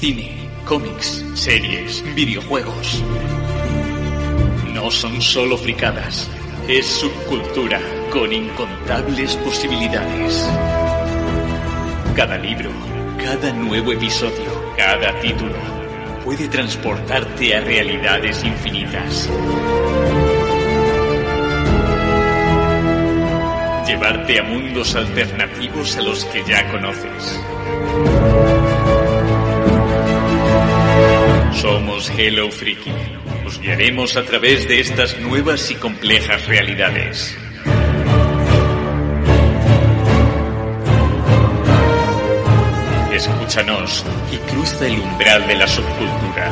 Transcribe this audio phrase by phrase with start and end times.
[0.00, 3.04] Cine, cómics, series, videojuegos.
[4.72, 6.26] No son solo fricadas,
[6.66, 7.78] es subcultura
[8.10, 10.48] con incontables posibilidades.
[12.16, 12.70] Cada libro,
[13.22, 15.58] cada nuevo episodio, cada título
[16.24, 19.28] puede transportarte a realidades infinitas.
[23.86, 27.38] Llevarte a mundos alternativos a los que ya conoces.
[31.60, 32.90] Somos Hello Freaky.
[33.44, 37.36] Os guiaremos a través de estas nuevas y complejas realidades.
[43.12, 46.50] Escúchanos y cruza el umbral de la subcultura.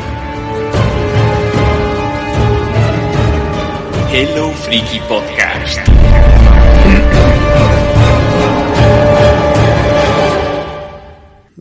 [4.12, 5.88] Hello Freaky Podcast.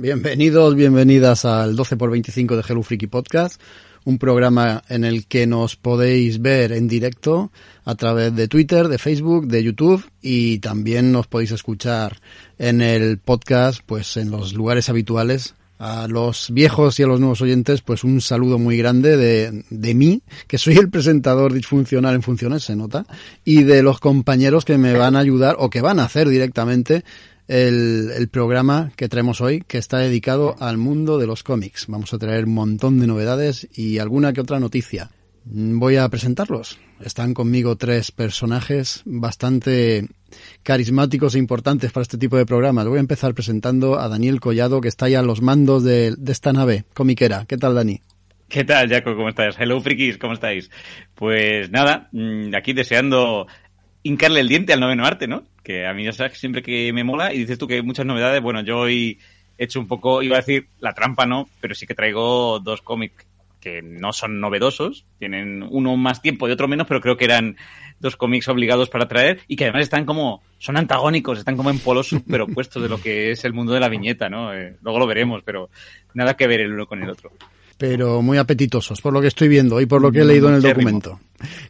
[0.07, 3.61] Bienvenidos, bienvenidas al 12x25 de Hello Freaky Podcast,
[4.05, 7.51] un programa en el que nos podéis ver en directo
[7.83, 12.21] a través de Twitter, de Facebook, de YouTube y también nos podéis escuchar
[12.57, 15.55] en el podcast, pues en los lugares habituales.
[15.77, 19.93] A los viejos y a los nuevos oyentes, pues un saludo muy grande de, de
[19.93, 23.05] mí, que soy el presentador disfuncional en funciones, se nota,
[23.45, 27.03] y de los compañeros que me van a ayudar o que van a hacer directamente
[27.47, 31.85] el, programa que traemos hoy, que está dedicado al mundo de los cómics.
[31.87, 35.09] Vamos a traer un montón de novedades y alguna que otra noticia.
[35.45, 36.77] Voy a presentarlos.
[36.99, 40.07] Están conmigo tres personajes bastante
[40.63, 42.87] carismáticos e importantes para este tipo de programas.
[42.87, 46.31] Voy a empezar presentando a Daniel Collado, que está ahí a los mandos de, de
[46.31, 47.45] esta nave comiquera.
[47.47, 48.01] ¿Qué tal, Dani?
[48.49, 49.15] ¿Qué tal, Jaco?
[49.15, 49.55] ¿Cómo estás?
[49.59, 50.69] Hello, frikis, ¿cómo estáis?
[51.15, 52.09] Pues nada,
[52.55, 53.45] aquí deseando
[54.03, 55.43] hincarle el diente al noveno arte, ¿no?
[55.67, 57.81] Que a mí ya sabes que siempre que me mola y dices tú que hay
[57.81, 59.19] muchas novedades, bueno, yo hoy
[59.57, 61.49] he hecho un poco, iba a decir la trampa, ¿no?
[61.59, 63.27] Pero sí que traigo dos cómics
[63.59, 67.57] que no son novedosos, tienen uno más tiempo y otro menos, pero creo que eran
[67.99, 71.79] dos cómics obligados para traer y que además están como, son antagónicos, están como en
[71.79, 74.53] polos super opuestos de lo que es el mundo de la viñeta, ¿no?
[74.53, 75.69] Eh, luego lo veremos, pero
[76.13, 77.33] nada que ver el uno con el otro
[77.77, 80.55] pero muy apetitosos, por lo que estoy viendo y por lo que he leído en
[80.55, 81.19] el documento.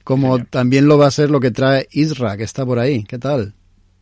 [0.05, 3.03] Como también lo va a ser lo que trae Isra, que está por ahí.
[3.03, 3.55] ¿Qué tal?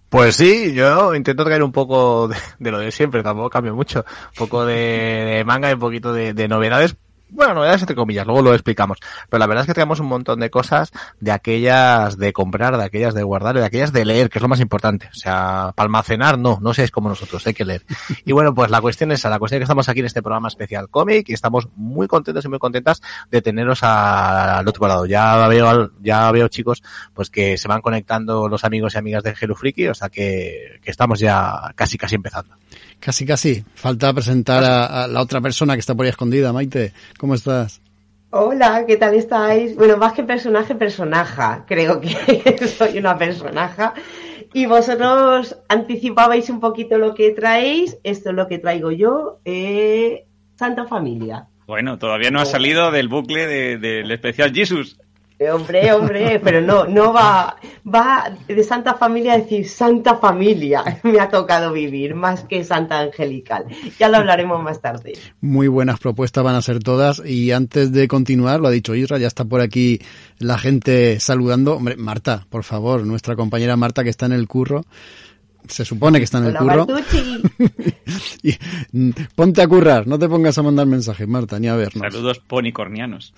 [0.10, 2.30] Pues sí, yo intento traer un poco
[2.60, 4.06] de, lo de siempre, tampoco cambio mucho.
[4.30, 6.96] Un poco de, de manga y un poquito de, de novedades,
[7.30, 9.00] bueno, novedades entre comillas, luego lo explicamos.
[9.30, 12.84] Pero la verdad es que tenemos un montón de cosas de aquellas de comprar, de
[12.84, 15.10] aquellas de guardar, de aquellas de leer, que es lo más importante.
[15.12, 17.84] O sea, para almacenar, no, no seáis como nosotros, hay que leer.
[18.26, 20.48] Y bueno, pues la cuestión es, la cuestión es que estamos aquí en este programa
[20.48, 25.06] especial cómic y estamos muy contentos y muy contentas de teneros al otro lado.
[25.06, 26.84] Ya veo, ya veo chicos,
[27.14, 30.92] pues que se van conectando los amigos y amigas de Hello o sea que, que
[30.92, 32.56] estamos ya casi casi empezando.
[33.00, 33.64] Casi, casi.
[33.76, 36.94] Falta presentar a, a, la otra persona que está por ahí escondida, Maite.
[37.18, 37.82] ¿Cómo estás?
[38.32, 39.76] Hola, ¿qué tal estáis?
[39.76, 41.64] Bueno, más que personaje, personaja.
[41.68, 43.94] Creo que soy una personaja.
[44.54, 47.98] Y vosotros anticipabais un poquito lo que traéis.
[48.04, 49.40] Esto es lo que traigo yo.
[49.46, 50.26] Eh,
[50.56, 51.48] Santa Familia.
[51.68, 54.98] Bueno, todavía no ha salido del bucle del de, de especial Jesus.
[55.38, 61.00] Hombre, hombre, pero no, no va, va de Santa Familia a decir Santa Familia.
[61.04, 63.66] Me ha tocado vivir más que Santa Angelical.
[64.00, 65.14] Ya lo hablaremos más tarde.
[65.42, 67.22] Muy buenas propuestas van a ser todas.
[67.26, 70.00] Y antes de continuar, lo ha dicho Isra, ya está por aquí
[70.40, 71.76] la gente saludando.
[71.76, 74.86] Hombre, Marta, por favor, nuestra compañera Marta que está en el curro
[75.68, 76.98] se supone que está en el Hola, curro.
[78.44, 78.54] y,
[79.36, 82.14] ponte a currar, no te pongas a mandar mensajes, Marta, ni a vernos.
[82.14, 83.34] Saludos ponicornianos.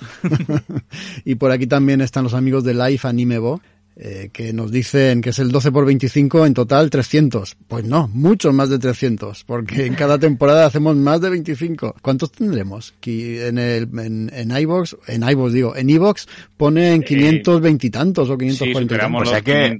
[1.25, 3.61] y por aquí también están los amigos de Life Animebo,
[3.99, 7.57] eh, que nos dicen que es el 12 por 25, en total 300.
[7.67, 11.95] Pues no, mucho más de 300, porque en cada temporada hacemos más de 25.
[12.01, 12.93] ¿Cuántos tendremos?
[13.03, 16.27] En el, en, en iVox, en iVox digo, en iVox
[16.57, 19.33] pone en 520 y tantos o 540 sí, tantos.
[19.33, 19.77] Hay que,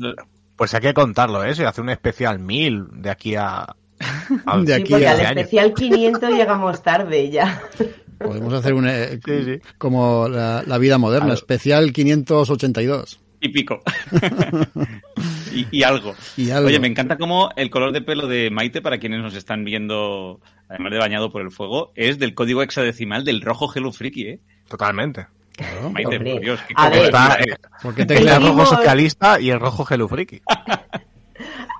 [0.58, 1.56] pues hay que contarlo, ¿eh?
[1.56, 3.60] Se hace un especial 1000 de aquí a...
[4.46, 7.62] a de aquí sí, a al especial 500 llegamos tarde ya.
[8.18, 8.88] Podemos hacer un...
[8.90, 9.60] Eh, sí, sí.
[9.78, 13.20] Como la, la, vida moderna, especial 582.
[13.40, 13.84] Y pico.
[15.54, 16.16] y, y, algo.
[16.36, 16.68] y, algo.
[16.68, 20.42] Oye, me encanta como el color de pelo de Maite, para quienes nos están viendo,
[20.68, 24.40] además de bañado por el fuego, es del código hexadecimal del rojo Hello Freaky, ¿eh?
[24.68, 25.28] Totalmente.
[25.58, 29.50] Claro, Maite, por Dios, ¿qué a ver, está, eh, porque te el rojo socialista y
[29.50, 30.42] el rojo Hello Freaky.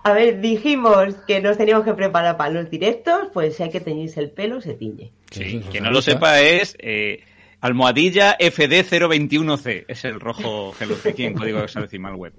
[0.04, 3.80] A ver, dijimos que nos teníamos que preparar para los directos, pues si hay que
[3.80, 5.12] teñirse el pelo, se tiñe.
[5.30, 6.76] Sí, sí quien no lo sepa es...
[6.80, 7.24] Eh,
[7.60, 9.86] Almohadilla FD021C.
[9.88, 12.34] Es el rojo Freaky en código hexadecimal web.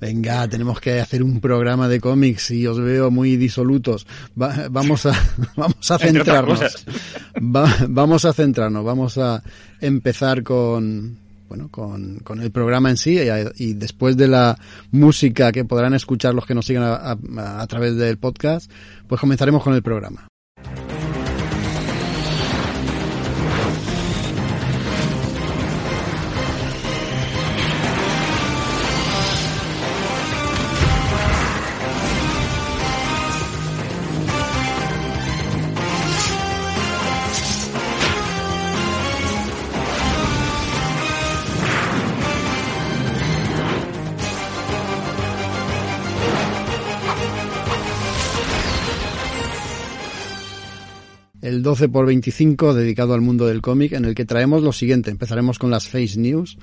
[0.00, 4.06] Venga, tenemos que hacer un programa de cómics y os veo muy disolutos.
[4.40, 5.12] Va- vamos a,
[5.56, 6.60] vamos a centrarnos.
[7.38, 8.84] Va- vamos a centrarnos.
[8.84, 9.42] Vamos a
[9.80, 11.16] empezar con,
[11.48, 14.58] bueno, con, con el programa en sí y, y después de la
[14.90, 18.70] música que podrán escuchar los que nos sigan a, a- a través del podcast,
[19.06, 20.26] pues comenzaremos con el programa.
[51.54, 55.12] El 12 por 25 dedicado al mundo del cómic en el que traemos lo siguiente.
[55.12, 56.58] Empezaremos con las Face News,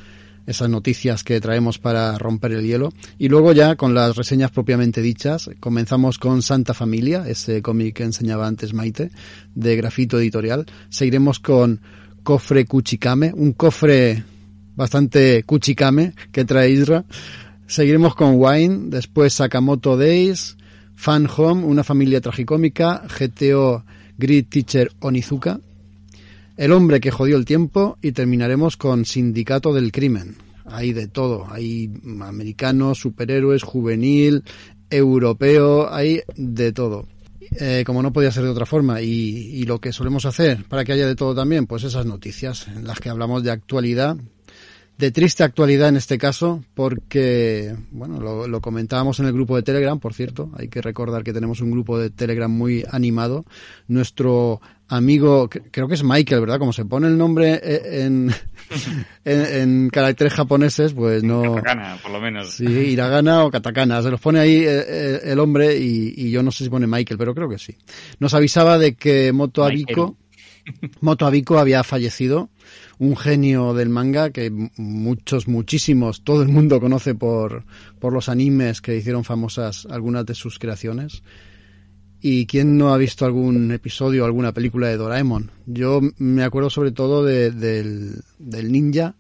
[0.46, 2.92] esas noticias que traemos para romper el hielo.
[3.18, 5.50] Y luego ya con las reseñas propiamente dichas.
[5.62, 9.12] Comenzamos con Santa Familia, ese cómic que enseñaba antes Maite,
[9.56, 10.66] de Grafito Editorial.
[10.90, 11.80] Seguiremos con
[12.24, 14.26] Cofre Cuchicame, un cofre
[14.76, 17.06] bastante cuchicame que trae Isra.
[17.66, 20.58] Seguiremos con Wine, después Sakamoto Days,
[20.96, 23.86] Fan Home, una familia tragicómica, GTO
[24.22, 25.60] Grid Teacher Onizuka,
[26.56, 30.36] El hombre que jodió el tiempo y terminaremos con Sindicato del Crimen.
[30.66, 31.90] Hay de todo, hay
[32.22, 34.44] americanos, superhéroes, juvenil,
[34.90, 37.08] europeo, hay de todo.
[37.60, 40.86] Eh, como no podía ser de otra forma y, y lo que solemos hacer para
[40.86, 44.16] que haya de todo también, pues esas noticias en las que hablamos de actualidad,
[45.02, 49.64] de triste actualidad en este caso, porque, bueno, lo, lo, comentábamos en el grupo de
[49.64, 53.44] Telegram, por cierto, hay que recordar que tenemos un grupo de Telegram muy animado.
[53.88, 56.60] Nuestro amigo, creo que es Michael, ¿verdad?
[56.60, 57.60] Como se pone el nombre
[58.06, 58.32] en,
[59.26, 61.56] en, en caracteres japoneses, pues no...
[61.56, 62.52] Katakana, por lo menos.
[62.52, 66.52] Sí, hiragana o katakana, se los pone ahí el, el hombre y, y, yo no
[66.52, 67.76] sé si pone Michael, pero creo que sí.
[68.20, 70.16] Nos avisaba de que Moto Abiko,
[71.02, 72.50] Moto Abiko había fallecido
[73.00, 77.66] un genio del manga que muchos, muchísimos, todo el mundo conoce por,
[78.00, 81.24] por los animes que hicieron famosas algunas de sus creaciones.
[82.24, 85.50] ¿Y quién no ha visto algún episodio, alguna película de Doraemon?
[85.66, 89.16] Yo me acuerdo sobre todo de, del, del ninja.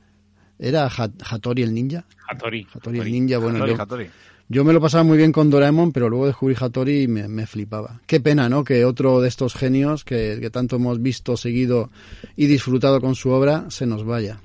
[0.59, 2.05] ¿Era Hattori el ninja?
[2.29, 2.67] Hattori.
[2.71, 4.09] Hattori el ninja, bueno, Hattori, yo, Hattori.
[4.51, 7.47] Yo me lo pasaba muy bien con Doraemon, pero luego descubrí Hattori y me, me
[7.47, 8.01] flipaba.
[8.05, 8.65] Qué pena, ¿no?
[8.65, 11.89] Que otro de estos genios que, que, tanto hemos visto, seguido
[12.35, 14.41] y disfrutado con su obra se nos vaya.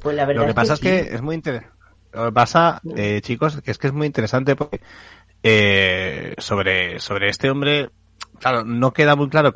[0.00, 1.70] Pues la verdad Lo que pasa es que, es, que es muy interesante.
[2.14, 4.80] Lo que pasa, eh, chicos, es que es muy interesante porque
[5.42, 7.90] eh, sobre, sobre este hombre,
[8.38, 9.54] claro, no queda muy claro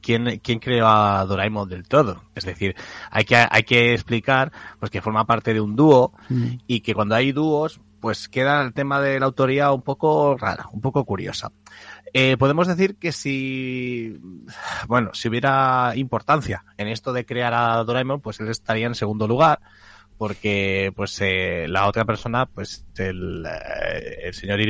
[0.00, 2.22] quién, quién creó a Doraemon del todo.
[2.34, 2.74] Es decir,
[3.10, 6.46] hay que, hay que explicar pues que forma parte de un dúo mm.
[6.66, 10.68] y que cuando hay dúos, pues queda el tema de la autoría un poco rara,
[10.74, 11.52] un poco curiosa.
[12.12, 14.20] Eh, podemos decir que si,
[14.86, 19.26] bueno, si hubiera importancia en esto de crear a Doraemon, pues él estaría en segundo
[19.26, 19.60] lugar,
[20.18, 24.60] porque pues eh, la otra persona, pues el, eh, señor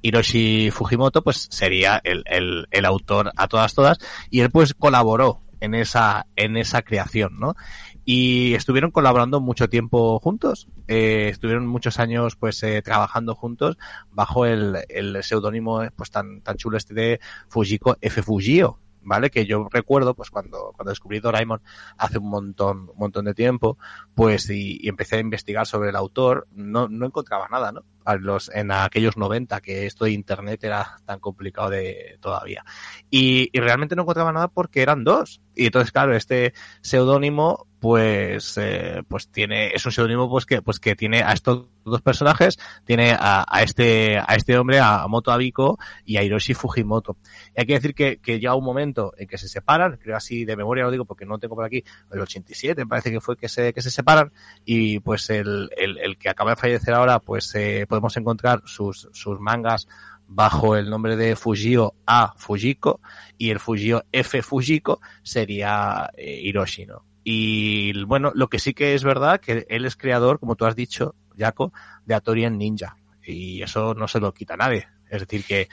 [0.00, 3.98] Hiroshi Fujimoto, pues sería el, el, el autor a todas todas,
[4.28, 7.54] y él pues colaboró en esa, en esa creación, ¿no?
[8.04, 10.68] Y estuvieron colaborando mucho tiempo juntos.
[10.88, 13.78] Eh, estuvieron muchos años pues eh, trabajando juntos
[14.10, 18.22] bajo el, el seudónimo pues tan, tan chulo este de Fujiko F.
[18.22, 18.78] Fujio.
[19.04, 19.30] ¿Vale?
[19.30, 21.60] Que yo recuerdo, pues cuando, cuando descubrí Doraemon
[21.98, 23.76] hace un montón, un montón de tiempo,
[24.14, 27.82] pues y, y empecé a investigar sobre el autor, no, no encontraba nada, ¿no?
[28.04, 32.64] A los, en aquellos 90 que esto de internet era tan complicado de todavía.
[33.10, 35.40] Y, y realmente no encontraba nada porque eran dos.
[35.54, 40.80] Y entonces, claro, este seudónimo, pues, eh, pues tiene, es un seudónimo pues que, pues
[40.80, 45.32] que tiene a estos dos personajes, tiene a, a este, a este hombre, a Moto
[45.32, 47.16] Abiko y a Hiroshi Fujimoto.
[47.56, 50.44] Y hay que decir que, que ya un momento en que se separan, creo así
[50.44, 53.36] de memoria lo digo porque no tengo por aquí, el 87 me parece que fue
[53.36, 54.32] que se, que se separan
[54.64, 59.10] y pues el, el, el que acaba de fallecer ahora, pues eh, podemos encontrar sus,
[59.12, 59.86] sus mangas
[60.26, 63.02] bajo el nombre de Fujio A Fujiko
[63.36, 67.04] y el Fujio F Fujiko sería eh, Hiroshi, ¿no?
[67.22, 70.74] Y bueno, lo que sí que es verdad que él es creador, como tú has
[70.74, 71.74] dicho, Jaco,
[72.06, 72.96] de Atorian Ninja.
[73.22, 74.88] Y eso no se lo quita nadie.
[75.10, 75.68] Es decir, que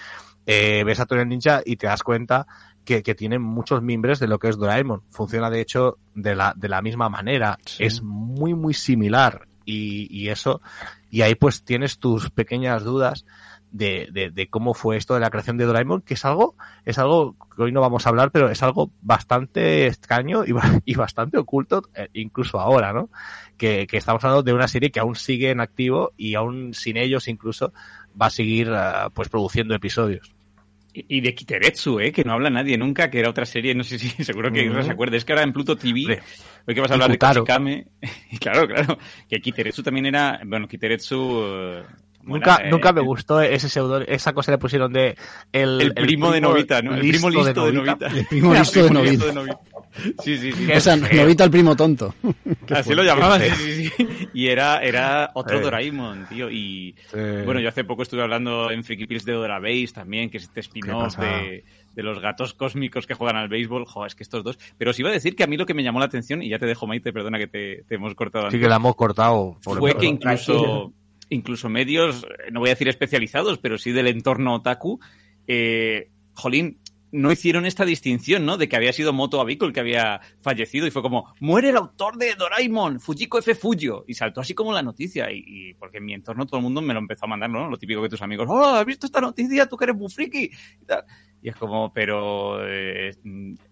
[0.46, 2.46] eh, ves a Atorian Ninja y te das cuenta
[2.84, 5.04] que, que, tiene muchos mimbres de lo que es Doraemon.
[5.10, 7.58] Funciona de hecho de la, de la misma manera.
[7.66, 7.86] Sí.
[7.86, 9.48] Es muy, muy similar.
[9.64, 10.62] Y, y eso
[11.10, 13.25] y ahí pues tienes tus pequeñas dudas
[13.72, 16.98] de, de, de, cómo fue esto de la creación de Doraemon, que es algo, es
[16.98, 20.54] algo que hoy no vamos a hablar, pero es algo bastante extraño y,
[20.86, 23.10] y bastante oculto, eh, incluso ahora, ¿no?
[23.58, 26.98] Que, que, estamos hablando de una serie que aún sigue en activo y aún sin
[26.98, 27.74] ellos incluso
[28.20, 30.34] va a seguir uh, pues produciendo episodios.
[31.08, 32.12] Y de Kiteretsu, ¿eh?
[32.12, 34.84] que no habla nadie nunca, que era otra serie, no sé si seguro que no
[34.84, 35.18] se acuerda.
[35.18, 36.20] Es que ahora en Pluto TV,
[36.68, 37.88] hoy que vas a hablar de Kochikame,
[38.39, 38.98] claro, claro,
[39.29, 41.18] que Kiteretsu también era, bueno, Kiteretsu...
[41.18, 45.15] Uh, Nunca, era, nunca eh, me gustó ese pseudo, esa cosa le pusieron de
[45.53, 46.94] el, el, primo, el primo, de Novita, ¿no?
[46.94, 48.08] El primo listo de Novita.
[48.08, 48.89] El primo listo de
[49.34, 49.60] Novita.
[50.24, 50.72] Sí, sí, sí.
[50.72, 52.13] O sea, Novita el primo tonto.
[52.69, 54.08] Así lo llamaban, sí, sí, sí.
[54.34, 56.50] Y era, era otro Doraemon, tío.
[56.50, 60.38] Y bueno, yo hace poco estuve hablando en Freaky Pills de Dora Base también, que
[60.38, 61.63] es este spin-off de,
[61.96, 63.86] de los gatos cósmicos que juegan al béisbol.
[63.86, 64.60] Jo, es que estos dos.
[64.77, 66.50] Pero os iba a decir que a mí lo que me llamó la atención, y
[66.50, 68.46] ya te dejo, Maite, perdona que te, te hemos cortado.
[68.46, 69.58] Sí, antes, que la hemos cortado.
[69.62, 70.93] fue que incluso
[71.29, 75.00] incluso medios, no voy a decir especializados, pero sí del entorno otaku,
[75.48, 76.79] eh, jolín,
[77.12, 78.58] no hicieron esta distinción, ¿no?
[78.58, 81.78] De que había sido Moto Abiko el que había fallecido y fue como, muere el
[81.78, 83.56] autor de Doraemon, Fujiko F.
[83.56, 84.06] Fuyo.
[84.08, 85.32] Y saltó así como la noticia.
[85.32, 87.70] Y, y, porque en mi entorno todo el mundo me lo empezó a mandar, ¿no?
[87.70, 89.68] Lo típico que tus amigos, oh, ¿has visto esta noticia?
[89.68, 90.51] Tú que eres muy friki.
[90.82, 91.04] Y, tal.
[91.42, 93.12] y es como, pero eh,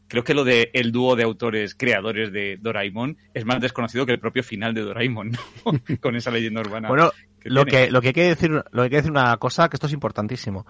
[0.08, 4.14] creo que lo de el dúo de autores creadores de Doraemon es más desconocido que
[4.14, 5.40] el propio final de Doraemon, ¿no?
[6.02, 6.88] Con esa leyenda urbana.
[6.88, 9.38] Bueno, que lo que, lo que hay que decir, lo que hay que decir una
[9.38, 10.66] cosa, que esto es importantísimo,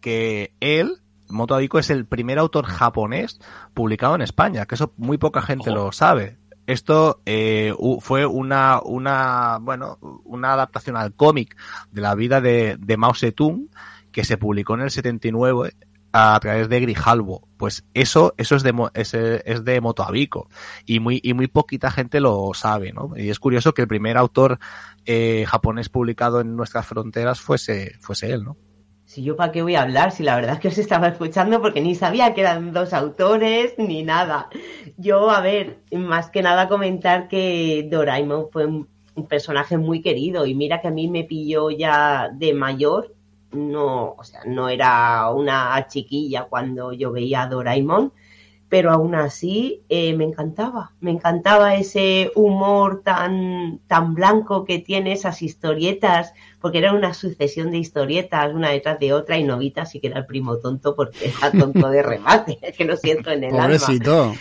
[0.00, 1.01] que él,
[1.32, 3.40] Moto es el primer autor japonés
[3.74, 5.78] publicado en España, que eso muy poca gente Ojo.
[5.78, 6.38] lo sabe.
[6.66, 11.56] Esto eh, fue una, una, bueno, una adaptación al cómic
[11.90, 13.68] de la vida de, de Mao Zedong
[14.12, 15.74] que se publicó en el 79
[16.12, 17.48] a través de Grijalvo.
[17.56, 20.48] Pues eso, eso es de, es, es de Motoabico.
[20.84, 23.12] Y muy, y muy poquita gente lo sabe, ¿no?
[23.16, 24.58] Y es curioso que el primer autor
[25.04, 28.56] eh, japonés publicado en nuestras fronteras fuese, fuese él, ¿no?
[29.12, 31.60] Si yo para qué voy a hablar, si la verdad es que os estaba escuchando
[31.60, 34.48] porque ni sabía que eran dos autores ni nada.
[34.96, 38.88] Yo, a ver, más que nada comentar que Doraemon fue un,
[39.28, 43.14] personaje muy querido y mira que a mí me pilló ya de mayor.
[43.50, 48.14] No, o sea, no era una chiquilla cuando yo veía a Doraemon,
[48.72, 55.12] pero aún así eh, me encantaba, me encantaba ese humor tan, tan blanco que tiene
[55.12, 60.00] esas historietas, porque era una sucesión de historietas, una detrás de otra, y Novita sí
[60.00, 63.50] que era el primo tonto porque era tonto de remate, que lo siento en el
[63.50, 64.22] Pobrecito.
[64.22, 64.40] alma.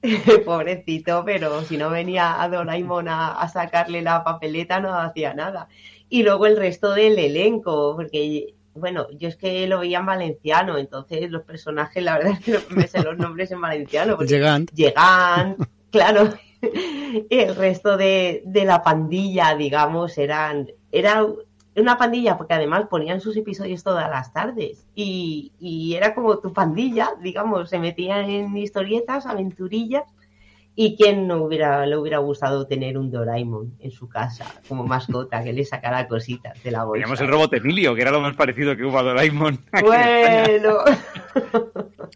[0.46, 5.68] Pobrecito, pero si no venía a Doraemon a, a sacarle la papeleta no hacía nada
[6.08, 10.78] y luego el resto del elenco, porque bueno, yo es que lo veía en valenciano,
[10.78, 14.18] entonces los personajes, la verdad es que no me sé los nombres en valenciano.
[14.18, 14.66] Llegan.
[14.74, 15.56] Llegan,
[15.90, 16.32] claro.
[17.30, 21.26] el resto de, de, la pandilla, digamos, eran, era
[21.76, 26.52] una pandilla porque además ponían sus episodios todas las tardes y, y era como tu
[26.52, 30.04] pandilla, digamos, se metían en historietas, aventurillas
[30.78, 35.42] ¿Y quién no hubiera, le hubiera gustado tener un Doraemon en su casa como mascota
[35.42, 37.00] que le sacara cositas de la bolsa?
[37.00, 39.58] Teníamos el robot Emilio, que era lo más parecido que hubo a Doraemon.
[39.82, 40.76] Bueno.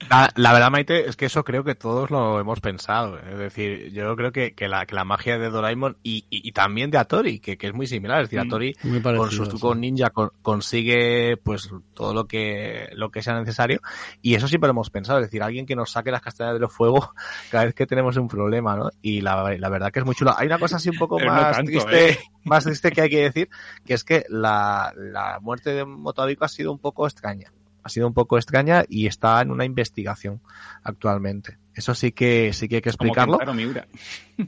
[0.08, 3.18] La, la, verdad, Maite, es que eso creo que todos lo hemos pensado.
[3.18, 6.52] Es decir, yo creo que, que, la, que la, magia de Doraemon y, y, y,
[6.52, 8.22] también de Atori, que, que, es muy similar.
[8.22, 9.80] Es decir, Atori parecido, con sus trucos sí.
[9.80, 13.80] ninja con, consigue pues todo lo que, lo que sea necesario.
[14.22, 15.18] Y eso siempre lo hemos pensado.
[15.18, 17.08] Es decir, alguien que nos saque las castañas de los fuegos
[17.50, 18.90] cada vez que tenemos un problema ¿no?
[19.02, 20.34] Y la, la, verdad que es muy chulo.
[20.36, 22.18] Hay una cosa así un poco Pero más no tanto, triste, ¿eh?
[22.44, 23.48] más triste que hay que decir,
[23.84, 27.52] que es que la, la muerte de Motoabico ha sido un poco extraña.
[27.82, 30.40] Ha sido un poco extraña y está en una investigación
[30.82, 31.58] actualmente.
[31.74, 33.38] Eso sí que sí que hay que explicarlo.
[33.38, 33.86] Como Miura.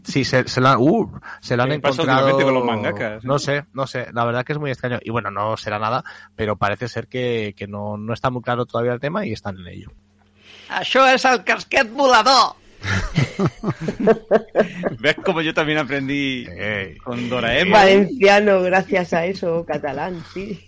[0.05, 2.39] Sí, se, se, la, uh, se lo han encontrado.
[2.39, 3.35] Con los mangakas, ¿no?
[3.35, 4.09] no sé, no sé.
[4.13, 4.99] La verdad que es muy extraño.
[5.03, 6.05] Y bueno, no será nada,
[6.37, 9.59] pero parece ser que, que no, no está muy claro todavía el tema y están
[9.59, 9.91] en ello.
[10.73, 12.57] Això és el casquet volador.
[15.01, 16.97] ¿Ves como yo también aprendí hey.
[17.05, 17.73] con Doraemon?
[17.73, 20.65] Valenciano, gracias a eso, catalán, sí.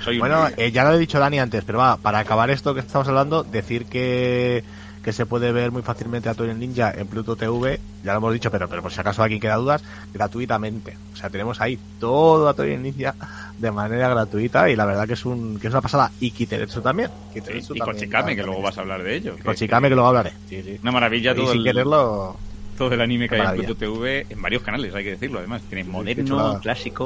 [0.00, 2.80] Soy bueno, eh, ya lo he dicho Dani antes, pero va, para acabar esto que
[2.80, 4.64] estamos hablando, decir que,
[5.02, 8.32] que se puede ver muy fácilmente a Torian Ninja en Pluto TV, ya lo hemos
[8.32, 9.82] dicho, pero, pero por si acaso alguien queda dudas,
[10.12, 10.96] gratuitamente.
[11.12, 13.14] O sea, tenemos ahí todo a Torian Ninja
[13.58, 16.10] de manera gratuita y la verdad que es un que es una pasada.
[16.20, 17.10] Y Kiteretsu también.
[17.32, 19.36] Kiteretsu sí, y Kochikame, que luego vas a hablar de ello.
[19.44, 20.32] Kochikame, que, que luego hablaré.
[20.48, 20.78] Sí, sí.
[20.82, 21.64] Una maravilla todo y sin el...
[21.64, 22.36] quererlo
[22.78, 25.62] todo el anime que hay en Pluto TV en varios canales, hay que decirlo además.
[25.68, 27.04] Tiene moderno, clásico.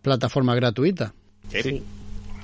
[0.00, 1.12] Plataforma gratuita.
[1.48, 1.62] Sí.
[1.62, 1.82] sí.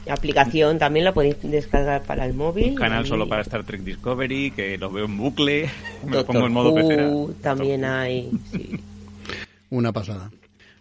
[0.09, 2.71] Aplicación también la podéis descargar para el móvil.
[2.71, 3.09] Un canal y...
[3.09, 5.71] solo para Star Trek Discovery, que lo veo en bucle.
[6.05, 7.11] Me lo pongo en modo pecera.
[7.43, 8.31] También hay.
[8.53, 8.81] Sí.
[9.71, 10.31] Una pasada.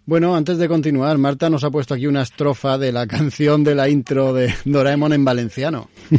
[0.06, 3.76] Bueno, antes de continuar, Marta nos ha puesto aquí una estrofa de la canción de
[3.76, 5.90] la intro de Doraemon en valenciano.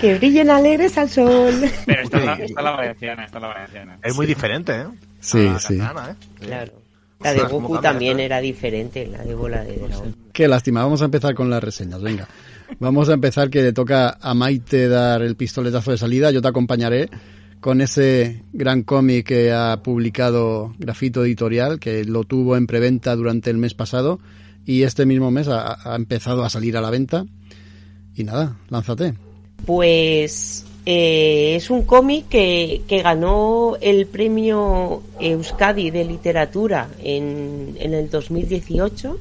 [0.00, 1.54] Que brillen alegres al sol.
[1.84, 3.98] Pero está la, está la valenciana, está la valenciana.
[4.02, 4.86] Es muy diferente, ¿eh?
[5.20, 5.74] Sí, A la sí.
[5.74, 6.14] ¿eh?
[6.40, 6.72] Claro.
[7.20, 8.26] La de Goku también ¿sabes?
[8.26, 10.16] era diferente, la de Bola de Dragón.
[10.32, 12.26] Qué lástima, vamos a empezar con las reseñas, venga.
[12.78, 16.48] Vamos a empezar que le toca a Maite dar el pistoletazo de salida, yo te
[16.48, 17.10] acompañaré
[17.60, 23.50] con ese gran cómic que ha publicado Grafito Editorial, que lo tuvo en preventa durante
[23.50, 24.18] el mes pasado
[24.64, 27.26] y este mismo mes ha, ha empezado a salir a la venta.
[28.14, 29.14] Y nada, lánzate.
[29.66, 38.10] Pues eh, es un cómic que, ganó el premio Euskadi de literatura en, en el
[38.10, 39.18] 2018.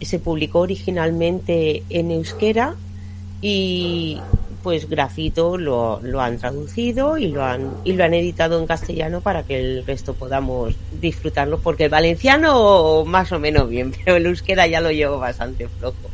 [0.00, 2.76] Se publicó originalmente en euskera
[3.40, 4.18] y
[4.62, 9.20] pues Grafito lo, lo han traducido y lo han, y lo han editado en castellano
[9.20, 14.26] para que el resto podamos disfrutarlo porque el valenciano más o menos bien, pero el
[14.26, 16.10] euskera ya lo llevo bastante flojo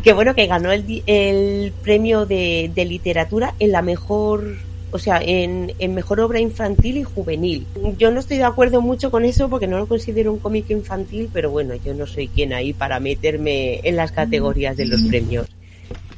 [0.00, 4.56] y que bueno que ganó el, el premio de, de literatura en la mejor
[4.92, 7.66] o sea en, en mejor obra infantil y juvenil.
[7.98, 11.28] Yo no estoy de acuerdo mucho con eso porque no lo considero un cómic infantil
[11.30, 15.46] pero bueno yo no soy quien ahí para meterme en las categorías de los premios.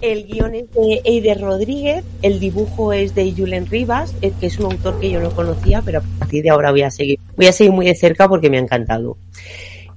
[0.01, 4.59] El guion es de Eider Rodríguez, el dibujo es de Julen Rivas, eh, que es
[4.59, 7.47] un autor que yo no conocía, pero a partir de ahora voy a seguir, voy
[7.47, 9.17] a seguir muy de cerca porque me ha encantado.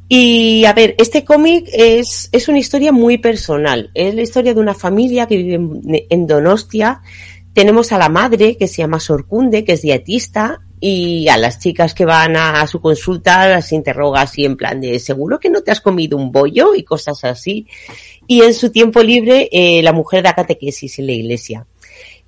[0.07, 3.89] Y a ver, este cómic es, es una historia muy personal.
[3.93, 7.01] Es la historia de una familia que vive en, Donostia.
[7.53, 11.95] Tenemos a la madre que se llama Sorcunde, que es dietista, y a las chicas
[11.95, 15.63] que van a, a su consulta las interroga así en plan de seguro que no
[15.63, 17.65] te has comido un bollo y cosas así.
[18.27, 21.65] Y en su tiempo libre eh, la mujer da catequesis en la iglesia.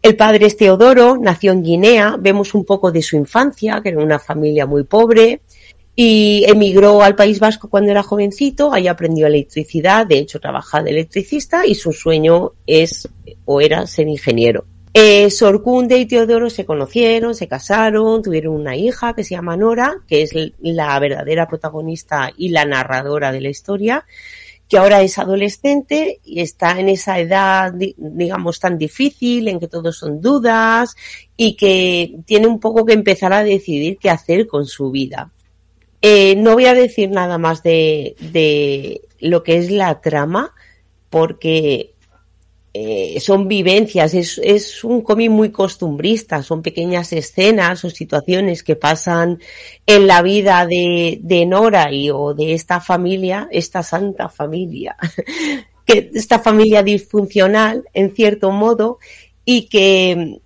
[0.02, 4.00] El padre es Teodoro, nació en Guinea, vemos un poco de su infancia, que era
[4.00, 5.42] una familia muy pobre,
[6.00, 10.92] y emigró al País Vasco cuando era jovencito, ahí aprendió electricidad, de hecho trabaja de
[10.92, 13.10] electricista y su sueño es
[13.46, 14.66] o era ser ingeniero.
[14.94, 19.98] Eh, Sorcunde y Teodoro se conocieron, se casaron, tuvieron una hija que se llama Nora,
[20.08, 24.06] que es la verdadera protagonista y la narradora de la historia,
[24.70, 29.68] que ahora es adolescente y está en esa edad, di- digamos, tan difícil, en que
[29.68, 30.96] todos son dudas
[31.36, 35.32] y que tiene un poco que empezar a decidir qué hacer con su vida.
[36.02, 40.54] Eh, no voy a decir nada más de, de lo que es la trama,
[41.10, 41.96] porque
[42.80, 48.76] eh, son vivencias, es, es un cómic muy costumbrista, son pequeñas escenas o situaciones que
[48.76, 49.40] pasan
[49.88, 54.96] en la vida de, de Nora y o de esta familia, esta santa familia,
[55.86, 59.00] que esta familia disfuncional en cierto modo
[59.44, 60.40] y que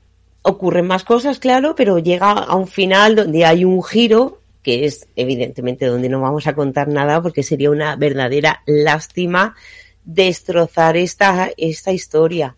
[0.43, 5.07] ocurren más cosas, claro, pero llega a un final donde hay un giro que es
[5.15, 9.55] evidentemente donde no vamos a contar nada porque sería una verdadera lástima
[10.03, 12.55] destrozar esta, esta historia.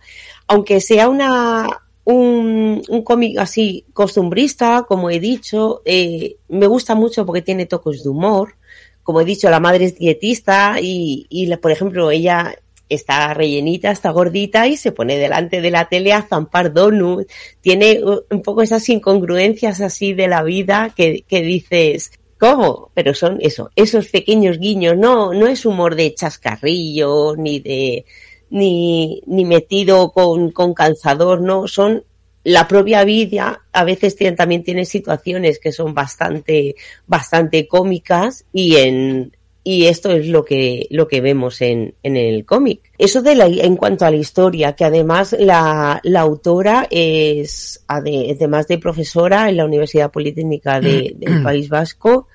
[0.47, 7.25] Aunque sea una, un, un cómic así costumbrista, como he dicho, eh, me gusta mucho
[7.25, 8.55] porque tiene toques de humor.
[9.03, 12.55] Como he dicho, la madre es dietista y, y por ejemplo, ella
[12.93, 17.31] está rellenita, está gordita y se pone delante de la tele a zampar donuts.
[17.61, 22.91] Tiene un poco esas incongruencias así de la vida que, que dices, ¿cómo?
[22.93, 28.05] Pero son eso, esos pequeños guiños, no, no es humor de chascarrillo, ni de,
[28.49, 32.03] ni, ni metido con, con calzador, no, son
[32.43, 36.75] la propia vida, a veces también tiene situaciones que son bastante,
[37.07, 42.45] bastante cómicas y en, y esto es lo que, lo que vemos en, en el
[42.45, 42.91] cómic.
[42.97, 48.35] Eso de la, en cuanto a la historia, que además la, la autora es, ade-
[48.35, 52.27] además de profesora en la Universidad Politécnica de- del País Vasco,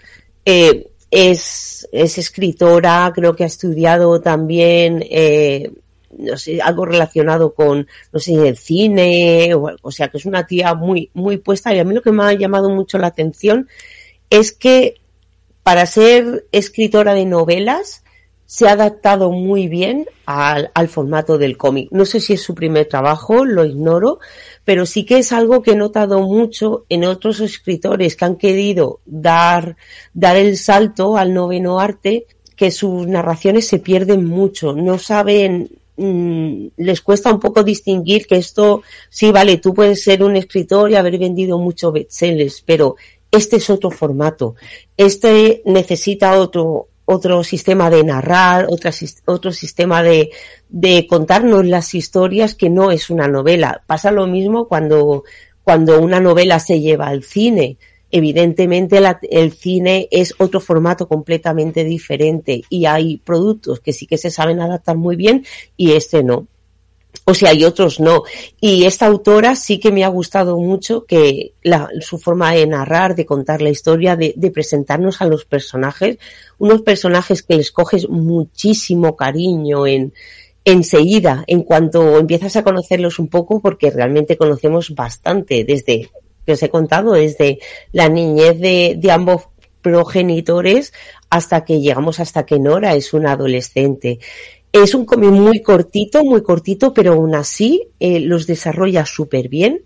[0.45, 5.71] eh, es, es escritora, creo que ha estudiado también, eh,
[6.19, 10.47] no sé, algo relacionado con, no sé, el cine, o, o sea, que es una
[10.47, 11.75] tía muy, muy puesta.
[11.75, 13.69] Y a mí lo que me ha llamado mucho la atención
[14.31, 14.95] es que
[15.69, 18.03] para ser escritora de novelas
[18.47, 21.89] se ha adaptado muy bien al, al formato del cómic.
[21.91, 24.19] No sé si es su primer trabajo, lo ignoro,
[24.65, 29.01] pero sí que es algo que he notado mucho en otros escritores que han querido
[29.05, 29.77] dar,
[30.15, 32.27] dar el salto al noveno arte,
[32.57, 38.37] que sus narraciones se pierden mucho, no saben, mm, les cuesta un poco distinguir que
[38.37, 42.97] esto, sí, vale, tú puedes ser un escritor y haber vendido muchos bestsellers, pero
[43.31, 44.55] este es otro formato.
[44.97, 50.31] Este necesita otro, otro sistema de narrar, sis- otro sistema de,
[50.69, 53.83] de contarnos las historias que no es una novela.
[53.87, 55.25] Pasa lo mismo cuando,
[55.65, 57.77] cuando una novela se lleva al cine.
[58.11, 64.17] Evidentemente la- el cine es otro formato completamente diferente y hay productos que sí que
[64.17, 65.45] se saben adaptar muy bien
[65.77, 66.47] y este no.
[67.29, 68.23] O sea, y otros no.
[68.59, 71.53] Y esta autora sí que me ha gustado mucho que
[72.01, 76.17] su forma de narrar, de contar la historia, de, de presentarnos a los personajes,
[76.57, 80.15] unos personajes que les coges muchísimo cariño en
[80.65, 86.11] enseguida, en cuanto empiezas a conocerlos un poco, porque realmente conocemos bastante desde
[86.47, 87.59] que os he contado, desde
[87.93, 89.49] la niñez de ambos
[89.83, 90.93] progenitores
[91.31, 94.19] hasta que llegamos hasta que Nora es una adolescente.
[94.73, 99.83] Es un cómic muy cortito, muy cortito, pero aún así eh, los desarrolla súper bien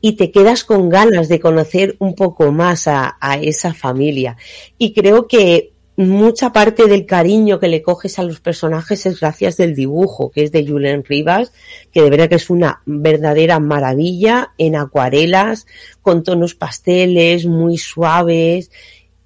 [0.00, 4.36] y te quedas con ganas de conocer un poco más a, a esa familia.
[4.76, 9.56] Y creo que mucha parte del cariño que le coges a los personajes es gracias
[9.56, 11.52] del dibujo, que es de Julen Rivas,
[11.90, 15.66] que de verdad que es una verdadera maravilla en acuarelas,
[16.00, 18.70] con tonos pasteles, muy suaves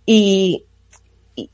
[0.06, 0.64] y,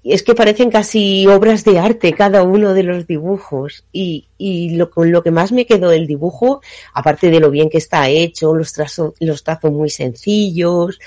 [0.03, 3.85] es que parecen casi obras de arte cada uno de los dibujos.
[3.93, 6.61] Y, y lo, con lo que más me quedó del dibujo,
[6.95, 10.99] aparte de lo bien que está hecho, los, trazo, los trazos muy sencillos,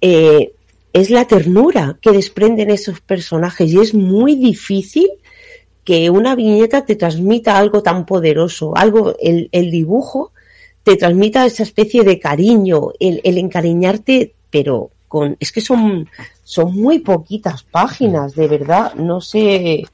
[0.00, 0.52] eh,
[0.92, 3.72] es la ternura que desprenden esos personajes.
[3.72, 5.08] Y es muy difícil
[5.84, 10.32] que una viñeta te transmita algo tan poderoso, algo, el, el dibujo
[10.84, 14.90] te transmita esa especie de cariño, el, el encariñarte, pero
[15.38, 16.08] es que son,
[16.44, 19.84] son muy poquitas páginas, de verdad, no sé,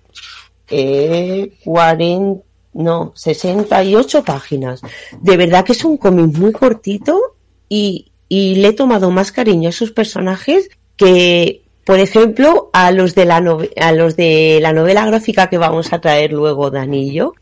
[0.71, 2.43] eh, 40,
[2.75, 4.81] no, 68 páginas.
[5.21, 7.37] De verdad que es un cómic muy cortito
[7.69, 13.15] y, y le he tomado más cariño a esos personajes que, por ejemplo, a los
[13.15, 17.35] de la, a los de la novela gráfica que vamos a traer luego de Anillo,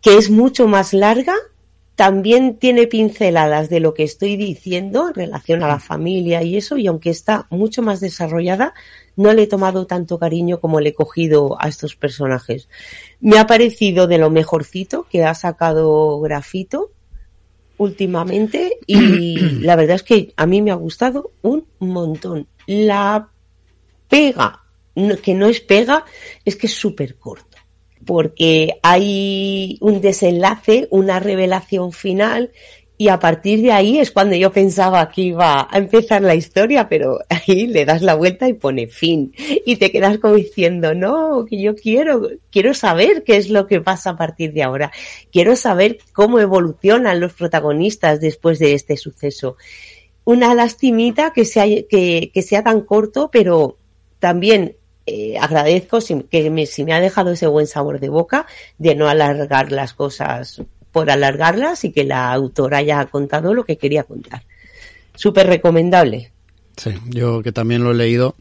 [0.00, 1.34] que es mucho más larga,
[2.00, 6.78] también tiene pinceladas de lo que estoy diciendo en relación a la familia y eso,
[6.78, 8.72] y aunque está mucho más desarrollada,
[9.16, 12.70] no le he tomado tanto cariño como le he cogido a estos personajes.
[13.20, 16.90] Me ha parecido de lo mejorcito que ha sacado Grafito
[17.76, 22.48] últimamente y la verdad es que a mí me ha gustado un montón.
[22.66, 23.28] La
[24.08, 24.62] pega,
[25.22, 26.06] que no es pega,
[26.46, 27.49] es que es súper corto
[28.04, 32.50] porque hay un desenlace, una revelación final
[33.00, 36.86] y a partir de ahí es cuando yo pensaba que iba a empezar la historia,
[36.86, 39.32] pero ahí le das la vuelta y pone fin
[39.64, 43.80] y te quedas como diciendo, no, que yo quiero, quiero saber qué es lo que
[43.80, 44.92] pasa a partir de ahora,
[45.32, 49.56] quiero saber cómo evolucionan los protagonistas después de este suceso.
[50.24, 53.78] Una lastimita que sea, que, que sea tan corto, pero
[54.18, 58.46] también eh, agradezco si, que me, si me ha dejado ese buen sabor de boca
[58.78, 63.78] de no alargar las cosas por alargarlas y que la autora haya contado lo que
[63.78, 64.42] quería contar.
[65.14, 66.32] Súper recomendable.
[66.76, 68.34] Sí, yo que también lo he leído,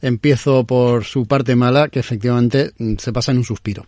[0.00, 3.84] empiezo por su parte mala, que efectivamente mm, se pasa en un suspiro.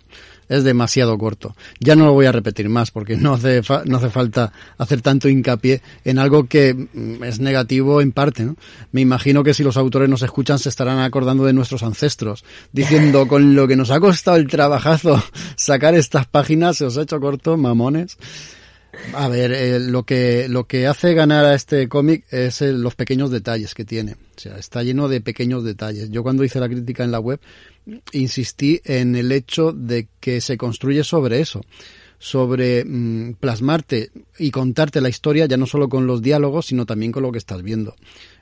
[0.48, 1.56] Es demasiado corto.
[1.80, 5.02] Ya no lo voy a repetir más porque no hace, fa- no hace falta hacer
[5.02, 8.44] tanto hincapié en algo que mm, es negativo en parte.
[8.44, 8.56] ¿no?
[8.92, 13.26] Me imagino que si los autores nos escuchan se estarán acordando de nuestros ancestros, diciendo
[13.26, 15.22] con lo que nos ha costado el trabajazo
[15.56, 18.16] sacar estas páginas, se os ha hecho corto, mamones.
[19.14, 22.94] A ver, eh, lo que lo que hace ganar a este cómic es el- los
[22.94, 24.12] pequeños detalles que tiene.
[24.12, 26.10] O sea, está lleno de pequeños detalles.
[26.10, 27.38] Yo cuando hice la crítica en la web
[28.12, 31.60] insistí en el hecho de que se construye sobre eso,
[32.18, 37.12] sobre mm, plasmarte y contarte la historia ya no solo con los diálogos, sino también
[37.12, 37.94] con lo que estás viendo.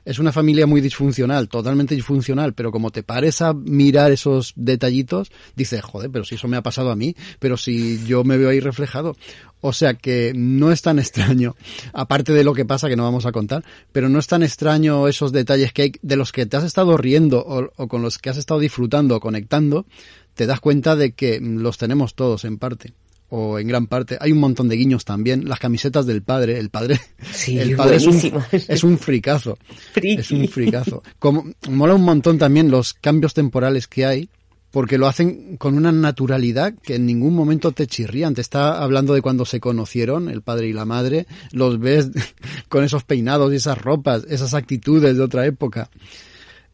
[0.05, 5.31] Es una familia muy disfuncional, totalmente disfuncional, pero como te pares a mirar esos detallitos,
[5.55, 8.49] dices, joder, pero si eso me ha pasado a mí, pero si yo me veo
[8.49, 9.15] ahí reflejado.
[9.61, 11.55] O sea que no es tan extraño,
[11.91, 15.07] aparte de lo que pasa que no vamos a contar, pero no es tan extraño
[15.07, 18.19] esos detalles que hay, de los que te has estado riendo o, o con los
[18.19, 19.87] que has estado disfrutando o conectando,
[20.35, 22.93] te das cuenta de que los tenemos todos en parte
[23.29, 24.17] o en gran parte.
[24.19, 25.47] Hay un montón de guiños también.
[25.47, 26.59] Las camisetas del padre.
[26.59, 26.99] El padre,
[27.31, 29.57] Sí, el padre es un, es un fricazo.
[29.93, 30.21] Friki.
[30.21, 31.03] Es un fricazo.
[31.19, 34.29] Como, mola un montón también los cambios temporales que hay,
[34.71, 38.33] porque lo hacen con una naturalidad que en ningún momento te chirrían.
[38.33, 42.11] Te está hablando de cuando se conocieron, el padre y la madre, los ves
[42.69, 45.89] con esos peinados y esas ropas, esas actitudes de otra época.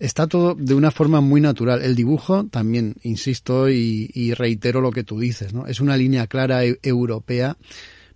[0.01, 1.83] Está todo de una forma muy natural.
[1.83, 5.67] El dibujo también, insisto y, y reitero lo que tú dices, ¿no?
[5.67, 7.55] Es una línea clara e- europea,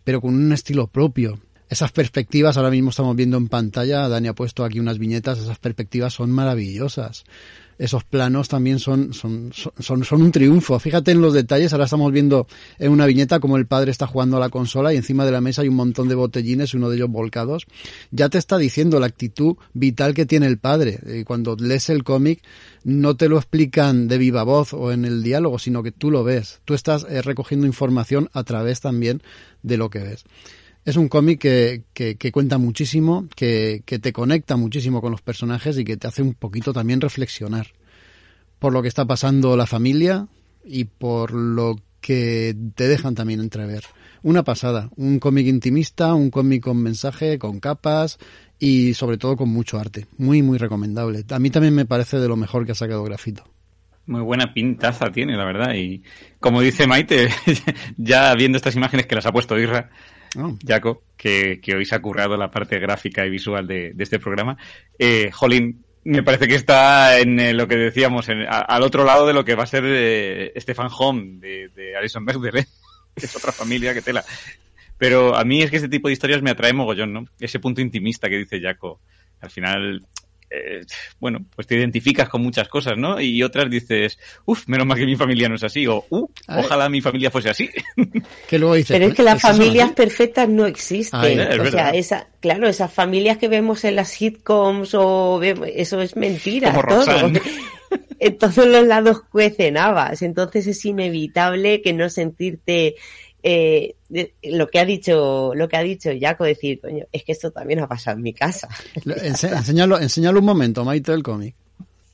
[0.04, 1.39] pero con un estilo propio.
[1.69, 5.60] Esas perspectivas, ahora mismo estamos viendo en pantalla, Dani ha puesto aquí unas viñetas, esas
[5.60, 7.24] perspectivas son maravillosas.
[7.78, 10.80] Esos planos también son, son, son, son un triunfo.
[10.80, 12.48] Fíjate en los detalles, ahora estamos viendo
[12.80, 15.42] en una viñeta como el padre está jugando a la consola y encima de la
[15.42, 17.66] mesa hay un montón de botellines, uno de ellos volcados.
[18.12, 21.00] Ya te está diciendo la actitud vital que tiene el padre.
[21.20, 22.42] Y cuando lees el cómic,
[22.84, 26.24] no te lo explican de viva voz o en el diálogo, sino que tú lo
[26.24, 26.62] ves.
[26.66, 29.22] Tú estás eh, recogiendo información a través también
[29.64, 30.26] de lo que ves.
[30.86, 35.78] Es un cómic que, que, cuenta muchísimo, que, que te conecta muchísimo con los personajes
[35.80, 37.67] y que te hace un poquito también reflexionar
[38.60, 40.28] por lo que está pasando la familia
[40.63, 43.84] y por lo que te dejan también entrever.
[44.24, 48.17] Una pasada, un cómic intimista, un cómic con mensaje, con capas
[48.58, 50.08] y sobre todo con mucho arte.
[50.17, 51.24] Muy, muy recomendable.
[51.30, 53.43] A mí también me parece de lo mejor que ha sacado Grafito.
[54.08, 55.74] Muy buena pintaza tiene, la verdad.
[55.76, 56.04] Y
[56.39, 57.30] como dice Maite,
[57.98, 59.89] ya viendo estas imágenes que las ha puesto Irra,
[60.38, 60.58] oh.
[60.65, 64.58] Jaco, que, que, hoy se ha currado la parte gráfica y visual de, este programa,
[65.00, 69.26] eh, Jolín, me parece que está en eh, lo que decíamos, en, al otro lado
[69.26, 72.67] de lo que va a ser eh, Stefan Home de, Alison Berger, ¿eh?
[73.15, 74.24] que es otra familia que tela.
[74.98, 77.26] Pero a mí es que este tipo de historias me atrae mogollón, ¿no?
[77.39, 79.02] Ese punto intimista que dice Jaco.
[79.41, 80.06] Al final,
[80.49, 80.86] eh,
[81.19, 83.19] bueno, pues te identificas con muchas cosas, ¿no?
[83.19, 86.89] Y otras dices, uff, menos mal que mi familia no es así, o uh, ojalá
[86.89, 87.69] mi familia fuese así.
[88.47, 88.95] ¿Qué luego dices?
[88.97, 91.19] Pero es que las familias perfectas no existen.
[91.19, 95.67] Ay, es o sea, esa, claro, esas familias que vemos en las sitcoms o vemos,
[95.73, 96.71] eso es mentira.
[96.73, 97.31] Como todo.
[98.17, 102.95] En todos los lados cuecen habas, entonces es inevitable que no sentirte
[103.47, 103.93] eh,
[104.43, 107.79] lo que ha dicho lo que ha dicho Jaco decir coño es que esto también
[107.79, 108.67] ha pasado en mi casa
[109.05, 111.53] enséñalo, enséñalo un momento Maite el cómic.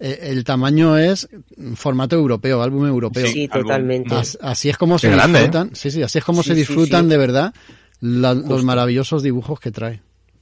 [0.04, 1.30] Eh, el tamaño es
[1.76, 3.28] formato europeo álbum europeo.
[3.28, 4.14] Sí totalmente.
[4.14, 6.60] As, así es como se grande, disfrutan sí sí así es como Sí, se sí,
[6.62, 7.10] disfrutan sí.
[7.12, 7.54] de verdad
[8.02, 10.02] la- los maravillosos dibujos que trae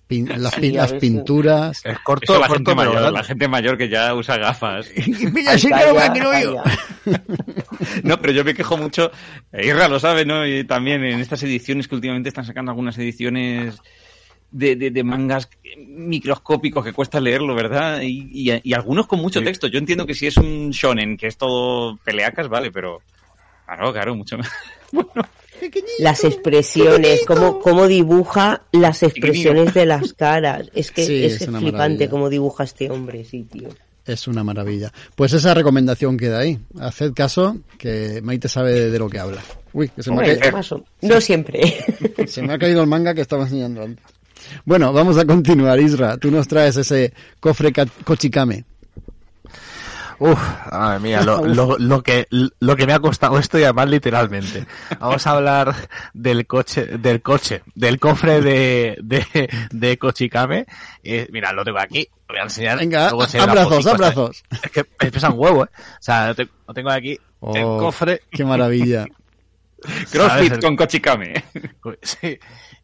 [0.09, 3.11] Pin- las, Sí, pinturas Es corto, Eso la corto, gente mayor, grande.
[3.11, 4.89] la gente mayor que ya usa gafas.
[5.33, 6.55] Mira, sí que Calla, lo va a quiero yo.
[6.55, 6.73] calla.
[8.03, 9.11] No, pero yo me quejo mucho,
[9.53, 10.45] eh, Irra lo sabe, ¿no?
[10.45, 13.77] Y también en estas ediciones que últimamente están sacando algunas ediciones
[14.51, 18.01] de, de, de mangas microscópicos que cuesta leerlo, ¿verdad?
[18.01, 19.45] Y, y, y algunos con mucho Sí.
[19.45, 19.67] texto.
[19.67, 23.01] Yo entiendo que si es un shonen, que es todo peleacas, vale, pero...
[23.65, 24.49] Claro, claro, mucho más.
[25.99, 30.69] Las expresiones, cómo, cómo dibuja las expresiones de las caras.
[30.73, 32.09] Es que Sí, es, es flipante maravilla.
[32.09, 33.69] cómo dibuja este hombre, sí, tío.
[34.05, 34.91] Es una maravilla.
[35.15, 36.57] Pues esa recomendación queda ahí.
[36.79, 39.41] Haced caso, que Maite sabe de, de lo que habla.
[39.73, 41.75] Uy, que se me, ha Bueno, ca- más o- no siempre.
[42.27, 44.03] se me ha caído el manga que estaba enseñando antes.
[44.65, 46.17] Bueno, vamos a continuar, Isra.
[46.17, 48.63] Tú nos traes ese cofre ca- Kochikame.
[50.19, 50.39] Uf,
[50.71, 54.65] madre mía, lo, lo, lo que, lo que me ha costado esto y además literalmente.
[54.99, 55.73] Vamos a hablar
[56.13, 60.65] del coche, del coche, del cofre de, de, de Kochikame.
[61.03, 62.77] Eh, mira, lo tengo aquí, lo voy a enseñar.
[62.77, 64.43] Venga, abrazos, abrazos.
[64.61, 65.69] Es que me pesa un huevo, eh.
[65.75, 68.21] O sea, lo tengo, lo tengo aquí, el Oh, cofre.
[68.29, 69.05] Qué maravilla.
[70.11, 71.33] Crossfit con Kochikame.
[72.01, 72.37] Sí.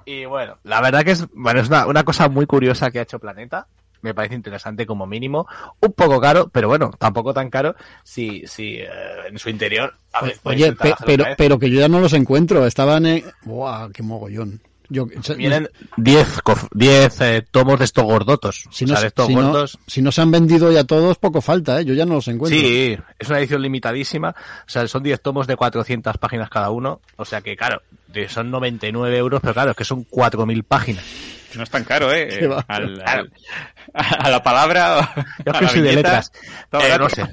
[0.06, 3.02] Y bueno, la verdad que es, bueno, es una, una cosa muy curiosa que ha
[3.02, 3.68] hecho Planeta.
[4.06, 5.48] Me parece interesante como mínimo.
[5.82, 8.88] Un poco caro, pero bueno, tampoco tan caro si, si eh,
[9.30, 9.96] en su interior.
[10.14, 12.66] a ver, Oye, pe- pero, pero que yo ya no los encuentro.
[12.68, 13.24] Estaban en...
[13.44, 14.62] ¡Buah, qué mogollón!
[14.88, 18.66] Yo, Vienen 10 cof- 10 eh, tomos de estos gordotos.
[18.70, 19.80] si o no, sea, de estos si no- gordos.
[19.88, 21.86] si no se han vendido ya todos, poco falta, ¿eh?
[21.86, 22.60] Yo ya no los encuentro.
[22.60, 24.30] Sí, es una edición limitadísima.
[24.30, 27.02] O sea, son 10 tomos de 400 páginas cada uno.
[27.16, 27.82] O sea que, claro,
[28.30, 31.04] son 99 euros, pero claro, es que son 4.000 páginas.
[31.56, 32.28] No es tan caro, ¿eh?
[32.40, 32.64] Qué va.
[32.68, 33.32] Al, al-
[33.94, 35.10] a la palabra.
[35.46, 36.32] Yo a que la soy de letras.
[36.74, 37.24] Eh, no sé.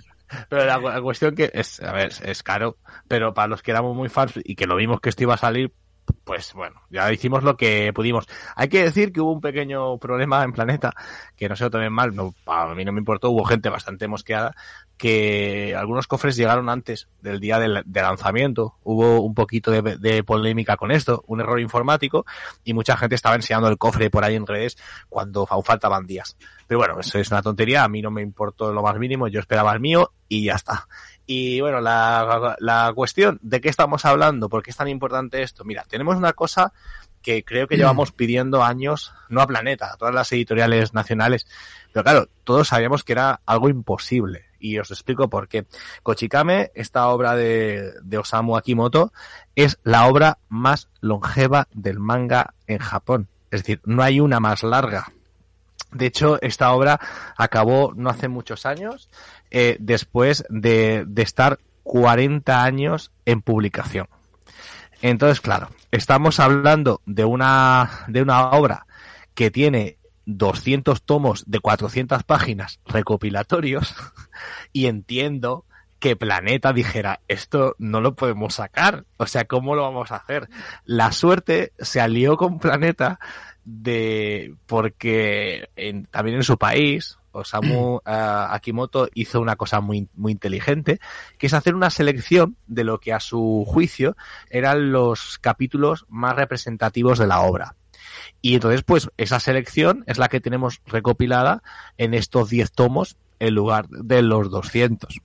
[0.48, 3.94] Pero la, la cuestión que es, a ver, es caro, pero para los que éramos
[3.94, 5.72] muy fans y que lo vimos que esto iba a salir,
[6.24, 8.26] pues bueno, ya hicimos lo que pudimos.
[8.54, 10.92] Hay que decir que hubo un pequeño problema en Planeta,
[11.36, 14.08] que no se lo tomen mal, no, a mí no me importó, hubo gente bastante
[14.08, 14.54] mosqueada,
[14.96, 20.22] que algunos cofres llegaron antes del día del, de lanzamiento, hubo un poquito de, de
[20.22, 22.24] polémica con esto, un error informático,
[22.62, 24.76] y mucha gente estaba enseñando el cofre por ahí en redes
[25.08, 26.36] cuando aún faltaban días.
[26.68, 29.40] Pero bueno, eso es una tontería, a mí no me importó lo más mínimo, yo
[29.40, 30.86] esperaba el mío y ya está.
[31.34, 34.50] Y bueno, la, la cuestión, ¿de qué estamos hablando?
[34.50, 35.64] ¿Por qué es tan importante esto?
[35.64, 36.74] Mira, tenemos una cosa
[37.22, 41.46] que creo que llevamos pidiendo años, no a Planeta, a todas las editoriales nacionales,
[41.90, 44.44] pero claro, todos sabíamos que era algo imposible.
[44.60, 45.64] Y os explico por qué.
[46.02, 49.10] Kochikame, esta obra de, de Osamu Akimoto,
[49.56, 53.28] es la obra más longeva del manga en Japón.
[53.50, 55.12] Es decir, no hay una más larga.
[55.92, 57.00] De hecho, esta obra
[57.36, 59.10] acabó no hace muchos años,
[59.50, 64.08] eh, después de, de estar 40 años en publicación.
[65.02, 68.86] Entonces, claro, estamos hablando de una, de una obra
[69.34, 73.94] que tiene 200 tomos de 400 páginas recopilatorios
[74.72, 75.64] y entiendo
[75.98, 79.04] que Planeta dijera, esto no lo podemos sacar.
[79.18, 80.48] O sea, ¿cómo lo vamos a hacer?
[80.84, 83.20] La suerte se alió con Planeta
[83.64, 90.32] de porque en, también en su país Osamu uh, Akimoto hizo una cosa muy, muy
[90.32, 91.00] inteligente,
[91.38, 94.16] que es hacer una selección de lo que a su juicio
[94.50, 97.76] eran los capítulos más representativos de la obra.
[98.40, 101.62] Y entonces, pues, esa selección es la que tenemos recopilada
[101.96, 105.20] en estos 10 tomos en lugar de los 200.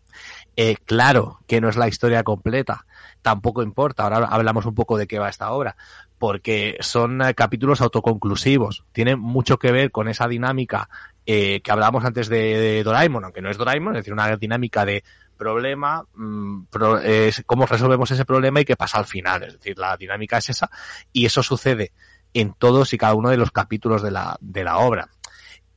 [0.55, 2.87] Eh, claro que no es la historia completa,
[3.21, 5.75] tampoco importa, ahora hablamos un poco de qué va esta obra,
[6.19, 10.89] porque son eh, capítulos autoconclusivos, tienen mucho que ver con esa dinámica
[11.25, 15.03] eh, que hablábamos antes de, Doraemon, aunque no es Doraemon, es decir, una dinámica de
[15.37, 19.77] problema, mmm, pro, eh, cómo resolvemos ese problema y qué pasa al final, es decir,
[19.77, 20.69] la dinámica es esa
[21.13, 21.91] y eso sucede
[22.33, 25.09] en todos y cada uno de los capítulos de la, de la obra.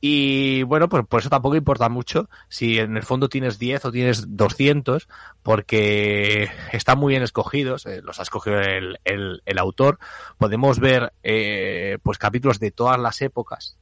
[0.03, 3.91] Y bueno, pues por eso tampoco importa mucho si en el fondo tienes 10 o
[3.91, 5.07] tienes 200,
[5.43, 9.99] porque están muy bien escogidos, eh, los ha escogido el, el, el autor.
[10.39, 13.77] Podemos ver eh, pues capítulos de todas las épocas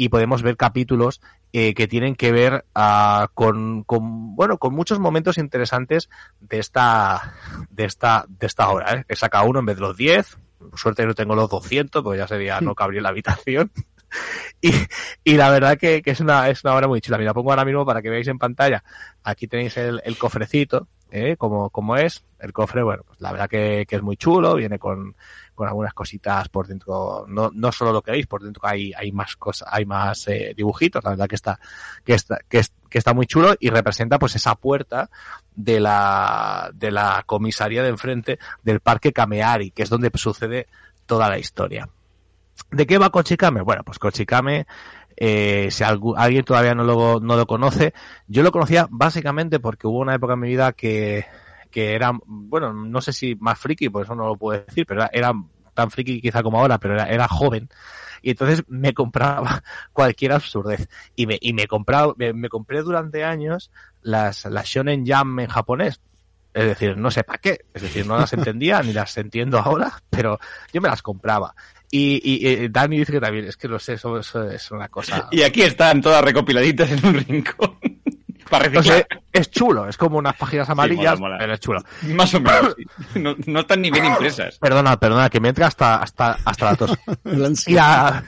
[0.00, 1.20] y podemos ver capítulos
[1.52, 6.08] eh, que tienen que ver uh, con, con, bueno, con muchos momentos interesantes
[6.40, 7.34] de esta,
[7.68, 8.94] de esta, de esta obra.
[8.94, 9.04] ¿eh?
[9.08, 10.38] He sacado uno en vez de los 10,
[10.70, 13.72] por suerte no tengo los 200, pues ya sería, no cabría la habitación.
[15.24, 17.18] y, la verdad que, que, es una, es una obra muy chula.
[17.18, 18.82] Mira, pongo ahora mismo para que veáis en pantalla.
[19.24, 21.36] Aquí tenéis el, cofrecito, ¿eh?
[21.36, 22.24] como, como es.
[22.38, 25.14] El cofre, bueno, pues la verdad que, es muy chulo, viene con,
[25.54, 29.12] con algunas cositas por dentro, no, no solo lo que veis, por dentro hay, hay
[29.12, 31.60] más cosas, hay más eh, dibujitos, la verdad que está,
[32.02, 35.10] que está, que, es, que está muy chulo y representa pues esa puerta
[35.54, 40.66] de la, de la comisaría de enfrente del parque Kameari, que es donde sucede
[41.04, 41.90] toda la historia.
[42.70, 43.62] ¿De qué va Kochikame?
[43.62, 44.66] Bueno, pues Kochikame,
[45.16, 47.92] eh, si alguien todavía no lo, no lo conoce,
[48.26, 51.26] yo lo conocía básicamente porque hubo una época en mi vida que,
[51.70, 55.02] que era, bueno, no sé si más friki, por eso no lo puedo decir, pero
[55.02, 55.32] era, era
[55.74, 57.68] tan friki quizá como ahora, pero era, era joven.
[58.22, 60.88] Y entonces me compraba cualquier absurdez.
[61.16, 63.70] Y me, y me compraba, me, me compré durante años
[64.02, 66.00] las, las Shonen Jam en japonés.
[66.52, 67.60] Es decir, no sé para qué.
[67.72, 70.38] Es decir, no las entendía ni las entiendo ahora, pero
[70.72, 71.54] yo me las compraba.
[71.90, 74.88] Y, y, y, Dani dice que también, es que lo sé, eso, eso es una
[74.88, 75.28] cosa.
[75.32, 77.78] Y aquí están todas recopiladitas en un rincón.
[78.48, 81.38] Para Entonces, es chulo, es como unas páginas amarillas, sí, mola, mola.
[81.38, 81.84] pero es chulo.
[82.14, 82.74] Más o menos.
[83.14, 84.58] No, no, están ni bien impresas.
[84.58, 86.98] Perdona, perdona, que me entra hasta, hasta, hasta la tos.
[87.66, 88.24] y, la,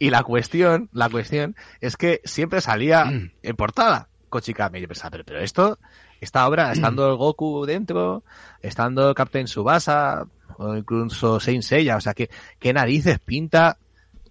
[0.00, 4.80] y la cuestión, la cuestión es que siempre salía en portada Kochikame.
[4.80, 5.78] Yo pensaba, pero, pero esto,
[6.20, 8.24] esta obra, estando el Goku dentro,
[8.62, 10.26] estando Captain Subasa,
[10.58, 13.78] o incluso Saint Seiya, o sea, que, qué narices pinta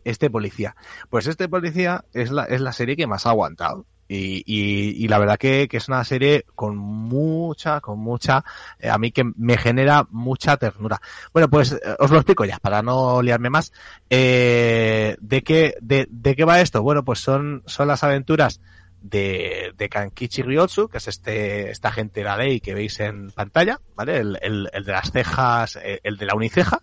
[0.03, 0.75] este policía.
[1.09, 3.85] Pues este policía es la, es la serie que más ha aguantado.
[4.07, 8.43] Y, y, y, la verdad que, que, es una serie con mucha, con mucha,
[8.77, 10.99] eh, a mí que me genera mucha ternura.
[11.31, 13.71] Bueno, pues eh, os lo explico ya, para no liarme más.
[14.09, 16.83] Eh, ¿de, qué, de, ¿De qué va esto?
[16.83, 18.59] Bueno, pues son, son las aventuras
[19.01, 23.31] de, de Kankichi Ryotsu, que es este, esta gente de la ley que veis en
[23.31, 24.17] pantalla, ¿vale?
[24.17, 26.81] El, el, de las cejas, el de la uniceja.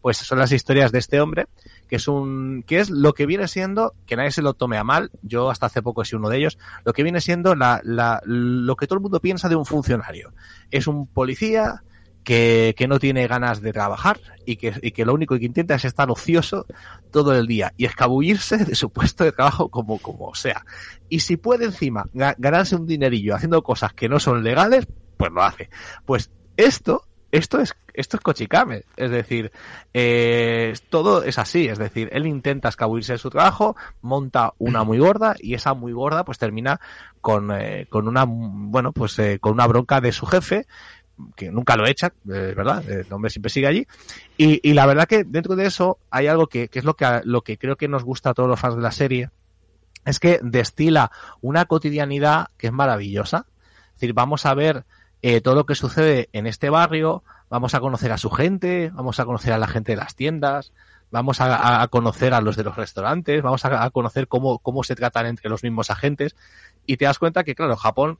[0.00, 1.46] Pues son las historias de este hombre
[1.92, 4.82] que es un, que es lo que viene siendo, que nadie se lo tome a
[4.82, 7.82] mal, yo hasta hace poco he sido uno de ellos, lo que viene siendo la,
[7.84, 10.32] la, lo que todo el mundo piensa de un funcionario.
[10.70, 11.82] Es un policía
[12.24, 15.74] que, que no tiene ganas de trabajar y que, y que lo único que intenta
[15.74, 16.66] es estar ocioso
[17.10, 20.64] todo el día y escabullirse de su puesto de trabajo como, como sea.
[21.08, 25.42] Y si puede encima ganarse un dinerillo haciendo cosas que no son legales, pues lo
[25.42, 25.70] hace.
[26.06, 29.52] Pues esto esto es esto es Kochikame, es decir,
[29.92, 34.98] eh, todo es así, es decir, él intenta escabullirse de su trabajo, monta una muy
[34.98, 36.80] gorda y esa muy gorda pues termina
[37.20, 40.66] con, eh, con una, bueno, pues eh, con una bronca de su jefe,
[41.36, 42.88] que nunca lo echa, eh, ¿verdad?
[42.88, 43.86] El hombre siempre sigue allí.
[44.36, 47.42] Y, la verdad que dentro de eso hay algo que, que es lo que, lo
[47.42, 49.30] que creo que nos gusta a todos los fans de la serie,
[50.04, 53.46] es que destila una cotidianidad que es maravillosa.
[53.88, 54.84] Es decir, vamos a ver
[55.22, 59.20] eh, todo lo que sucede en este barrio, vamos a conocer a su gente, vamos
[59.20, 60.72] a conocer a la gente de las tiendas,
[61.12, 64.82] vamos a, a conocer a los de los restaurantes, vamos a, a, conocer cómo, cómo
[64.82, 66.34] se tratan entre los mismos agentes
[66.86, 68.18] y te das cuenta que, claro, Japón,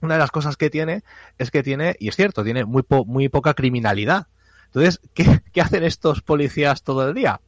[0.00, 1.02] una de las cosas que tiene
[1.38, 4.26] es que tiene, y es cierto, tiene muy, po, muy poca criminalidad.
[4.66, 7.40] Entonces, ¿qué, ¿qué hacen estos policías todo el día?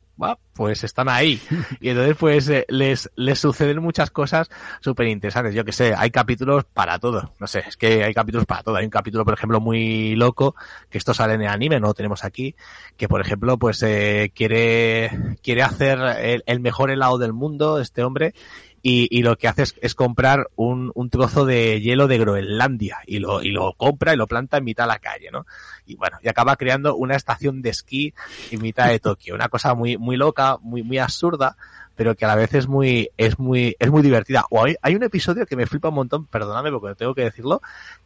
[0.53, 1.41] Pues están ahí.
[1.81, 5.55] Y entonces pues eh, les, les suceden muchas cosas súper interesantes.
[5.55, 7.33] Yo que sé, hay capítulos para todo.
[7.39, 8.77] No sé, es que hay capítulos para todo.
[8.77, 10.55] Hay un capítulo, por ejemplo, muy loco,
[10.91, 12.55] que esto sale en el anime, no lo tenemos aquí,
[12.99, 18.03] que por ejemplo pues eh, quiere, quiere hacer el, el mejor helado del mundo, este
[18.03, 18.35] hombre,
[18.83, 22.99] y, y, lo que hace es, es comprar un, un, trozo de hielo de Groenlandia
[23.07, 25.47] y lo, y lo compra y lo planta en mitad de la calle, ¿no?
[25.85, 28.15] Y bueno, y acaba creando una estación de esquí
[28.51, 29.35] en mitad de Tokio.
[29.35, 31.57] Una cosa muy, muy loca, muy, muy absurda,
[31.95, 34.47] pero que a la vez es muy, es muy, es muy divertida.
[34.49, 37.61] O hay, hay un episodio que me flipa un montón, perdóname porque tengo que decirlo,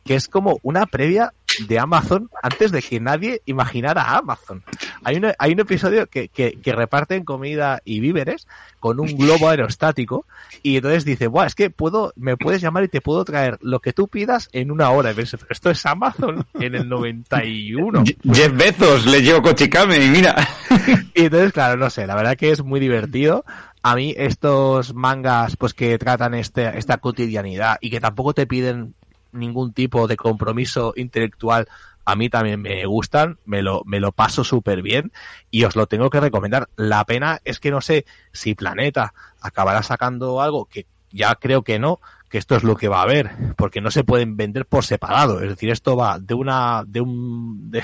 [0.04, 1.32] que es como una previa
[1.66, 4.62] de Amazon antes de que nadie imaginara a Amazon.
[5.02, 8.46] Hay un, hay un episodio que, que, que, reparten comida y víveres
[8.80, 10.26] con un globo aerostático
[10.62, 13.80] y entonces dice, Buah, es que puedo, me puedes llamar y te puedo traer lo
[13.80, 15.12] que tú pidas en una hora.
[15.12, 18.04] Y esto es Amazon en el 91.
[18.32, 20.48] Jeff Bezos le llevo Cochicame y mira.
[21.14, 23.44] y entonces, claro, no sé, la verdad que es muy divertido.
[23.82, 28.94] A mí estos mangas pues que tratan este, esta cotidianidad y que tampoco te piden
[29.34, 31.68] ningún tipo de compromiso intelectual
[32.04, 35.12] a mí también me gustan, me lo, me lo paso súper bien
[35.50, 36.68] y os lo tengo que recomendar.
[36.76, 41.78] La pena es que no sé si Planeta acabará sacando algo que ya creo que
[41.78, 42.00] no,
[42.34, 45.40] que esto es lo que va a haber, porque no se pueden vender por separado.
[45.40, 47.80] Es decir, esto va de una, de un, de,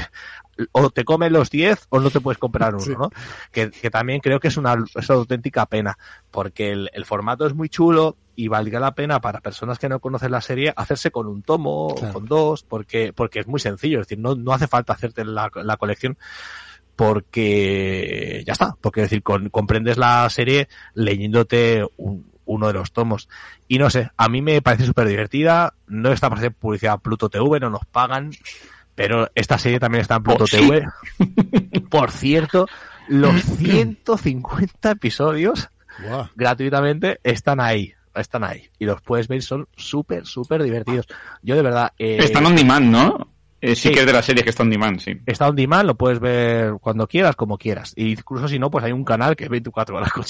[0.72, 2.94] o te comen los 10 o no te puedes comprar uno, sí.
[2.98, 3.11] ¿no?
[3.53, 5.96] Que, que, también creo que es una, es una auténtica pena,
[6.32, 10.01] porque el, el, formato es muy chulo y valdría la pena para personas que no
[10.01, 12.11] conocen la serie hacerse con un tomo claro.
[12.11, 15.24] o con dos, porque, porque es muy sencillo, es decir, no, no hace falta hacerte
[15.24, 16.18] la, la colección
[16.96, 22.92] porque ya está, porque es decir, con, comprendes la serie leyéndote un, uno de los
[22.92, 23.28] tomos.
[23.68, 27.28] Y no sé, a mí me parece súper divertida, no está para hacer publicidad Pluto
[27.28, 28.32] TV, no nos pagan,
[28.96, 30.84] pero esta serie también está en Pluto oh, TV.
[31.18, 31.80] ¿sí?
[31.88, 32.66] Por cierto,
[33.09, 35.68] los 150 episodios
[36.09, 36.28] wow.
[36.34, 37.94] gratuitamente están ahí.
[38.16, 38.68] Están ahí.
[38.80, 41.07] Y los puedes ver, son súper, súper divertidos.
[41.42, 41.92] Yo de verdad...
[41.96, 43.30] Eh, están on demand, ¿no?
[43.61, 45.12] Eh, sí, sí, que es de la serie que está on demand, sí.
[45.26, 47.92] Está on demand, lo puedes ver cuando quieras, como quieras.
[47.94, 50.24] Y incluso si no, pues hay un canal que es 24 horas con.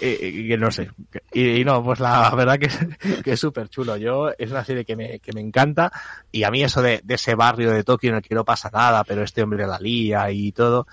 [0.00, 0.90] Eh, que no sé.
[1.32, 2.78] Y, y, no, pues la verdad que es
[3.24, 3.96] que es súper chulo.
[3.96, 5.92] Yo, es una serie que me, que me encanta.
[6.32, 8.70] Y a mí eso de, de ese barrio de Tokio en el que no pasa
[8.72, 10.86] nada, pero este hombre la lía y todo,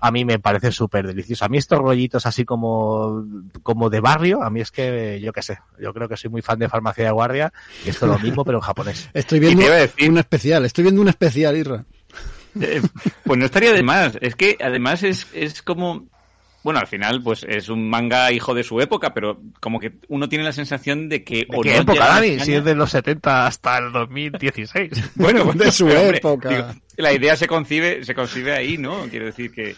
[0.00, 1.44] a mí me parece súper delicioso.
[1.44, 3.24] A mí estos rollitos así como,
[3.62, 6.42] como de barrio, a mí es que, yo qué sé, yo creo que soy muy
[6.42, 7.52] fan de Farmacia de Guardia
[7.84, 9.10] y esto es lo mismo, pero en japonés.
[9.14, 9.64] Estoy viendo
[10.08, 11.84] un especial, estoy viendo un especial, Irra.
[12.60, 12.82] Eh,
[13.24, 14.18] pues no estaría de más.
[14.20, 16.08] Es que además es, es como,
[16.62, 20.28] bueno, al final, pues es un manga hijo de su época, pero como que uno
[20.28, 21.46] tiene la sensación de que.
[21.48, 22.38] ¿De qué no época, Dani?
[22.40, 25.10] Si es de los 70 hasta el 2016.
[25.14, 26.48] bueno, pues, de su hombre, época.
[26.48, 29.06] Digo, la idea se concibe, se concibe ahí, ¿no?
[29.08, 29.74] Quiero decir que,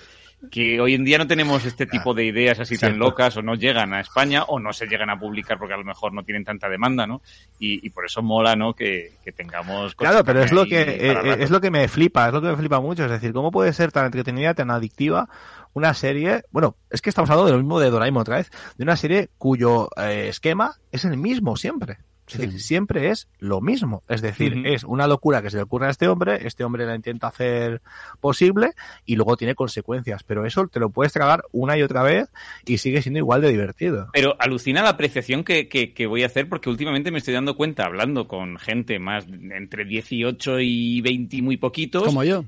[0.50, 3.54] que hoy en día no tenemos este tipo de ideas así tan locas o no
[3.54, 6.44] llegan a España o no se llegan a publicar porque a lo mejor no tienen
[6.44, 7.22] tanta demanda, ¿no?
[7.60, 8.74] Y, y por eso mola, ¿no?
[8.74, 12.32] Que, que tengamos Claro, pero es lo que eh, es lo que me flipa, es
[12.32, 15.28] lo que me flipa mucho, es decir, ¿cómo puede ser tan entretenida, tan adictiva
[15.74, 18.84] una serie, bueno, es que estamos hablando de lo mismo de Doraemon otra vez, de
[18.84, 21.98] una serie cuyo eh, esquema es el mismo siempre.
[22.28, 24.02] Es decir, siempre es lo mismo.
[24.08, 24.74] Es decir, uh -huh.
[24.74, 27.82] es una locura que se le ocurre a este hombre, este hombre la intenta hacer
[28.20, 28.72] posible
[29.04, 30.22] y luego tiene consecuencias.
[30.22, 32.30] Pero eso te lo puedes tragar una y otra vez
[32.64, 34.08] y sigue siendo igual de divertido.
[34.12, 37.56] Pero alucina la apreciación que, que, que voy a hacer porque últimamente me estoy dando
[37.56, 42.04] cuenta, hablando con gente más entre 18 y 20 y muy poquitos.
[42.04, 42.44] Como yo.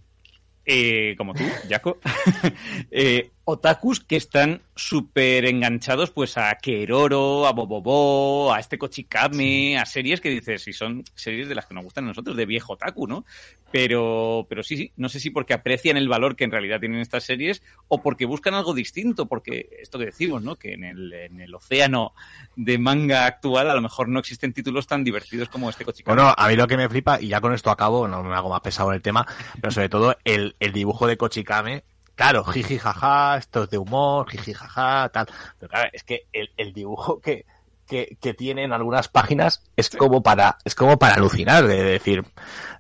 [0.66, 1.98] Eh, como tú, Jaco,
[2.90, 9.74] eh, otakus que están súper enganchados pues a Keroro, a Bobobo, a este Kochikame, sí.
[9.76, 12.46] a series que dices, y son series de las que nos gustan a nosotros, de
[12.46, 13.24] viejo otaku, ¿no?
[13.70, 17.00] Pero, pero sí, sí, no sé si porque aprecian el valor que en realidad tienen
[17.00, 20.56] estas series o porque buscan algo distinto, porque esto que decimos, ¿no?
[20.56, 22.14] Que en el, en el océano
[22.56, 26.16] de manga actual a lo mejor no existen títulos tan divertidos como este Kochikame.
[26.16, 28.48] Bueno, a mí lo que me flipa, y ya con esto acabo, no me hago
[28.48, 29.26] más pesado el tema,
[29.60, 31.84] pero sobre todo el, el dibujo de Kochikame
[32.14, 35.26] claro, jiji jaja, esto es de humor, jiji jaja, tal.
[35.58, 37.44] Pero claro, es que el, el dibujo que,
[37.86, 42.24] que, que tiene en algunas páginas es como para, es como para alucinar, de decir,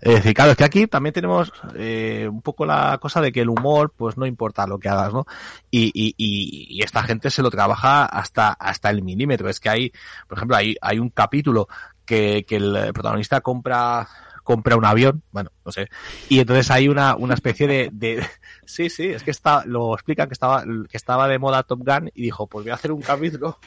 [0.00, 3.40] es decir, claro, es que aquí también tenemos eh, un poco la cosa de que
[3.42, 5.26] el humor, pues no importa lo que hagas, ¿no?
[5.70, 9.48] Y, y, y, y esta gente se lo trabaja hasta, hasta el milímetro.
[9.48, 9.92] Es que hay,
[10.28, 11.68] por ejemplo, hay, hay un capítulo
[12.04, 14.08] que, que el protagonista compra
[14.44, 15.88] compra un avión, bueno, no sé,
[16.28, 18.24] y entonces hay una, una especie de, de,
[18.64, 22.10] sí, sí, es que está, lo explican que estaba, que estaba de moda Top Gun
[22.14, 23.58] y dijo, pues voy a hacer un capítulo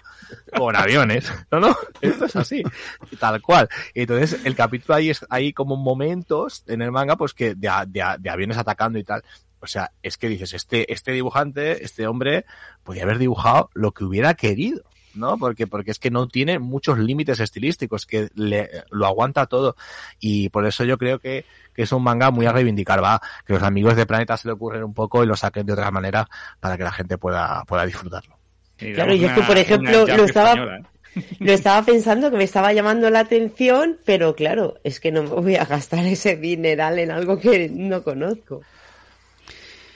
[0.56, 2.64] con aviones, no, no, esto es así,
[3.20, 7.34] tal cual, y entonces el capítulo ahí es, hay como momentos en el manga, pues
[7.34, 9.24] que de, de, de aviones atacando y tal,
[9.60, 12.46] O sea, es que dices, este, este dibujante, este hombre,
[12.84, 14.84] podía haber dibujado lo que hubiera querido.
[15.18, 15.38] ¿No?
[15.38, 19.76] Porque, porque es que no tiene muchos límites estilísticos, que le, lo aguanta todo.
[20.20, 23.54] Y por eso yo creo que, que es un manga muy a reivindicar, va, que
[23.54, 26.28] los amigos de Planeta se le ocurren un poco y lo saquen de otra manera
[26.60, 28.38] para que la gente pueda, pueda disfrutarlo.
[28.78, 30.56] Claro, yo es que, por ejemplo, lo estaba,
[31.40, 35.30] lo estaba pensando que me estaba llamando la atención, pero claro, es que no me
[35.30, 38.62] voy a gastar ese dineral en algo que no conozco.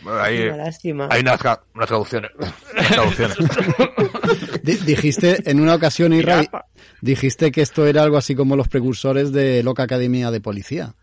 [0.04, 1.08] Bueno, hay, Una lástima.
[1.12, 2.32] hay unas, tra- unas traducciones.
[2.38, 3.38] unas traducciones.
[4.64, 6.50] Di- Dijiste en una ocasión, Israel,
[7.02, 10.94] dijiste que esto era algo así como los precursores de Loca Academia de Policía.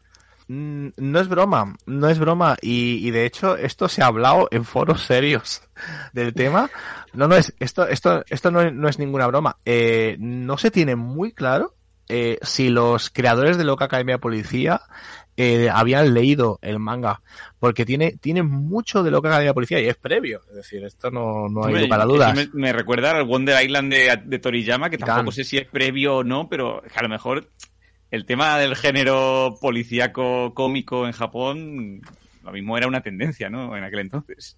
[0.49, 2.57] Mm, No es broma, no es broma.
[2.61, 5.62] Y, y de hecho, esto se ha hablado en foros serios
[6.12, 6.70] del tema.
[7.12, 9.57] No, no es, esto, esto, esto no es, no es ninguna broma.
[9.64, 11.74] Eh, no se tiene muy claro
[12.09, 14.80] eh, si los creadores de Loca Academia de Policía
[15.41, 17.22] eh, habían leído el manga.
[17.61, 20.41] Porque tiene, tiene mucho de Loca Academia de Policía y es previo.
[20.51, 22.34] Es decir, esto no, no hay Hombre, lugar a eso dudas.
[22.34, 26.16] Me, me recuerda al Wonder Island de, de Toriyama, que tampoco sé si es previo
[26.16, 27.49] o no, pero que a lo mejor
[28.11, 32.03] el tema del género policíaco cómico en Japón,
[32.43, 33.76] lo mismo era una tendencia, ¿no?
[33.76, 34.57] En aquel entonces.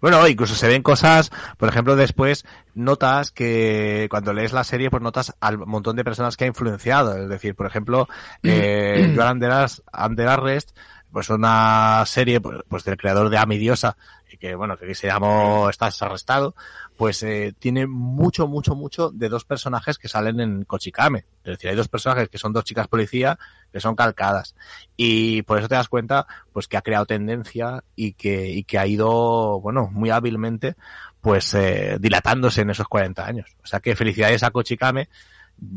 [0.00, 2.44] Bueno, incluso se ven cosas, por ejemplo, después
[2.74, 7.16] notas que cuando lees la serie, pues notas al montón de personas que ha influenciado.
[7.16, 8.08] Es decir, por ejemplo,
[8.42, 10.76] eh, Joan Anderas, Under Arrest,
[11.10, 13.96] pues una serie pues, pues del creador de Ami Diosa,
[14.30, 16.54] y que bueno, que se llamó Estás arrestado,
[16.96, 21.26] pues eh, tiene mucho, mucho, mucho de dos personajes que salen en Kochikame.
[21.44, 23.38] Es decir, hay dos personajes que son dos chicas policía
[23.72, 24.54] que son calcadas.
[24.96, 28.78] Y por eso te das cuenta, pues que ha creado tendencia y que, y que
[28.78, 30.76] ha ido, bueno, muy hábilmente,
[31.20, 33.56] pues eh, dilatándose en esos 40 años.
[33.62, 35.08] O sea que felicidades a Kochikame.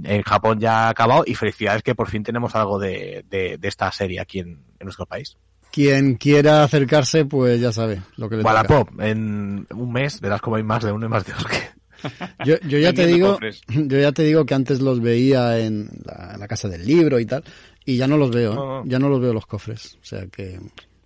[0.03, 3.67] En Japón ya ha acabado y felicidades que por fin tenemos algo de, de, de
[3.67, 4.47] esta serie aquí en,
[4.79, 5.37] en nuestro país.
[5.71, 8.53] Quien quiera acercarse, pues ya sabe lo que le toca.
[8.53, 11.79] Wallapop, en un mes verás como hay más de uno y más de dos que...
[12.45, 13.61] Yo, yo ya te digo, cofres.
[13.67, 17.19] yo ya te digo que antes los veía en la, en la casa del libro
[17.19, 17.43] y tal,
[17.83, 18.55] y ya no los veo, ¿eh?
[18.55, 18.85] No, no.
[18.85, 20.61] ya no los veo los cofres, o sea que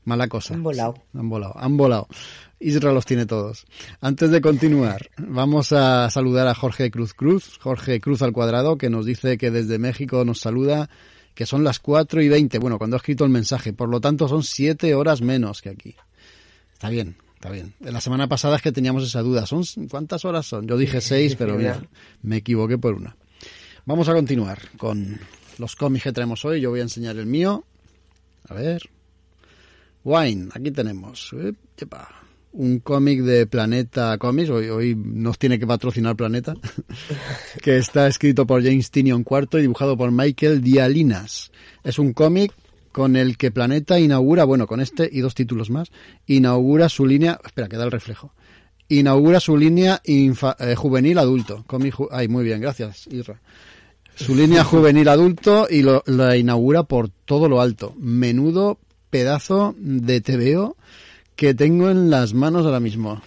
[0.06, 0.54] mala cosa.
[0.54, 0.96] Han volado.
[1.16, 2.08] Han volado, han volado.
[2.60, 3.66] Isra los tiene todos.
[4.02, 8.90] Antes de continuar, vamos a saludar a Jorge Cruz Cruz, Jorge Cruz al cuadrado, que
[8.90, 10.90] nos dice que desde México nos saluda,
[11.34, 14.28] que son las 4 y 20, bueno, cuando ha escrito el mensaje, por lo tanto
[14.28, 15.96] son 7 horas menos que aquí.
[16.84, 17.74] Está bien, está bien.
[17.80, 19.46] La semana pasada es que teníamos esa duda.
[19.46, 20.68] ¿Son cuántas horas son?
[20.68, 21.82] Yo dije seis, pero mira,
[22.22, 23.16] me equivoqué por una.
[23.86, 25.18] Vamos a continuar con
[25.60, 26.60] los cómics que traemos hoy.
[26.60, 27.64] Yo voy a enseñar el mío.
[28.50, 28.90] A ver.
[30.04, 31.34] Wine, aquí tenemos.
[32.56, 34.50] Un cómic de Planeta Comics.
[34.52, 36.54] Hoy, hoy nos tiene que patrocinar Planeta.
[37.64, 41.52] que está escrito por James Tinion IV y dibujado por Michael Dialinas.
[41.84, 42.54] Es un cómic
[42.92, 45.90] con el que Planeta inaugura, bueno, con este y dos títulos más,
[46.28, 48.34] inaugura su línea, espera, que da el reflejo,
[48.88, 51.64] inaugura su línea infa- eh, juvenil adulto.
[51.66, 53.42] Cómic ju- ay, muy bien, gracias, Isra.
[54.14, 57.96] Su línea juvenil adulto y lo, la inaugura por todo lo alto.
[57.98, 58.78] Menudo
[59.10, 60.78] pedazo de TVO
[61.36, 63.22] que tengo en las manos ahora mismo.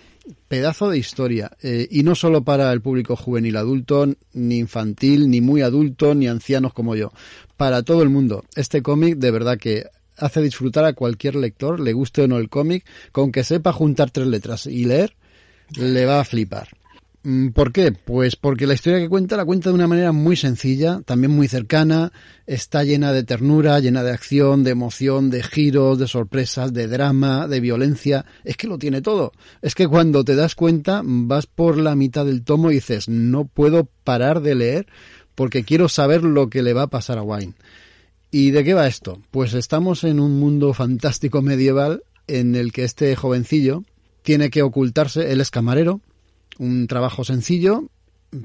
[0.48, 1.50] Pedazo de historia.
[1.62, 6.28] Eh, y no solo para el público juvenil adulto, ni infantil, ni muy adulto, ni
[6.28, 7.12] ancianos como yo.
[7.56, 8.44] Para todo el mundo.
[8.54, 9.86] Este cómic de verdad que
[10.16, 14.10] hace disfrutar a cualquier lector, le guste o no el cómic, con que sepa juntar
[14.10, 15.14] tres letras y leer,
[15.76, 16.68] le va a flipar.
[17.28, 17.90] Mm, ¿Por qué?
[17.90, 21.48] Pues porque la historia que cuenta la cuenta de una manera muy sencilla, también muy
[21.48, 22.12] cercana,
[22.46, 27.48] está llena de ternura, llena de acción, de emoción, de giros, de sorpresas, de drama,
[27.48, 28.26] de violencia.
[28.44, 29.32] Es que lo tiene todo.
[29.60, 33.44] Es que cuando te das cuenta vas por la mitad del tomo y dices, no
[33.44, 34.86] puedo parar de leer
[35.34, 37.54] porque quiero saber lo que le va a pasar a Wine.
[38.30, 39.20] ¿Y de qué va esto?
[39.32, 43.82] Pues estamos en un mundo fantástico medieval en el que este jovencillo
[44.22, 46.00] tiene que ocultarse, él es camarero,
[46.58, 47.88] un trabajo sencillo,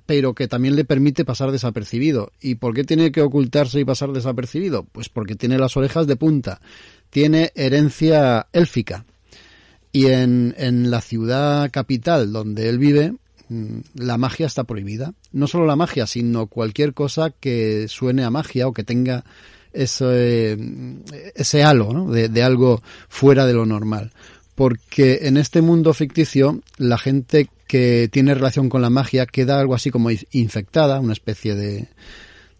[0.06, 2.32] pero que también le permite pasar desapercibido.
[2.42, 4.86] ¿Y por qué tiene que ocultarse y pasar desapercibido?
[4.92, 6.62] Pues porque tiene las orejas de punta,
[7.10, 9.06] tiene herencia élfica.
[9.92, 13.14] Y en, en la ciudad capital donde él vive,
[13.50, 15.14] mm, la magia está prohibida.
[15.32, 19.26] No solo la magia, sino cualquier cosa que suene a magia o que tenga
[19.74, 20.58] ese,
[21.36, 22.12] ese halo ¿no?
[22.12, 24.12] de, de algo fuera de lo normal.
[24.56, 29.76] Porque en este mundo ficticio, la gente que tiene relación con la magia queda algo
[29.76, 31.88] así como infectada, una especie de,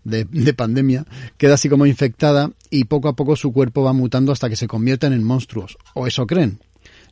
[0.06, 1.06] de, de, pandemia,
[1.38, 4.70] queda así como infectada y poco a poco su cuerpo va mutando hasta que se
[4.70, 5.78] convierten en monstruos.
[5.96, 6.60] O eso creen.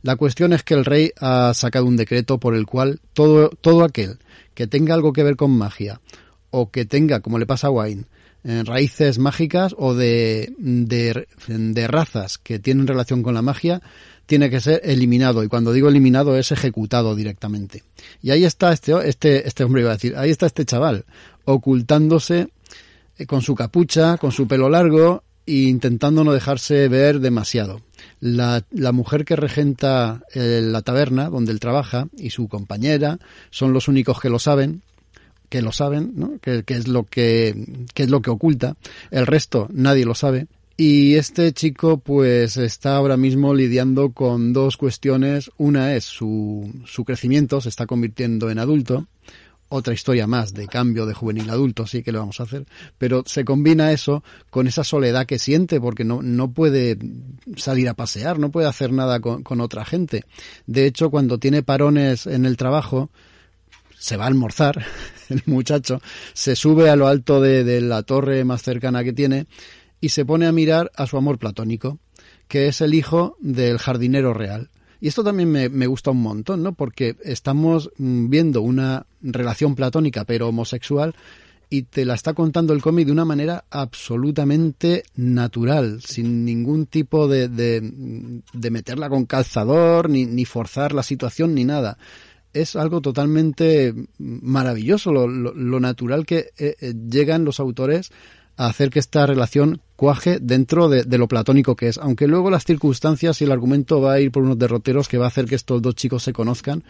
[0.00, 3.84] La cuestión es que el rey ha sacado un decreto por el cual todo, todo
[3.84, 4.18] aquel
[4.54, 6.00] que tenga algo que ver con magia
[6.48, 8.04] o que tenga, como le pasa a Wayne,
[8.44, 13.82] eh, raíces mágicas o de, de razas que tienen relación con la magia,
[14.30, 15.42] tiene que ser eliminado.
[15.42, 17.82] Y cuando digo eliminado es ejecutado directamente.
[18.22, 21.04] Y ahí está este, este, este hombre iba a decir, ahí está este chaval,
[21.46, 22.46] ocultándose
[23.18, 27.82] eh, con su capucha, con su pelo largo e intentando no dejarse ver demasiado.
[28.20, 28.62] La,
[28.92, 33.18] mujer que regenta eh, la taberna donde él trabaja y su compañera
[33.50, 34.82] son los únicos que lo saben
[35.48, 36.38] que lo saben, ¿no?
[36.40, 38.76] que, que es lo que, que es lo que oculta.
[39.10, 40.46] El resto nadie lo sabe.
[40.82, 45.50] Y este chico pues está ahora mismo lidiando con dos cuestiones.
[45.58, 49.06] Una es su, su crecimiento, se está convirtiendo en adulto.
[49.68, 52.64] Otra historia más de cambio de juvenil a adulto, sí que lo vamos a hacer.
[52.96, 56.96] Pero se combina eso con esa soledad que siente porque no, no puede
[57.58, 60.24] salir a pasear, no puede hacer nada con, con otra gente.
[60.66, 63.10] De hecho, cuando tiene parones en el trabajo,
[63.98, 64.82] se va a almorzar,
[65.28, 66.00] el muchacho,
[66.32, 69.46] se sube a lo alto de, de, la torre más cercana que tiene
[70.00, 71.98] y se pone a mirar a su amor platónico,
[72.48, 74.70] que es el hijo del jardinero real.
[75.00, 76.74] Y esto también me, gusta un montón, ¿no?
[76.74, 81.14] Porque estamos viendo una relación platónica pero homosexual
[81.70, 87.28] y te la está contando el cómic de una manera absolutamente natural, sin ningún tipo
[87.28, 91.96] de, de, meterla con calzador, ni, forzar la situación, ni nada
[92.52, 98.10] es algo totalmente maravilloso, lo, lo, lo natural que eh, eh, llegan los autores
[98.56, 99.80] a hacer que esta relación
[100.40, 104.20] dentro de, lo platónico que es, aunque luego las circunstancias y el argumento va a
[104.20, 106.84] ir por unos derroteros que va a hacer que estos dos chicos se conozcan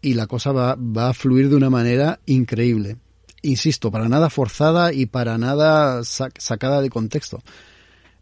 [0.00, 2.96] y la cosa va, va a fluir de una manera increíble.
[3.42, 7.42] Insisto, para nada forzada y para nada sac sacada de contexto.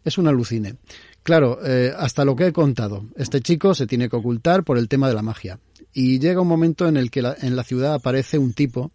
[0.03, 0.77] Es un alucine.
[1.23, 4.87] Claro, eh, hasta lo que he contado, este chico se tiene que ocultar por el
[4.87, 5.59] tema de la magia
[5.93, 8.91] y llega un momento en el que la, en la ciudad aparece un tipo,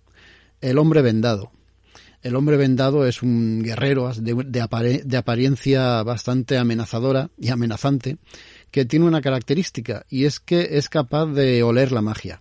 [0.61, 1.53] el hombre vendado.
[2.25, 8.17] El hombre vendado es un guerrero de, apariencia bastante amenazadora y amenazante,
[8.71, 12.41] que tiene una característica, y es que es capaz de oler la magia.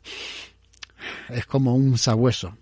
[1.27, 2.57] Es como un sabueso.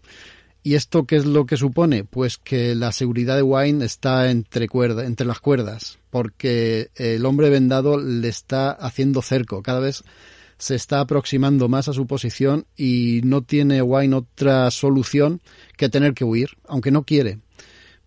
[0.64, 2.06] ¿Y esto qué es lo que supone?
[2.06, 8.00] Pues que la seguridad de Wine está entre, entre las cuerdas, porque el hombre vendado
[8.00, 9.62] le está haciendo cerco.
[9.62, 10.04] Cada vez
[10.62, 15.42] se está aproximando más a su posición y no tiene Wine otra solución
[15.76, 17.40] que tener que huir, aunque no quiere,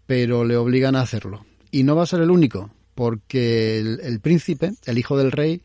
[0.07, 1.45] pero le obligan a hacerlo.
[1.73, 5.63] Y no va a ser el único, porque el, príncipe, el hijo del rey,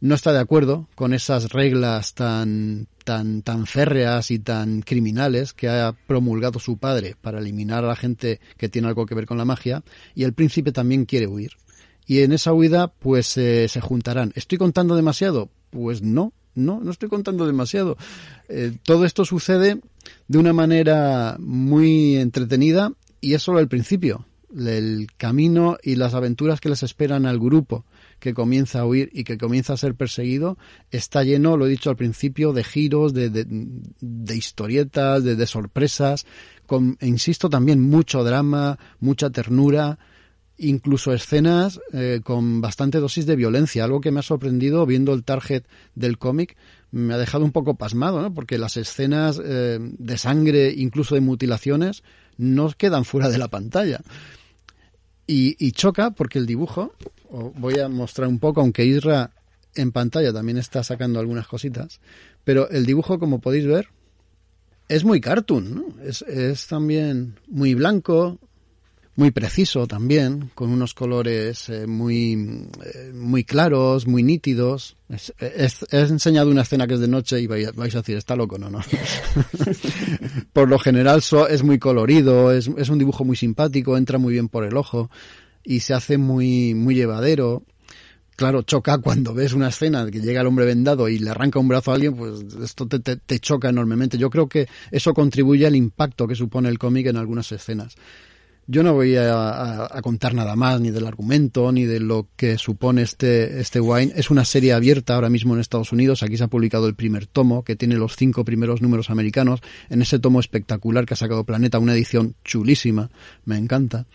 [0.00, 5.68] no está de acuerdo con esas reglas tan, tan, tan férreas y tan criminales que
[5.68, 9.38] ha promulgado su padre para eliminar a la gente que tiene algo que ver con
[9.38, 9.84] la magia,
[10.16, 11.52] y el príncipe también quiere huir.
[12.04, 14.32] Y en esa huida, pues eh, se juntarán.
[14.34, 15.50] ¿Estoy contando demasiado?
[15.76, 17.98] Pues no, no, no estoy contando demasiado.
[18.48, 19.78] Eh, todo esto sucede
[20.26, 24.24] de una manera muy entretenida y es solo el principio.
[24.56, 27.84] El camino y las aventuras que les esperan al grupo
[28.20, 30.56] que comienza a huir y que comienza a ser perseguido
[30.90, 36.24] está lleno, lo he dicho al principio, de giros, de, de, historietas, de, de sorpresas,
[36.64, 39.98] con, e insisto, también mucho drama, mucha ternura,
[40.58, 45.24] incluso escenas eh, con bastante dosis de violencia, algo que me ha sorprendido viendo el
[45.24, 46.56] target del cómic,
[46.90, 48.32] me ha dejado un poco pasmado, ¿no?
[48.32, 52.02] porque las escenas eh, de sangre, incluso de mutilaciones,
[52.38, 54.00] no quedan fuera de la pantalla.
[55.26, 56.92] Y, y choca porque el dibujo,
[57.56, 59.32] voy a mostrar un poco, aunque Isra
[59.74, 62.00] en pantalla también está sacando algunas cositas,
[62.44, 63.88] pero el dibujo, como podéis ver,
[64.88, 66.02] es muy cartoon, ¿no?
[66.02, 68.38] Es, es también muy blanco,
[69.16, 74.96] muy preciso también, con unos colores eh, muy, eh, muy claros, muy nítidos.
[75.40, 78.58] He enseñado una escena que es de noche y vais, vais a decir, está loco,
[78.58, 78.80] no, no.
[80.52, 84.34] por lo general so, es muy colorido, es, es un dibujo muy simpático, entra muy
[84.34, 85.10] bien por el ojo
[85.64, 87.62] y se hace muy, muy llevadero.
[88.36, 91.68] Claro, choca cuando ves una escena que llega el hombre vendado y le arranca un
[91.68, 94.18] brazo a alguien, pues esto te, te, te choca enormemente.
[94.18, 97.96] Yo creo que eso contribuye al impacto que supone el cómic en algunas escenas.
[98.68, 103.02] Yo no voy a, contar nada más, ni del argumento, ni de lo que supone
[103.02, 104.12] este, este wine.
[104.16, 106.24] Es una serie abierta ahora mismo en Estados Unidos.
[106.24, 109.60] Aquí se ha publicado el primer tomo, que tiene los cinco primeros números americanos.
[109.88, 113.08] En ese tomo espectacular que ha sacado Planeta, una edición chulísima.
[113.44, 114.06] Me encanta.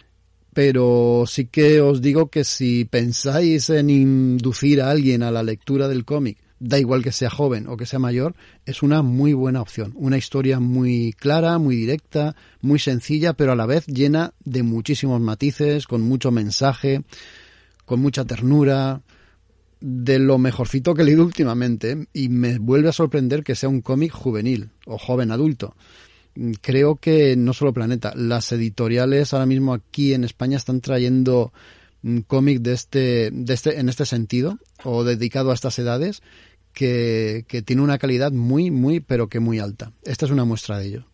[0.53, 5.87] Pero sí que os digo que si pensáis en inducir a alguien a la lectura
[5.87, 8.35] del cómic, da igual que sea joven o que sea mayor,
[8.67, 9.93] es una muy buena opción.
[9.95, 15.19] Una historia muy clara, muy directa, muy sencilla, pero a la vez llena de muchísimos
[15.19, 17.01] matices, con mucho mensaje,
[17.83, 19.01] con mucha ternura,
[19.79, 23.81] de lo mejorcito que he leído últimamente, y me vuelve a sorprender que sea un
[23.81, 25.75] cómic juvenil o joven adulto.
[26.35, 31.51] mm, creo que no solo Planeta, las editoriales ahora mismo aquí en España están trayendo
[32.03, 36.21] un cómic de este, de este, en este sentido, o dedicado a estas edades,
[36.73, 39.91] que, que tiene una calidad muy, muy, pero que muy alta.
[40.03, 41.05] Esta es una muestra de ello.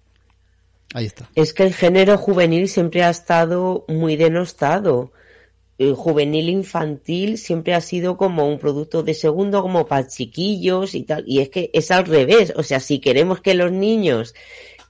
[0.93, 1.30] Ahí está.
[1.36, 5.12] Es que el género juvenil siempre ha estado muy denostado.
[5.78, 11.03] El juvenil infantil siempre ha sido como un producto de segundo, como para chiquillos y
[11.03, 11.24] tal.
[11.28, 12.53] Y es que es al revés.
[12.55, 14.34] O sea, si queremos que los niños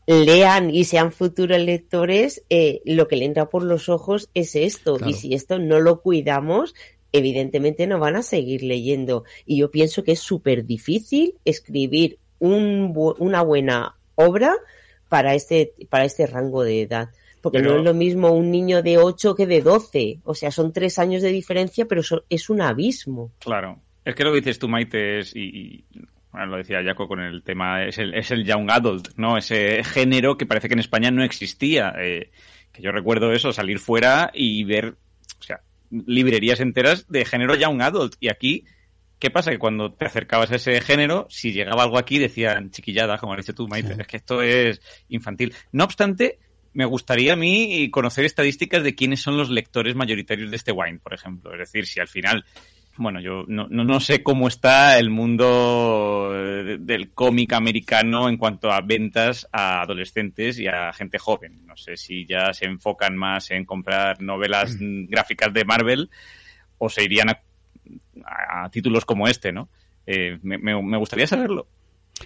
[0.05, 4.95] lean y sean futuros lectores, eh, lo que le entra por los ojos es esto.
[4.97, 5.11] Claro.
[5.11, 6.73] Y si esto no lo cuidamos,
[7.17, 9.23] evidentemente no van a seguir leyendo.
[9.45, 14.53] Y yo pienso que es súper difícil escribir un bu- una buena obra
[15.09, 17.09] para este, para este rango de edad.
[17.41, 20.19] Porque Pero- no es lo mismo un niño de 8 que de 12.
[20.23, 23.31] O sea, son tres años de diferencia, pero eso es un abismo.
[23.39, 23.79] Claro.
[24.03, 25.83] Es que lo que dices tú, Maite, es, y, y,
[26.31, 29.37] bueno, lo decía Jaco con el tema, es el, es el young adult, ¿no?
[29.37, 31.93] Ese género que parece que en España no existía.
[31.99, 32.31] eh,
[32.71, 34.95] que yo recuerdo eso, salir fuera y ver,
[35.39, 38.15] o sea, librerías enteras de género young adult.
[38.19, 38.65] Y aquí,
[39.19, 39.51] ¿qué pasa?
[39.51, 43.39] Que cuando te acercabas a ese género, si llegaba algo aquí, decían chiquillada, como has
[43.39, 44.01] dicho tú, Maite, Sí.
[44.01, 45.53] es que esto es infantil.
[45.71, 46.39] No obstante,
[46.73, 50.99] me gustaría a mí conocer estadísticas de quiénes son los lectores mayoritarios de este wine,
[50.99, 51.51] por ejemplo.
[51.53, 52.45] Es decir, si al final,
[52.97, 58.37] bueno, yo no, no, no sé cómo está el mundo eh, del cómic americano en
[58.37, 61.65] cuanto a ventas a adolescentes y a gente joven.
[61.65, 66.09] No sé si ya se enfocan más en comprar novelas mm, gráficas de Marvel
[66.77, 67.41] o se irían a,
[68.25, 69.69] a- a títulos como este, ¿no?
[70.05, 71.67] Eh, me, me- me gustaría saberlo.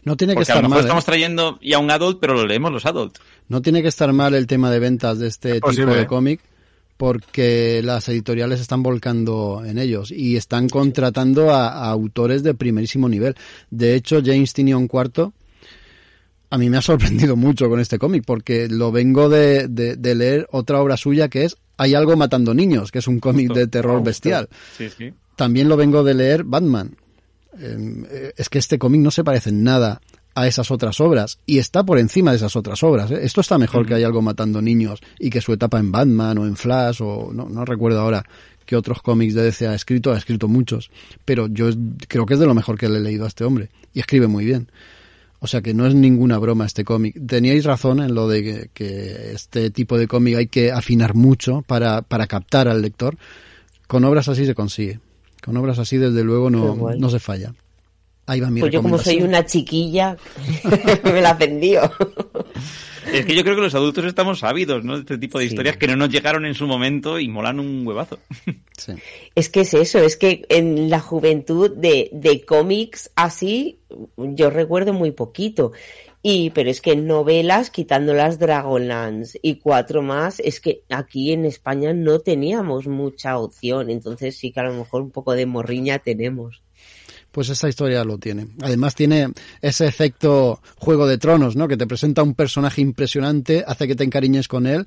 [0.06, 0.80] No tiene que Porque a lo estar mejor mal.
[0.80, 0.82] ¿eh?
[0.88, 3.18] estamos trayendo ya un adult, pero lo leemos los adult.
[3.50, 6.08] No tiene que estar mal el tema de ventas de este tipo posible, de ¿eh?
[7.02, 13.10] Porque las editoriales están volcando en ellos y están contratando a, a autores de primerísimo
[13.10, 13.34] nivel.
[13.72, 15.32] De hecho, James Tinion IV
[16.52, 20.14] a mí me ha sorprendido mucho con este cómic porque lo vengo de, de- de
[20.16, 23.66] leer otra obra suya que es Hay algo matando niños, que es un cómic de
[23.66, 24.48] terror bestial.
[24.78, 25.12] Sí, sí.
[25.36, 26.96] También lo vengo de leer Batman.
[27.58, 30.02] Eh, es que este cómic no se parece en nada
[30.36, 33.12] a esas otras obras y está por encima de esas otras obras.
[33.12, 33.20] ¿eh?
[33.24, 36.46] Esto está mejor que hay algo matando niños y que su etapa en Batman o
[36.46, 38.26] en Flash o no, no recuerdo ahora
[38.66, 40.92] qué otros cómics de DC ha escrito, ha escrito muchos,
[41.26, 41.70] pero yo
[42.08, 44.28] creo que es de lo mejor que le he leído a este hombre y escribe
[44.28, 44.70] muy bien.
[45.44, 47.16] O sea que no es ninguna broma este cómic.
[47.26, 51.64] Teníais razón en lo de que, que este tipo de cómic hay que afinar mucho
[51.64, 53.18] para, para captar al lector.
[53.88, 55.00] Con obras así se consigue.
[55.44, 57.56] Con obras así, desde luego, no, no se falla.
[58.32, 60.16] Ahí va mi Pues yo como soy una chiquilla,
[61.04, 61.82] me la vendió.
[63.12, 64.94] Es que yo creo que los adultos estamos ávidos, ¿no?
[64.94, 65.50] De este tipo de Sí.
[65.50, 68.20] historias que no nos llegaron en su momento y molan un huevazo.
[68.78, 68.94] Sí.
[69.36, 73.78] Es que es eso, es que en la juventud de, de cómics así,
[74.18, 75.72] yo recuerdo muy poquito.
[76.24, 81.32] Y, pero es que en novelas, quitando las Dragonlance y cuatro más, es que aquí
[81.32, 83.90] en España no teníamos mucha opción.
[83.92, 86.62] Entonces sí que a lo mejor un poco de morriña tenemos.
[87.32, 88.48] Pues esta historia lo tiene.
[88.62, 89.30] Además tiene
[89.62, 91.68] ese efecto Juego de Tronos, ¿no?
[91.68, 94.86] Que te presenta un personaje impresionante, hace que te encariñes con él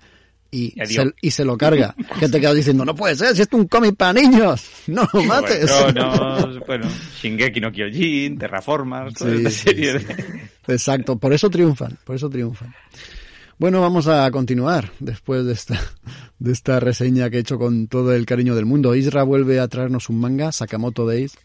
[0.50, 1.94] y, se, y se lo carga.
[2.20, 5.22] que te quedas diciendo, no puede ser, si es un cómic para niños, no lo
[5.24, 5.66] mates.
[5.66, 6.86] Tronos, bueno,
[7.22, 10.04] Shingeki no Kyojin, Terraformers, toda Sí, esta sí, serie sí.
[10.04, 12.74] de- Exacto, por eso triunfan, por eso triunfan.
[13.58, 15.80] Bueno, vamos a continuar después de esta,
[16.38, 18.94] de esta reseña que he hecho con todo el cariño del mundo.
[18.94, 21.36] Isra vuelve a traernos un manga, Sakamoto Days,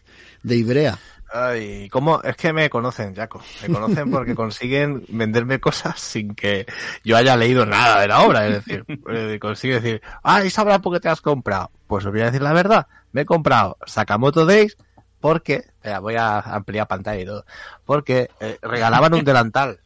[0.42, 0.98] de Ibrea.
[1.32, 2.20] Ay, ¿cómo?
[2.22, 3.40] Es que me conocen, Jaco.
[3.62, 6.66] Me conocen porque consiguen venderme cosas sin que
[7.04, 8.46] yo haya leído nada de la obra.
[8.46, 11.70] Es decir, eh, consigue decir, ah, ¿y sabrá por qué te has comprado?
[11.86, 12.88] Pues os voy a decir la verdad.
[13.12, 14.76] Me he comprado Sakamoto Days
[15.20, 15.66] porque,
[16.00, 17.44] voy a ampliar pantalla y todo,
[17.84, 19.80] porque eh, regalaban un delantal.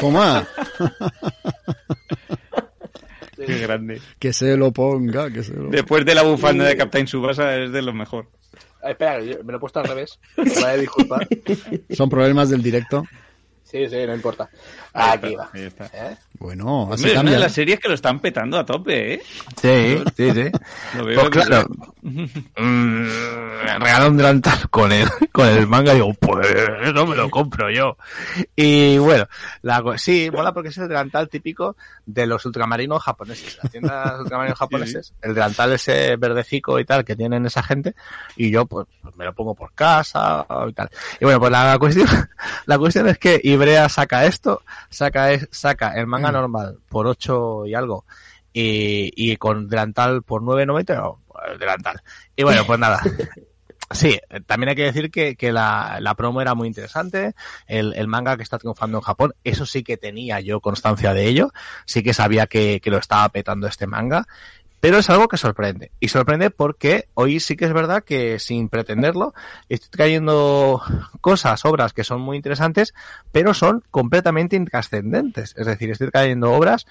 [0.00, 0.46] Toma,
[3.46, 4.00] Qué grande.
[4.18, 7.72] que se lo ponga, que se lo Después de la bufanda de Captain Subasa es
[7.72, 8.28] de lo mejor.
[8.82, 10.18] Ah, espera, me lo he puesto al revés.
[10.36, 11.28] Me voy a disculpar.
[11.90, 13.04] Son problemas del directo.
[13.72, 14.50] Sí, sí, no importa.
[14.92, 15.50] Ahí Aquí está, va.
[15.54, 15.90] ahí está.
[15.94, 16.16] ¿Eh?
[16.38, 19.22] Bueno, así Hombre, es una de las series que lo están petando a tope, ¿eh?
[19.60, 20.50] Sí, sí, sí.
[20.98, 21.66] Lo veo Pues claro,
[22.02, 23.06] mm,
[23.78, 26.46] regaló un delantal con el, con el manga y digo, pues
[26.92, 27.96] no me lo compro yo.
[28.54, 29.26] Y bueno,
[29.62, 33.58] la, sí, mola porque es el delantal típico de los ultramarinos japoneses.
[33.62, 37.94] Las tiendas de ultramarinos japoneses, el delantal ese verdecico y tal que tienen esa gente
[38.36, 40.90] y yo pues, pues me lo pongo por casa y tal.
[41.20, 42.08] Y bueno, pues la cuestión,
[42.66, 43.40] la cuestión es que
[43.88, 48.04] Saca esto, saca, es- saca el manga normal por 8 y algo
[48.52, 52.02] y, y con delantal por 9.90 no, el delantal.
[52.36, 53.00] Y bueno, pues nada.
[53.94, 57.34] Sí, eh, también hay que decir que, que la, la, promo era muy interesante.
[57.66, 61.26] El, el, manga que está triunfando en Japón, eso sí que tenía yo constancia de
[61.28, 61.50] ello.
[61.84, 64.26] Sí que sabía que, que lo estaba petando este manga.
[64.82, 65.92] Pero es algo que sorprende.
[66.00, 69.32] Y sorprende porque hoy sí que es verdad que sin pretenderlo,
[69.68, 70.82] estoy trayendo
[71.20, 72.92] cosas, obras que son muy interesantes,
[73.30, 75.54] pero son completamente intrascendentes.
[75.56, 76.84] Es decir, estoy trayendo obras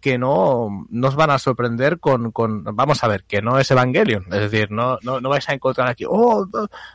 [0.00, 4.24] que no nos van a sorprender con, con, vamos a ver, que no es Evangelion.
[4.30, 6.46] Es decir, no, no, no vais a encontrar aquí, oh,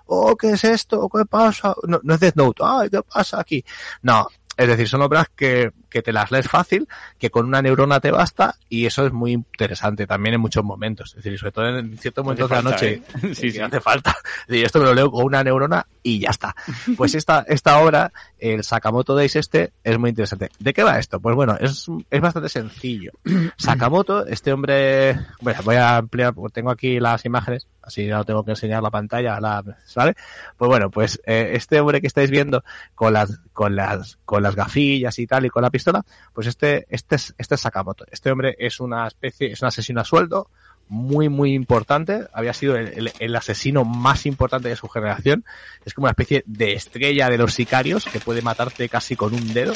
[0.05, 1.09] oh, ¿qué es esto?
[1.13, 1.75] ¿Qué pasa?
[1.85, 3.65] No, no es Death Note, ay, ¿qué pasa aquí?
[4.01, 7.99] No, es decir, son obras que, que te las lees fácil, que con una neurona
[7.99, 11.09] te basta, y eso es muy interesante también en muchos momentos.
[11.17, 13.01] Es decir, sobre todo en ciertos momentos de la noche, ¿eh?
[13.33, 13.59] sí, sí.
[13.59, 14.15] hace falta.
[14.47, 16.55] Decir, esto me lo leo con una neurona y ya está.
[16.97, 20.49] Pues esta, esta obra, el Sakamoto Days este, es muy interesante.
[20.57, 21.19] ¿De qué va esto?
[21.19, 23.11] Pues bueno, es, es bastante sencillo.
[23.57, 28.43] Sakamoto, este hombre, bueno, voy a ampliar, porque tengo aquí las imágenes, así no tengo
[28.43, 29.63] que enseñar la pantalla, la,
[29.95, 30.15] ¿vale?
[30.57, 32.63] Pues bueno, pues eh, este hombre que estáis viendo
[32.95, 36.86] con las, con las, con las gafillas y tal y con la pistola, pues este,
[36.89, 38.05] este es, este es Sakamoto.
[38.11, 40.49] Este hombre es una especie, es un asesino a sueldo,
[40.89, 42.28] muy, muy importante.
[42.34, 45.45] Había sido el, asesino más importante de su generación.
[45.86, 49.53] Es como una especie de estrella de los sicarios que puede matarte casi con un
[49.53, 49.73] dedo.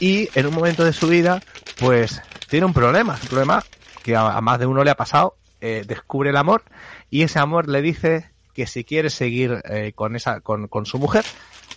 [0.00, 1.42] Y en un momento de su vida,
[1.78, 3.18] pues tiene un problema.
[3.22, 3.62] Un problema
[4.02, 5.36] que a, a más de uno le ha pasado.
[5.60, 6.62] Eh, descubre el amor
[7.10, 10.98] y ese amor le dice que si quiere seguir eh, con esa, con, con su
[10.98, 11.24] mujer,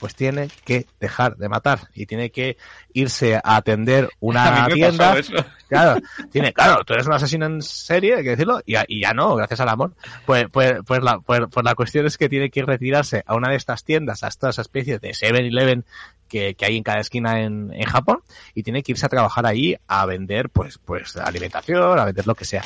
[0.02, 2.58] pues tiene que dejar de matar y tiene que
[2.92, 5.16] irse a atender una tienda.
[5.72, 9.14] Claro, tiene, claro, tú eres un asesino en serie, hay que decirlo, y, y ya
[9.14, 9.94] no, gracias al amor.
[10.26, 13.52] Pues, pues, pues la, pues, pues, la cuestión es que tiene que retirarse a una
[13.52, 15.86] de estas tiendas, a estas especies de 7-Eleven
[16.28, 18.20] que, que, hay en cada esquina en, en, Japón,
[18.54, 22.36] y tiene que irse a trabajar ahí a vender, pues, pues, alimentación, a vender lo
[22.36, 22.66] que sea.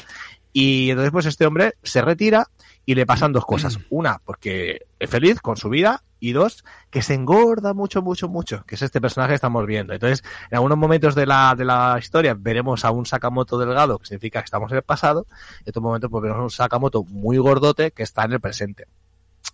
[0.52, 2.48] Y entonces, pues este hombre se retira
[2.86, 3.80] y le pasan dos cosas.
[3.90, 8.64] Una, porque es feliz con su vida, y dos, que se engorda mucho, mucho, mucho,
[8.66, 9.94] que es este personaje que estamos viendo.
[9.94, 14.08] Entonces, en algunos momentos de la, de la historia veremos a un Sakamoto delgado, que
[14.08, 15.28] significa que estamos en el pasado,
[15.60, 18.88] en otros momentos pues veremos a un Sakamoto muy gordote que está en el presente.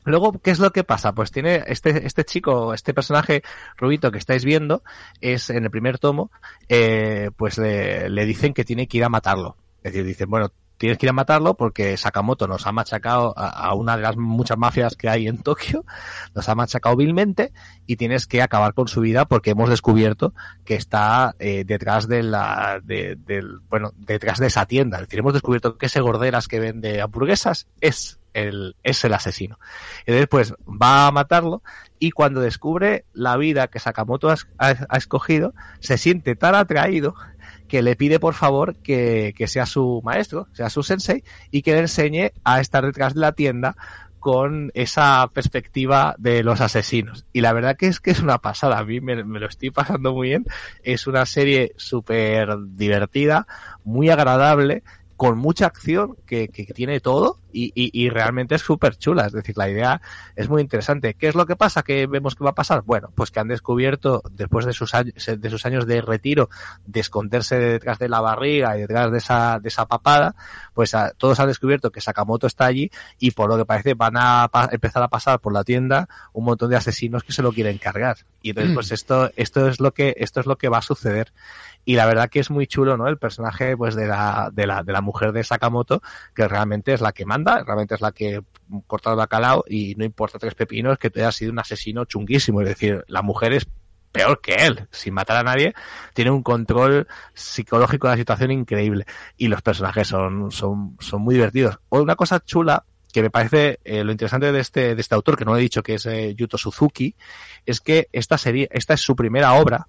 [0.06, 1.14] Luego, ¿qué es lo que pasa?
[1.14, 3.44] Pues tiene este, este chico, este personaje
[3.76, 4.84] rubito que estáis viendo,
[5.20, 6.32] es en el primer tomo,
[6.70, 9.58] eh, pues le, le dicen que tiene que ir a matarlo.
[9.84, 10.52] Es decir, dicen, bueno,
[10.82, 14.58] tienes que ir a matarlo porque Sakamoto nos ha machacado a, una de las muchas
[14.58, 15.86] mafias que hay en Tokio,
[16.34, 17.54] nos ha machacado vilmente
[17.86, 20.34] y tienes que acabar con su vida porque hemos descubierto
[20.66, 24.98] que está eh, detrás de la, de, del, bueno, detrás de esa tienda.
[24.98, 29.60] Es decir, hemos descubierto que ese gorderas que vende hamburguesas es el, es el asesino.
[30.08, 31.62] Entonces, pues, va a matarlo
[32.00, 37.14] y cuando descubre la vida que Sakamoto ha escogido, se siente tan atraído
[37.72, 41.72] que le pide por favor que, que, sea su maestro, sea su sensei, y que
[41.72, 43.78] le enseñe a estar detrás de la tienda
[44.19, 47.26] con esa perspectiva de los asesinos.
[47.32, 49.72] Y la verdad que es que es una pasada, a mí me, me lo estoy
[49.72, 50.45] pasando muy bien,
[50.84, 53.47] es una serie súper divertida,
[53.86, 54.84] muy agradable,
[55.22, 59.28] con mucha acción, que, que tiene todo y, y, y realmente es súper chula.
[59.28, 60.01] Es decir, la idea
[60.36, 61.13] es muy interesante.
[61.13, 61.84] ¿Qué es lo que pasa?
[61.84, 62.82] ¿Qué vemos que va a pasar?
[62.82, 66.49] Bueno, pues que han descubierto, después de sus años, de, sus años de retiro,
[66.88, 70.34] de esconderse detrás de la barriga y detrás de esa, de esa papada,
[70.74, 74.17] pues a, todos han descubierto que Sakamoto está allí y por lo que parece van
[74.17, 77.51] a pa empezar a pasar por la tienda un montón de asesinos que se lo
[77.51, 78.17] quieren cargar.
[78.41, 81.32] Y entonces, pues esto, esto es lo que, esto es lo que va a suceder
[81.86, 83.08] y la verdad que es muy chulo, ¿no?
[83.08, 86.02] El personaje, pues, de la, de la, de la mujer de Sakamoto,
[86.36, 88.42] que realmente es la que manda, realmente es la que
[88.88, 92.62] corta el bacalao y no importa tres pepinos que te haya sido un asesino chunguísimo,
[92.62, 93.68] es decir, la mujer es
[94.12, 95.74] peor que él, sin matar a nadie,
[96.14, 99.06] tiene un control psicológico de la situación increíble
[99.38, 101.80] y los personajes son, son, son muy divertidos.
[101.90, 105.46] Una cosa chula que me parece eh, lo interesante de este, de este autor, que
[105.46, 107.16] no he dicho que es eh, Yuto Suzuki,
[107.66, 109.88] es que esta serie, esta es su primera obra,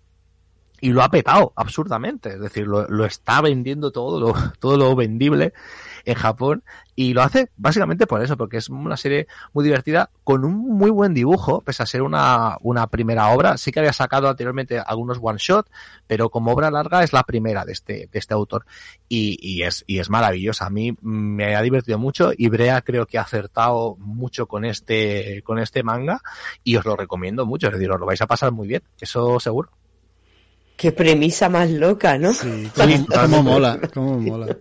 [0.82, 2.30] y lo ha petado absurdamente.
[2.30, 5.54] Es decir, lo, lo, está vendiendo todo lo, todo lo vendible
[6.04, 6.64] en Japón
[6.96, 10.90] y lo hace básicamente por eso, porque es una serie muy divertida con un muy
[10.90, 13.56] buen dibujo, pese a ser una, una primera obra.
[13.58, 15.70] Sí que había sacado anteriormente algunos one shot,
[16.08, 18.66] pero como obra larga es la primera de este, de este autor
[19.08, 20.66] y, y, es, y es maravillosa.
[20.66, 25.42] A mí me ha divertido mucho y Brea creo que ha acertado mucho con este,
[25.44, 26.20] con este manga
[26.64, 27.68] y os lo recomiendo mucho.
[27.68, 29.70] Es decir, os lo vais a pasar muy bien, eso seguro.
[30.82, 32.32] Qué premisa más loca, ¿no?
[32.32, 34.56] Sí, cómo, cómo mola, cómo mola.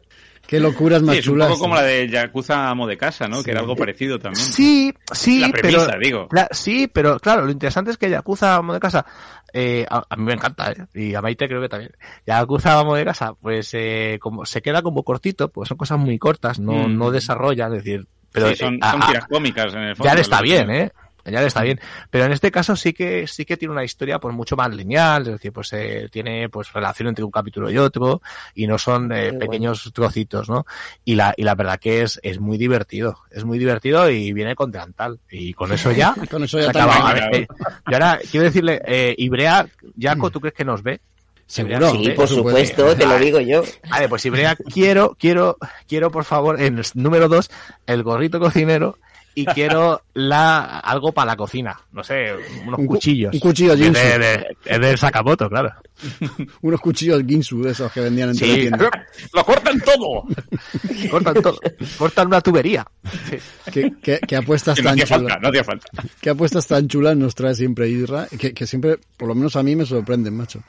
[0.46, 1.48] Qué locuras más sí, es chulas.
[1.48, 3.38] un poco como la de Yakuza Amo de Casa, ¿no?
[3.38, 3.46] Sí.
[3.46, 4.46] Que era algo parecido también.
[4.46, 6.28] Sí, sí, la premisa, pero, digo.
[6.32, 9.04] La, sí, pero claro, lo interesante es que Yakuza Amo de Casa,
[9.52, 10.86] eh, a, a, mí me encanta, ¿eh?
[10.94, 11.92] y a Maite creo que también.
[12.28, 16.20] Yakuza Amo de Casa, pues eh, como se queda como cortito, pues son cosas muy
[16.20, 16.98] cortas, no, mm.
[16.98, 19.96] no desarrolla, es decir, Pero Sí, son, eh, son a- a- tiras cómicas en el
[19.96, 20.08] fondo.
[20.10, 20.92] ya le está bien, ¿eh?
[21.26, 21.80] Ya le está bien.
[22.10, 25.24] Pero en este caso sí que sí que tiene una historia pues mucho más lineal,
[25.24, 28.22] es decir, pues eh, tiene pues relación entre un capítulo y otro
[28.56, 30.66] y no son eh, pequeños trocitos, ¿no?
[31.06, 34.56] Y la y la verdad que es es muy divertido, es muy divertido y viene
[34.56, 36.94] con delantal y con eso ya Con eso se ya acaba.
[36.96, 37.08] también.
[37.08, 37.48] A ver, eh,
[37.90, 39.68] y ahora quiero decirle, eh, Ibrea,
[40.00, 41.00] Jaco, ¿tú crees que nos ve?
[41.46, 41.92] Seguro.
[41.92, 43.62] Sí, Sí, por supuesto, te lo digo yo.
[43.90, 47.52] Vale, pues Ibrea, quiero, quiero, quiero por favor, en el número dos,
[47.86, 48.98] el gorrito cocinero
[49.36, 51.80] y quiero la algo para la cocina.
[51.92, 52.34] No sé,
[52.66, 53.34] unos Un cu- cuchillos.
[53.34, 54.00] un cuchillo Es de, Ginsu.
[54.02, 55.72] de- es del Sakamoto, claro.
[56.62, 58.42] Unos cuchillos Ginsu de esos que vendían en Sí.
[58.46, 58.90] teletiendas.
[59.34, 60.24] ¡Lo cortan todo!
[61.12, 61.60] Cortan todo.
[61.98, 62.86] Cortan una tubería.
[63.30, 63.38] Sí.
[63.72, 65.42] ¿Qué, qué, qué apuestas Que no tan hacía falta, chulas?
[65.42, 65.88] no hacía falta.
[66.20, 68.28] ¿Qué apuestas tan chulas nos trae siempre Isra?
[68.38, 70.62] Que, que siempre, por lo menos a mí me sorprenden, macho.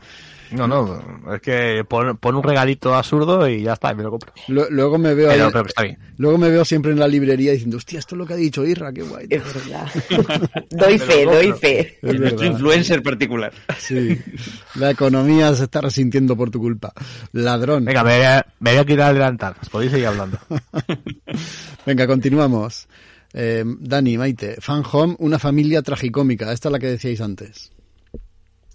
[0.52, 4.10] No, no, es que pon, pon un regalito absurdo y ya está, y me lo
[4.10, 4.32] compro.
[4.48, 5.98] Lu- Luego me veo Pero, ahí- pero está bien.
[6.18, 8.64] luego me veo siempre en la librería diciendo, hostia, esto es lo que ha dicho
[8.64, 9.26] Isra, qué guay.
[9.30, 9.88] Es verdad.
[10.70, 11.98] doy fe, doy fe.
[12.02, 13.52] Es Nuestro influencer particular.
[13.78, 14.18] Sí.
[14.76, 16.92] La economía se está resintiendo por tu culpa.
[17.32, 17.84] Ladrón.
[17.84, 19.54] Venga, me voy a, me voy a quitar el delantal.
[19.70, 20.38] Podéis seguir hablando.
[21.86, 22.88] Venga, continuamos.
[23.34, 26.52] Eh, Dani, Maite, Fan Home, una familia tragicómica.
[26.52, 27.72] Esta es la que decíais antes.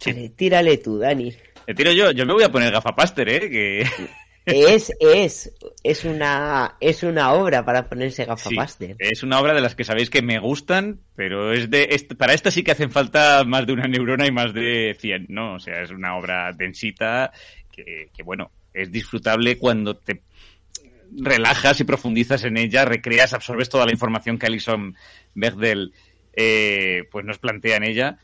[0.05, 1.33] Vale, tírale tú, Dani.
[1.67, 3.49] Te tiro yo, yo me voy a poner gafapaster, ¿eh?
[3.49, 3.85] Que...
[4.49, 5.51] Es, es,
[5.83, 8.95] es una, es una obra para ponerse Sí, gafapaster.
[8.97, 12.33] es una obra de las que sabéis que me gustan, pero es de es- para
[12.33, 15.55] esta sí que hacen falta más de una neurona y más de 100, ¿no?
[15.55, 17.33] O sea, es una obra densita
[17.69, 20.21] que, que, bueno, es disfrutable cuando te
[21.11, 24.95] relajas y profundizas en ella, recreas, absorbes toda la información que Alison
[25.35, 25.91] Bechdel
[26.33, 28.17] eh, pues nos plantea en ella.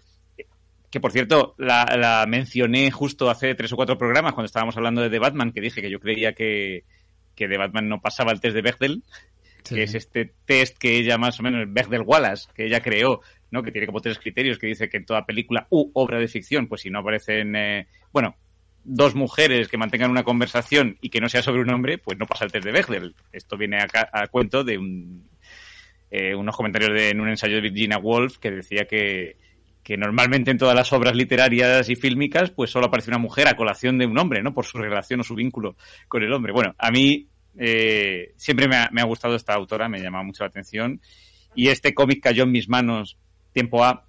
[0.94, 5.02] Que por cierto, la, la mencioné justo hace tres o cuatro programas cuando estábamos hablando
[5.02, 6.84] de The Batman, que dije que yo creía que,
[7.34, 9.04] que The Batman no pasaba el test de Bechdel,
[9.64, 9.74] Sí.
[9.74, 13.64] que es este test que ella más o menos, Bechdel Wallace, que ella creó, ¿no?
[13.64, 16.68] Que tiene como tres criterios, que dice que en toda película u obra de ficción,
[16.68, 18.36] pues si no aparecen, eh, bueno,
[18.84, 22.28] dos mujeres que mantengan una conversación y que no sea sobre un hombre, pues no
[22.28, 23.16] pasa el test de Bechdel.
[23.32, 25.28] Esto viene acá a cuento de un,
[26.12, 29.38] eh, unos comentarios de, en un ensayo de Virginia Woolf que decía que,
[29.84, 33.56] que normalmente en todas las obras literarias y fílmicas, pues solo aparece una mujer a
[33.56, 34.54] colación de un hombre, ¿no?
[34.54, 35.76] Por su relación o su vínculo
[36.08, 36.54] con el hombre.
[36.54, 37.28] Bueno, a mí
[37.58, 41.02] eh, siempre me ha, gustado esta autora, me llama mucho la atención.
[41.54, 43.18] Y este cómic cayó en mis manos
[43.52, 44.08] tiempo A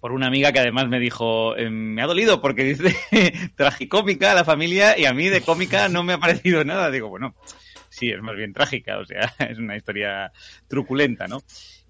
[0.00, 2.94] por una amiga que además me dijo, eh, me ha dolido porque dice
[3.56, 6.90] tragicómica la familia y a mí de cómica no me ha parecido nada.
[6.90, 7.34] Digo, bueno,
[7.88, 10.32] sí, es más bien trágica, o sea, es una historia
[10.68, 11.42] truculenta, ¿no?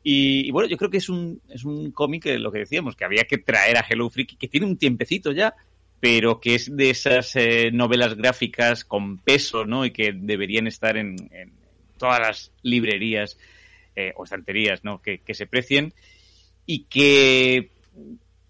[0.03, 3.25] Y, bueno, yo creo que es un, es un cómic, lo que decíamos, que había
[3.25, 5.55] que traer a Hello Freaky, que tiene un tiempecito ya,
[6.01, 9.85] pero que es de esas eh, novelas gráficas con peso, ¿no?
[9.85, 11.53] Y que deberían estar en, en
[11.99, 13.39] todas las librerías
[13.95, 15.03] eh, o estanterías, ¿no?
[15.03, 15.93] Que, que se precien
[16.65, 17.73] y que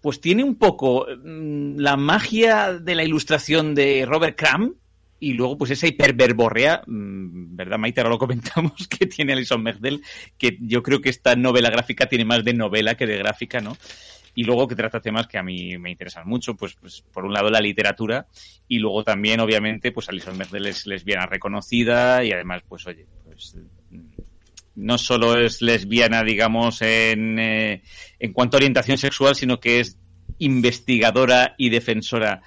[0.01, 4.75] pues tiene un poco mm, la magia de la ilustración de Robert Crumb
[5.21, 8.01] y luego pues esa hiperverborrea, mm, ¿verdad Maite?
[8.01, 10.01] Ahora lo comentamos, que tiene Alison Bechdel,
[10.37, 13.77] que yo creo que esta novela gráfica tiene más de novela que de gráfica, ¿no?
[14.33, 17.33] Y luego que trata temas que a mí me interesan mucho, pues, pues por un
[17.33, 18.25] lado la literatura
[18.67, 23.57] y luego también, obviamente, pues Alison Bechdel es lesbiana reconocida y además, pues oye, pues
[23.91, 23.99] mm,
[24.77, 27.83] no solo es lesbiana, digamos, en, eh,
[28.17, 29.99] en cuanto a orientación sexual, sino que es
[30.39, 32.41] investigadora y defensora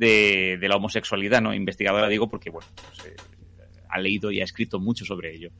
[0.00, 1.54] de, la homosexualidad, ¿no?
[1.54, 3.16] Investigadora digo porque, bueno, pues, eh,
[3.88, 5.50] ha leído y ha escrito mucho sobre ello.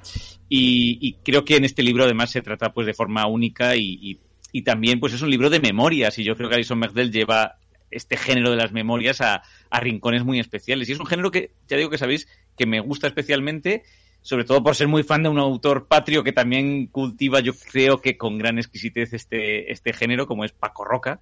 [0.48, 4.20] Y, creo que en este libro además se trata pues de forma única y, y,
[4.52, 7.58] y también pues es un libro de memorias y yo creo que Alison Bechdel lleva
[7.90, 10.88] este género de las memorias a, a rincones muy especiales.
[10.88, 13.82] Y es un género que, ya digo que sabéis, que me gusta especialmente
[14.22, 18.00] sobre todo por ser muy fan de un autor patrio que también cultiva, yo creo
[18.00, 21.20] que con gran exquisitez este, este género, como es Paco Roca.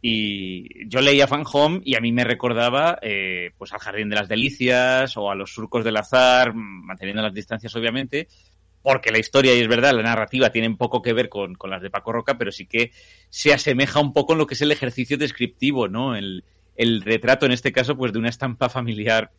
[0.00, 4.16] Y yo leía Fan Home y a mí me recordaba eh, pues al Jardín de
[4.16, 8.28] las Delicias o a los surcos del azar, manteniendo las distancias obviamente,
[8.82, 11.82] porque la historia, y es verdad, la narrativa tienen poco que ver con, con las
[11.82, 12.92] de Paco Roca, pero sí que
[13.28, 16.14] se asemeja un poco en lo que es el ejercicio descriptivo, ¿no?
[16.14, 16.44] El,
[16.76, 19.32] el retrato, en este caso, pues de una estampa familiar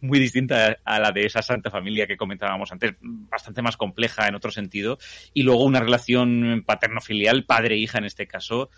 [0.00, 4.34] muy distinta a la de esa santa familia que comentábamos antes, bastante más compleja en
[4.34, 4.98] otro sentido,
[5.32, 8.68] y luego una relación paterno-filial, padre-hija en este caso,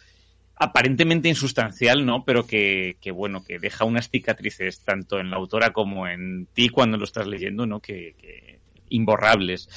[0.56, 2.24] aparentemente insustancial, ¿no?
[2.24, 6.96] Pero que, bueno, que deja unas cicatrices tanto en la autora como en ti cuando
[6.96, 7.80] lo estás leyendo, ¿no?
[7.80, 9.68] Que, imborrables.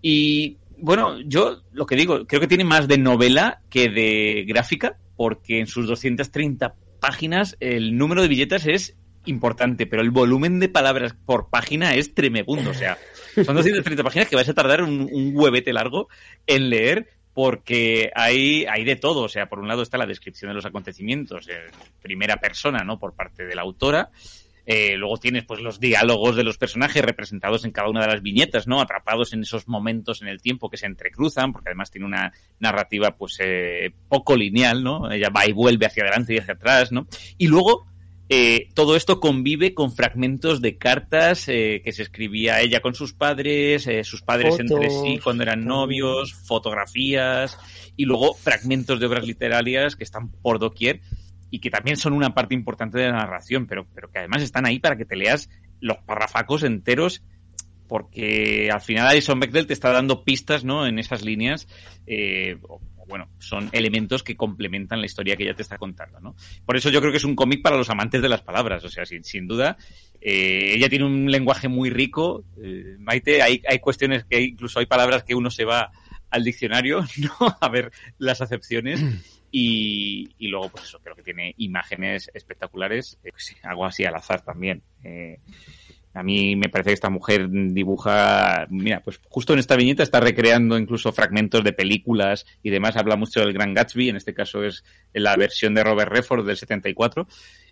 [0.00, 4.96] Y bueno, yo lo que digo, creo que tiene más de novela que de gráfica,
[5.16, 8.96] porque en sus 230 páginas el número de billetas es
[9.26, 12.70] importante, pero el volumen de palabras por página es tremebundo.
[12.70, 12.96] O sea,
[13.44, 16.08] son 230 páginas que vais a tardar un huevete largo
[16.46, 19.22] en leer porque hay, hay de todo.
[19.22, 21.70] O sea, por un lado está la descripción de los acontecimientos en
[22.02, 22.98] primera persona, ¿no?
[22.98, 24.10] Por parte de la autora.
[24.66, 28.22] Eh, luego tienes pues los diálogos de los personajes representados en cada una de las
[28.22, 28.80] viñetas, ¿no?
[28.80, 33.12] Atrapados en esos momentos en el tiempo que se entrecruzan, porque además tiene una narrativa
[33.12, 35.08] pues eh, poco lineal, ¿no?
[35.08, 37.06] Ella va y vuelve hacia adelante y hacia atrás, ¿no?
[37.36, 37.86] Y luego
[38.30, 43.14] eh, todo esto convive con fragmentos de cartas eh, que se escribía ella con sus
[43.14, 47.58] padres, eh, sus padres Fotos, entre sí cuando eran novios, fotografías
[47.96, 51.00] y luego fragmentos de obras literarias que están por doquier
[51.50, 54.66] y que también son una parte importante de la narración, pero, pero que además están
[54.66, 55.48] ahí para que te leas
[55.80, 57.22] los parrafacos enteros
[57.88, 60.86] porque al final Alison Bechdel te está dando pistas, ¿no?
[60.86, 61.66] En esas líneas,
[62.06, 62.58] eh,
[63.08, 66.36] bueno, son elementos que complementan la historia que ella te está contando, ¿no?
[66.64, 68.88] Por eso yo creo que es un cómic para los amantes de las palabras, o
[68.88, 69.76] sea, sin, sin duda,
[70.20, 74.86] eh, ella tiene un lenguaje muy rico, eh, Maite, hay, hay cuestiones que incluso hay
[74.86, 75.90] palabras que uno se va
[76.30, 77.56] al diccionario, ¿no?
[77.60, 79.02] A ver las acepciones.
[79.50, 84.14] Y, y luego, pues eso, creo que tiene imágenes espectaculares, eh, sí, algo así al
[84.14, 84.82] azar también.
[85.02, 85.38] Eh,
[86.14, 90.20] a mí me parece que esta mujer dibuja, mira, pues justo en esta viñeta está
[90.20, 92.96] recreando incluso fragmentos de películas y demás.
[92.96, 96.56] Habla mucho del Gran Gatsby, en este caso es la versión de Robert Redford del
[96.56, 97.26] 74.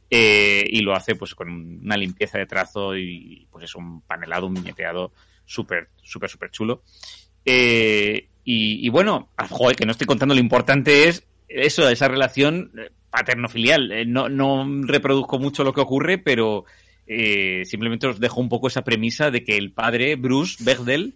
[0.08, 4.46] eh, y lo hace pues con una limpieza de trazo y pues es un panelado,
[4.46, 5.12] un viñeteado
[5.44, 6.82] súper, súper, súper chulo.
[7.44, 12.70] Eh, y, bueno, ah, joder, que no estoy contando lo importante es eso, esa relación
[12.78, 13.90] eh, paterno-filial.
[13.90, 14.28] Eh, no
[14.82, 16.64] reproduzco mucho lo que ocurre, pero
[17.06, 21.14] eh, simplemente os dejo un poco esa premisa de que el padre, Bruce Bechdel,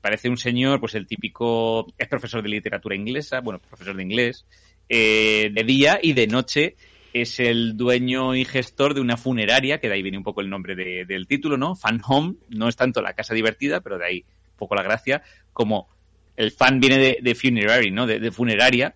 [0.00, 4.44] parece un señor, pues el típico, es profesor de literatura inglesa, bueno, profesor de inglés,
[4.88, 6.76] eh, de día y de noche
[7.12, 10.48] es el dueño y gestor de una funeraria, que de ahí viene un poco el
[10.50, 11.76] nombre de- del título, ¿no?
[11.76, 15.22] Fan Home, no es tanto la casa divertida, pero de ahí un poco la gracia,
[15.52, 15.88] como
[16.36, 18.06] el fan viene de, funerary, ¿no?
[18.06, 18.94] De, de funeraria.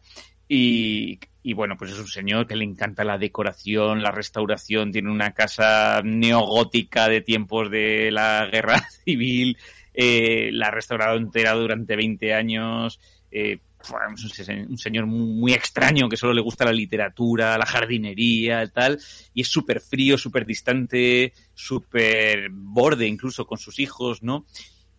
[0.49, 1.19] Y,
[1.49, 5.31] y bueno, pues es un señor que le encanta la decoración, la restauración, tiene una
[5.33, 9.57] casa neogótica de tiempos de la guerra civil,
[9.95, 12.99] eh, la ha restaurado entera durante 20 años,
[13.31, 13.61] eh,
[14.09, 18.65] un se- un señor muy, muy extraño que solo le gusta la literatura, la jardinería
[18.65, 18.99] y tal,
[19.33, 24.47] y es súper frío, súper distante, súper borde incluso con sus hijos, ¿no?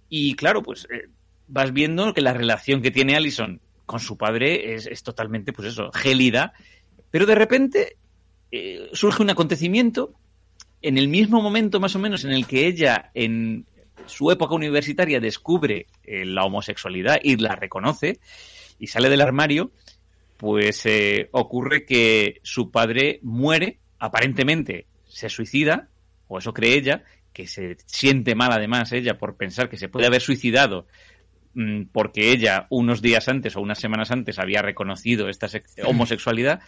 [0.08, 1.10] Y claro, pues eh,
[1.48, 5.70] vas viendo que la relación que tiene Allison con su padre es, es totalmente, pues
[5.70, 6.54] eso, gélida,
[7.10, 7.98] pero de repente
[8.52, 10.14] eh, surge un acontecimiento
[10.82, 13.66] en el mismo momento más o menos en el que ella en
[14.06, 18.20] su época universitaria descubre eh, la homosexualidad y la reconoce
[18.78, 19.72] y sale del armario,
[20.36, 25.88] pues eh, ocurre que su padre muere, aparentemente se suicida,
[26.28, 30.08] o eso cree ella, que se siente mal además ella por pensar que se puede
[30.08, 30.88] haber suicidado
[31.92, 36.60] porque ella unos días antes o unas semanas antes había reconocido esta sex- homosexualidad,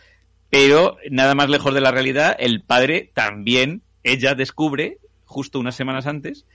[0.50, 6.08] pero nada más lejos de la realidad, el padre también, ella descubre justo unas semanas
[6.08, 6.46] antes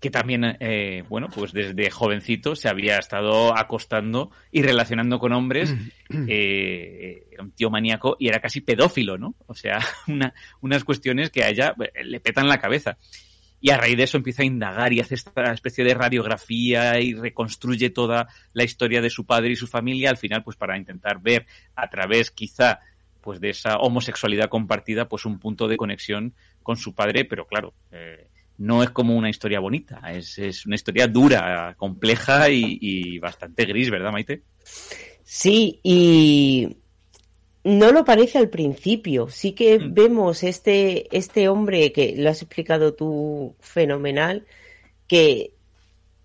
[0.00, 5.72] que también, eh, bueno, pues desde jovencito se había estado acostando y relacionando con hombres,
[6.26, 9.36] eh, era un tío maníaco y era casi pedófilo, ¿no?
[9.46, 12.98] O sea, una, unas cuestiones que a ella le petan la cabeza.
[13.62, 17.14] Y a raíz de eso empieza a indagar y hace esta especie de radiografía y
[17.14, 21.22] reconstruye toda la historia de su padre y su familia, al final, pues para intentar
[21.22, 21.46] ver
[21.76, 22.80] a través quizá
[23.20, 26.34] pues de esa homosexualidad compartida, pues un punto de conexión
[26.64, 28.26] con su padre, pero claro, eh,
[28.58, 33.64] no es como una historia bonita, es, es una historia dura, compleja y, y bastante
[33.64, 34.42] gris, ¿verdad, Maite?
[35.22, 36.78] Sí, y
[37.64, 39.28] no lo parece al principio.
[39.28, 39.94] Sí que Mm.
[39.94, 44.46] vemos este, este hombre que lo has explicado tú fenomenal,
[45.06, 45.54] que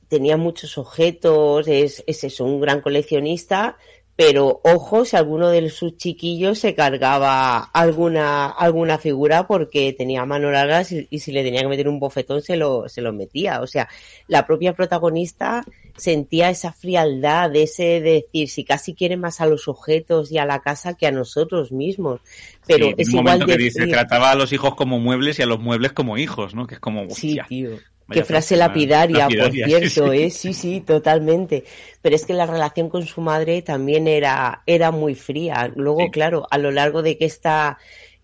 [0.07, 3.77] tenía muchos objetos, es, es eso, un gran coleccionista,
[4.15, 10.51] pero ojo si alguno de sus chiquillos se cargaba alguna, alguna figura porque tenía manos
[10.53, 13.61] largas y, y si le tenía que meter un bofetón se lo, se lo metía.
[13.61, 13.87] O sea,
[14.27, 15.63] la propia protagonista
[15.97, 20.61] sentía esa frialdad, ese decir, si casi quiere más a los objetos y a la
[20.61, 22.21] casa que a nosotros mismos.
[22.65, 25.39] Pero Sí, es un igual momento de que dice, trataba a los hijos como muebles
[25.39, 26.67] y a los muebles como hijos, ¿no?
[26.67, 27.71] Que es como, Sí, hostia, tío.
[28.09, 30.23] Qué frase lapidaria, lapidaria, por cierto, sí, sí.
[30.23, 30.29] ¿eh?
[30.31, 31.65] Sí, sí, totalmente.
[32.01, 35.69] Pero es que la relación con su madre también era, era muy fría.
[35.75, 37.77] Luego, claro, a lo largo de que esta,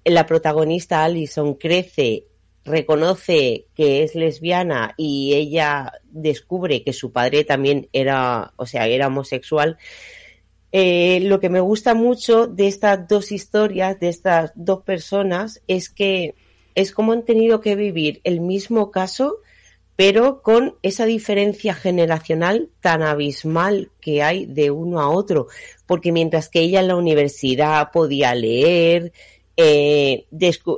[0.05, 2.27] la protagonista Alison crece,
[2.65, 9.07] reconoce que es lesbiana y ella descubre que su padre también era, o sea, era
[9.07, 9.77] homosexual.
[10.71, 15.89] Eh, lo que me gusta mucho de estas dos historias, de estas dos personas, es
[15.89, 16.35] que
[16.75, 19.37] es como han tenido que vivir el mismo caso,
[19.95, 25.47] pero con esa diferencia generacional tan abismal que hay de uno a otro.
[25.85, 29.13] Porque mientras que ella en la universidad podía leer,
[29.55, 30.25] eh,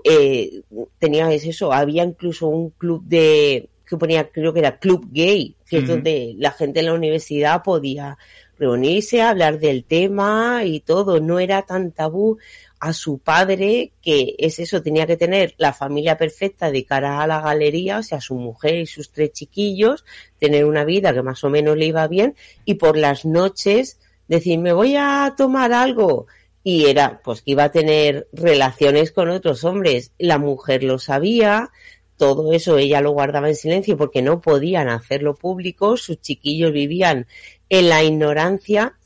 [0.04, 0.62] eh,
[1.00, 5.78] tenía eso, había incluso un club de, que ponía, creo que era Club Gay, que
[5.80, 8.18] es donde la gente en la universidad podía
[8.58, 12.38] reunirse, hablar del tema y todo, no era tan tabú
[12.80, 17.28] a su padre, que es eso, tenía que tener la familia perfecta de cara a
[17.28, 20.06] la galería, o sea, su mujer y sus tres chiquillos,
[20.40, 24.60] tener una vida que más o menos le iba bien, y por las noches decir,
[24.60, 26.28] me voy a tomar algo.
[26.66, 30.12] Y era, pues que iba a tener relaciones con otros hombres.
[30.18, 31.70] La mujer lo sabía,
[32.18, 37.28] todo eso ella lo guardaba en silencio porque no podían hacerlo público, sus chiquillos vivían
[37.70, 38.98] en la ignorancia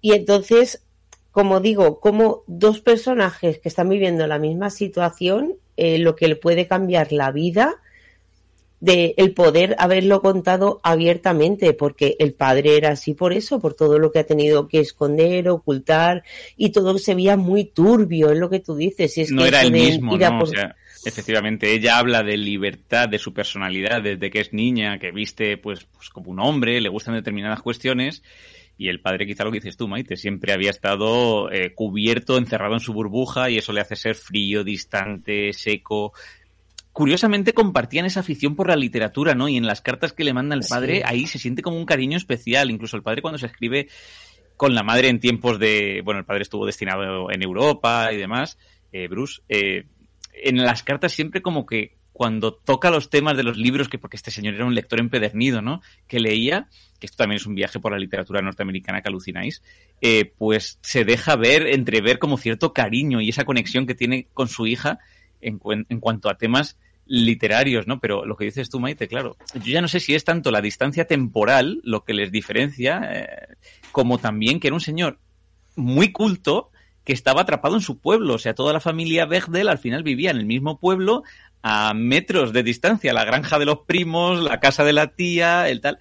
[0.00, 0.82] y entonces
[1.36, 6.36] como digo, como dos personajes que están viviendo la misma situación, eh, lo que le
[6.36, 7.76] puede cambiar la vida
[8.86, 13.98] de el poder haberlo contado abiertamente, porque el padre era así por eso, por todo
[13.98, 16.22] lo que ha tenido que esconder, ocultar,
[16.56, 19.18] y todo se veía muy turbio, es lo que tú dices.
[19.18, 20.38] es no era el mismo, ¿no?
[20.40, 25.10] O sea, efectivamente, ella habla de libertad de su personalidad desde que es niña, que
[25.10, 28.22] viste pues, pues como un hombre, le gustan determinadas cuestiones,
[28.78, 32.74] y el padre, quizá lo que dices tú, Maite, siempre había estado eh, cubierto, encerrado
[32.74, 36.12] en su burbuja y eso le hace ser frío, distante, seco.
[36.96, 39.50] Curiosamente compartían esa afición por la literatura, ¿no?
[39.50, 42.16] Y en las cartas que le manda el padre, ahí se siente como un cariño
[42.16, 42.70] especial.
[42.70, 43.88] Incluso el padre cuando se escribe
[44.56, 46.00] con la madre en tiempos de...
[46.02, 48.56] Bueno, el padre estuvo destinado en Europa y demás,
[48.92, 49.42] eh, Bruce.
[49.50, 49.84] Eh,
[50.42, 54.16] en las cartas siempre como que cuando toca los temas de los libros, que porque
[54.16, 55.82] este señor era un lector empedernido, ¿no?
[56.08, 56.66] Que leía,
[56.98, 59.62] que esto también es un viaje por la literatura norteamericana que alucináis,
[60.00, 64.48] eh, pues se deja ver, entrever como cierto cariño y esa conexión que tiene con
[64.48, 64.98] su hija
[65.42, 65.60] en,
[65.90, 68.00] en cuanto a temas literarios, ¿no?
[68.00, 70.60] Pero lo que dices tú, Maite, claro, yo ya no sé si es tanto la
[70.60, 73.56] distancia temporal lo que les diferencia, eh,
[73.92, 75.18] como también que era un señor
[75.76, 76.70] muy culto
[77.04, 78.34] que estaba atrapado en su pueblo.
[78.34, 81.22] O sea, toda la familia Bechdel al final vivía en el mismo pueblo,
[81.62, 85.80] a metros de distancia, la granja de los primos, la casa de la tía, el
[85.80, 85.98] tal.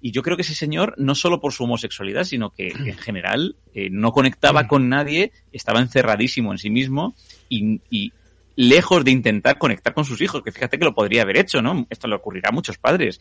[0.00, 3.56] Y yo creo que ese señor, no solo por su homosexualidad, sino que en general
[3.74, 4.66] eh, no conectaba mm.
[4.68, 7.14] con nadie, estaba encerradísimo en sí mismo
[7.48, 8.12] y,
[8.56, 11.86] lejos de intentar conectar con sus hijos, que fíjate que lo podría haber hecho, ¿no?
[11.90, 13.20] Esto le ocurrirá a muchos padres.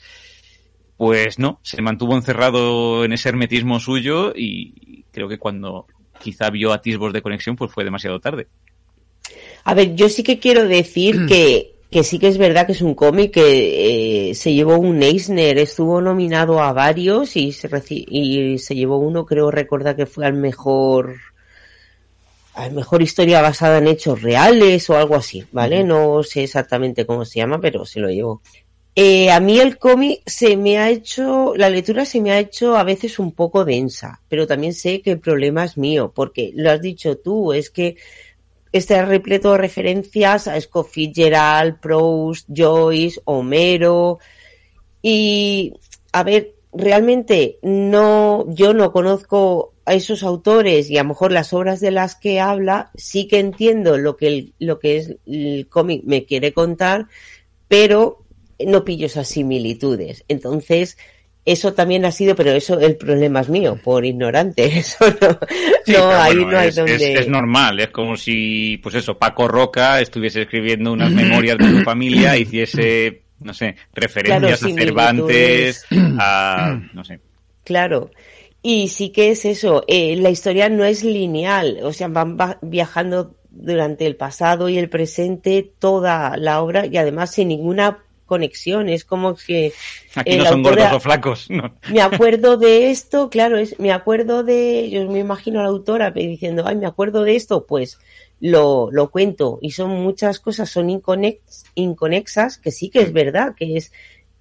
[0.98, 5.88] Pues no, se mantuvo encerrado en ese hermetismo suyo y creo que cuando
[6.20, 8.48] quizá vio atisbos de conexión, pues fue demasiado tarde.
[9.66, 12.82] A ver, yo sí que quiero decir que que sí que es verdad que es
[12.82, 18.58] un cómic que eh, se llevó un Eisner, estuvo nominado a varios y se, y
[18.58, 21.16] se llevó uno, creo recordar que fue al mejor
[22.56, 25.84] al mejor historia basada en hechos reales o algo así, ¿vale?
[25.84, 28.42] No sé exactamente cómo se llama, pero se lo llevó.
[28.96, 32.78] Eh, a mí el cómic se me ha hecho, la lectura se me ha hecho
[32.78, 36.72] a veces un poco densa, pero también sé que el problema es mío, porque lo
[36.72, 37.98] has dicho tú, es que
[38.76, 44.20] Está repleto de referencias a Scott Fitzgerald, Proust, Joyce, Homero.
[45.02, 45.72] Y,
[46.12, 51.54] a ver, realmente no, yo no conozco a esos autores y a lo mejor las
[51.54, 56.04] obras de las que habla, sí que entiendo lo que, lo que es el cómic
[56.06, 57.08] me quiere contar,
[57.68, 58.24] pero
[58.60, 60.24] no pillo esas similitudes.
[60.28, 60.98] Entonces,
[61.46, 64.66] eso también ha sido, pero eso el problema es mío, por ignorante.
[64.80, 65.40] Eso no,
[65.88, 67.14] no ahí no hay es, donde.
[67.14, 71.84] Es, normal, es como si, pues eso, Paco Roca estuviese escribiendo unas memorias de su
[71.84, 75.86] familia, hiciese, no sé, referencias a Cervantes,
[76.20, 77.20] a, no sé.
[77.64, 78.12] Claro.
[78.62, 83.36] Y sí que es eso, eh, la historia no es lineal, o sea, van viajando
[83.52, 89.06] durante el pasado y el presente toda la obra y además sin ninguna conexión, es
[89.06, 89.72] como que...
[90.16, 91.48] Aquí no son gordos o flacos.
[91.92, 96.12] Me acuerdo de esto, claro, es, me acuerdo de, yo me imagino a la autora
[96.12, 98.00] diciendo, ay, me acuerdo de esto, pues
[98.40, 99.60] lo, lo cuento.
[99.62, 103.92] Y son muchas cosas, son inconex, inconexas, que sí que es verdad, que es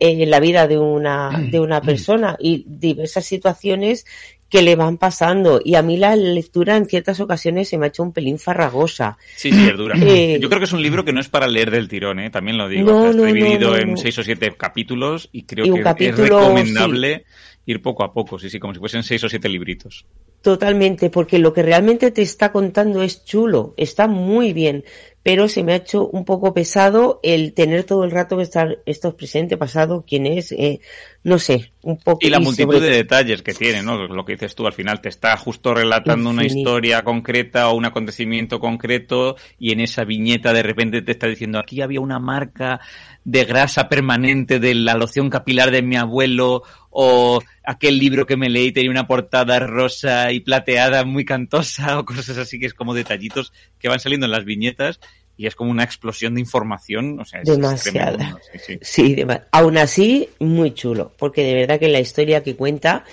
[0.00, 4.04] eh, la vida de una, de una persona y diversas situaciones
[4.50, 5.60] que le van pasando.
[5.64, 9.18] Y a mí la lectura en ciertas ocasiones se me ha hecho un pelín farragosa.
[9.34, 9.96] Sí, sí, es dura.
[10.04, 12.30] Eh, Yo creo que es un libro que no es para leer del tirón, ¿eh?
[12.30, 13.06] también lo digo.
[13.06, 15.64] está dividido en seis o siete capítulos y creo
[15.96, 17.24] que es recomendable
[17.66, 20.04] ir poco a poco, sí, sí, como si fuesen seis o siete libritos.
[20.44, 24.84] Totalmente, porque lo que realmente te está contando es chulo, está muy bien
[25.24, 28.80] pero se me ha hecho un poco pesado el tener todo el rato que estar
[28.84, 30.80] esto presente, pasado, quién es, eh,
[31.22, 32.18] no sé, un poco.
[32.20, 34.06] Y la multitud de detalles que tiene, ¿no?
[34.06, 37.86] Lo que dices tú, al final te está justo relatando una historia concreta o un
[37.86, 42.80] acontecimiento concreto y en esa viñeta de repente te está diciendo aquí había una marca
[43.24, 46.64] de grasa permanente de la loción capilar de mi abuelo
[46.96, 52.04] o aquel libro que me leí tenía una portada rosa y plateada muy cantosa o
[52.04, 55.00] cosas así que es como detallitos que van saliendo en las viñetas
[55.36, 58.16] y es como una explosión de información, o sea, es, Demasiada.
[58.16, 58.78] tremendo, sí, sí.
[59.16, 63.04] Sí, aún así, muy chulo, porque de verdad que la historia que cuenta,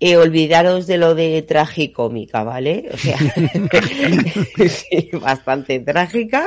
[0.00, 2.88] eh, olvidaros de lo de tragicómica, ¿vale?
[2.92, 3.18] O sea,
[4.68, 6.46] sí, bastante trágica,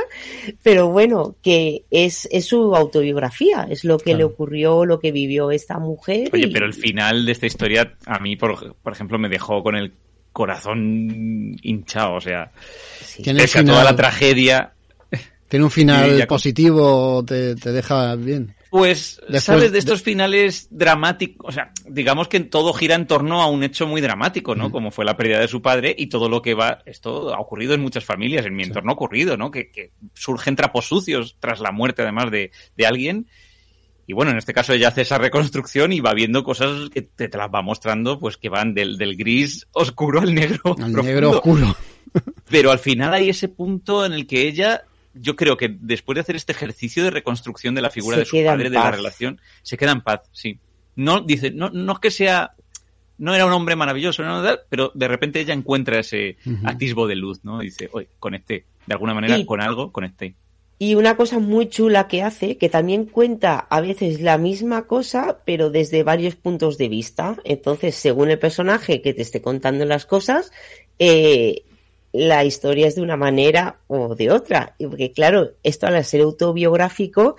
[0.62, 4.18] pero bueno, que es, es su autobiografía, es lo que Claro.
[4.18, 6.30] le ocurrió, lo que vivió esta mujer.
[6.34, 9.62] Oye, y- pero el final de esta historia a mí, por, por ejemplo, me dejó
[9.64, 9.94] con el
[10.32, 12.16] corazón hinchado.
[12.16, 12.52] O sea,
[13.06, 13.24] sí.
[13.24, 14.72] Pese a toda la tragedia,
[15.48, 18.56] Tiene un final ya- positivo, te, te deja bien.
[18.74, 19.72] Pues, Después ¿sabes?
[19.72, 23.86] De estos finales dramáticos, o sea, digamos que todo gira en torno a un hecho
[23.86, 24.72] muy dramático, ¿no?
[24.72, 27.76] Como fue la pérdida de su padre y todo lo que va, esto ha ocurrido
[27.76, 29.52] en muchas familias, en mi entorno ha ocurrido, ¿no?
[29.52, 33.28] Que, que surgen trapos sucios tras la muerte, además de, de alguien.
[34.08, 37.30] Y bueno, en este caso ella hace esa reconstrucción y va viendo cosas que te,
[37.30, 40.60] te las va mostrando, pues que van del, del gris oscuro al negro.
[40.66, 41.04] Al profundo.
[41.04, 41.78] negro oscuro.
[42.50, 46.22] Pero al final hay ese punto en el que ella, yo creo que después de
[46.22, 49.40] hacer este ejercicio de reconstrucción de la figura Se de su padre, de la relación,
[49.62, 50.60] se queda en paz, sí.
[50.96, 52.52] No, dice, no, no es que sea,
[53.18, 57.44] no era un hombre maravilloso, no, pero de repente ella encuentra ese atisbo de luz,
[57.44, 57.60] ¿no?
[57.60, 58.66] Dice, oye, conecté.
[58.86, 60.36] De alguna manera, Y- con algo, conecté.
[60.80, 65.38] Y una cosa muy chula que hace, que también cuenta a veces la misma cosa,
[65.46, 67.38] pero desde varios puntos de vista.
[67.46, 70.52] Entonces, según el personaje que te esté contando las cosas,
[71.00, 71.64] eh,
[72.14, 74.76] la historia es de una manera o de otra.
[74.78, 77.36] Y porque, claro, esto al ser autobiográfico,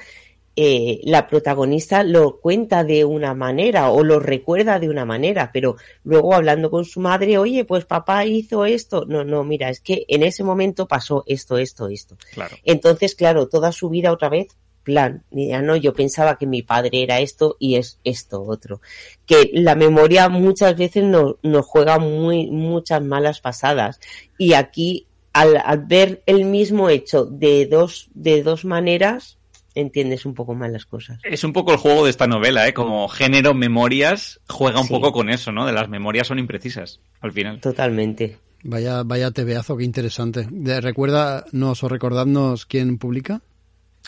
[0.56, 5.76] eh, la protagonista lo cuenta de una manera o lo recuerda de una manera, pero
[6.04, 9.04] luego hablando con su madre, oye, pues papá hizo esto.
[9.06, 12.16] No, no, mira, es que en ese momento pasó esto, esto, esto.
[12.32, 12.56] Claro.
[12.64, 17.02] Entonces, claro, toda su vida otra vez, plan, ya no, yo pensaba que mi padre
[17.02, 18.80] era esto y es esto otro.
[19.26, 23.98] Que la memoria muchas veces nos, nos juega muy, muchas malas pasadas.
[24.38, 29.38] Y aquí, al, al ver el mismo hecho de dos, de dos maneras,
[29.74, 31.18] entiendes un poco más las cosas.
[31.24, 32.74] Es un poco el juego de esta novela, ¿eh?
[32.74, 34.92] Como género memorias, juega un Sí.
[34.92, 35.66] poco con eso, ¿no?
[35.66, 37.60] De las memorias son imprecisas, al final.
[37.60, 38.38] Totalmente.
[38.62, 40.46] Vaya, vaya tebeazo, qué interesante.
[40.50, 43.42] De, recuérdanos o recordadnos quién publica.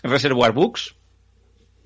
[0.02, 0.94] Reservoir Books.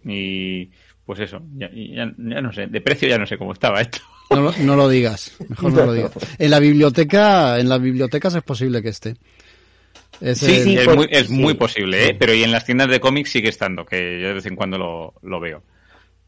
[0.04, 0.70] Y
[1.04, 3.98] pues eso, ya, ya- ya no sé, de precio ya no sé cómo estaba esto.
[4.30, 6.12] No, lo- no lo digas, mejor no lo digas.
[6.38, 9.16] En la biblioteca, en las bibliotecas es posible que esté.
[10.20, 11.32] Es Sí, el- sí, es, muy, es sí.
[11.32, 12.16] muy posible, ¿eh?
[12.18, 14.78] pero y en las tiendas de cómics sigue estando, que yo de vez en cuando
[14.78, 15.62] lo, lo veo.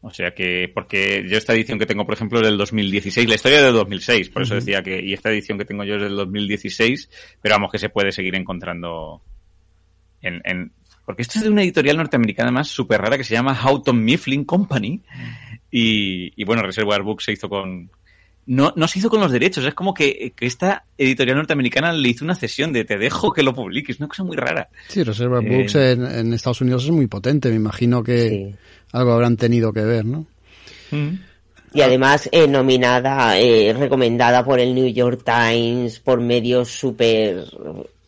[0.01, 3.35] O sea que, porque yo esta edición que tengo, por ejemplo, es del 2016, la
[3.35, 6.01] historia es del 2006, por eso decía que, y esta edición que tengo yo es
[6.01, 7.09] del 2016,
[7.41, 9.21] pero vamos que se puede seguir encontrando
[10.21, 10.73] en, en
[11.05, 14.43] porque esto es de una editorial norteamericana más súper rara que se llama Houghton Mifflin
[14.45, 15.01] Company,
[15.71, 17.89] y, y bueno, Reservoir Books se hizo con,
[18.45, 22.09] no, no se hizo con los derechos, es como que, que esta editorial norteamericana le
[22.09, 24.69] hizo una cesión de te dejo que lo publiques, una cosa muy rara.
[24.87, 28.55] Sí, Reservoir Eh, Books en, en Estados Unidos es muy potente, me imagino que Sí.
[28.91, 30.25] algo habrán tenido que ver, ¿no?
[31.73, 37.45] Y además eh, nominada, eh, recomendada por el New York Times, por medios súper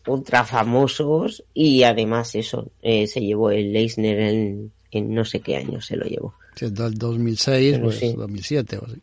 [0.06, 5.56] ultra famosos y además eso, eh, se llevó el Leisner en, en no sé qué
[5.56, 6.34] año se lo llevó.
[6.54, 8.14] Si es del 2006, Pero pues sí.
[8.14, 9.00] 2007 o así.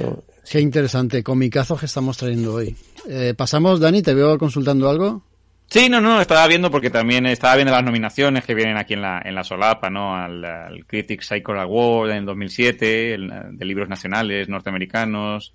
[0.00, 2.74] No, Qué interesante, comicazos que estamos trayendo hoy.
[3.08, 5.22] Eh, pasamos, Dani, te veo consultando algo.
[5.68, 9.02] Sí, no, no, estaba viendo porque también estaba viendo las nominaciones que vienen aquí en
[9.02, 10.16] la, en la solapa, ¿no?
[10.16, 15.54] Al, al Critics Cycle Award en 2007, el, de libros nacionales norteamericanos,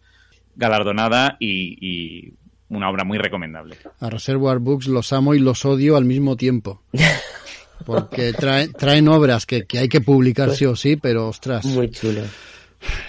[0.56, 2.34] galardonada y, y
[2.70, 3.78] una obra muy recomendable.
[4.00, 6.82] A Reservoir Books los amo y los odio al mismo tiempo.
[7.86, 11.92] Porque trae- traen obras que, que hay que publicar sí o sí, pero ostras, muy
[11.92, 12.22] chulo.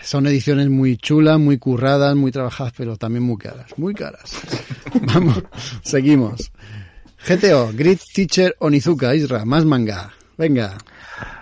[0.03, 4.33] son ediciones muy chulas, muy curradas, muy trabajadas, pero también muy caras, muy caras.
[5.03, 5.43] Vamos,
[5.83, 6.51] seguimos.
[7.27, 10.13] GTO, Grid Teacher Onizuka, Isra, más manga.
[10.37, 10.77] Venga.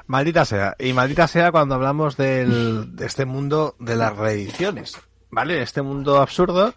[0.06, 0.74] Maldita sea.
[0.78, 4.92] Y maldita sea cuando hablamos del, de este mundo de las reediciones.
[5.30, 5.62] ¿Vale?
[5.62, 6.74] Este mundo absurdo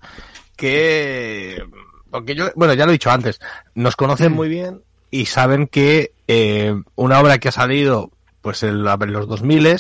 [0.58, 1.64] que...
[2.12, 3.40] Porque yo, bueno, ya lo he dicho antes,
[3.76, 4.82] nos conocen muy bien
[5.12, 8.12] y saben que eh, una obra que ha salido
[8.42, 9.78] pues en, la- en los 2000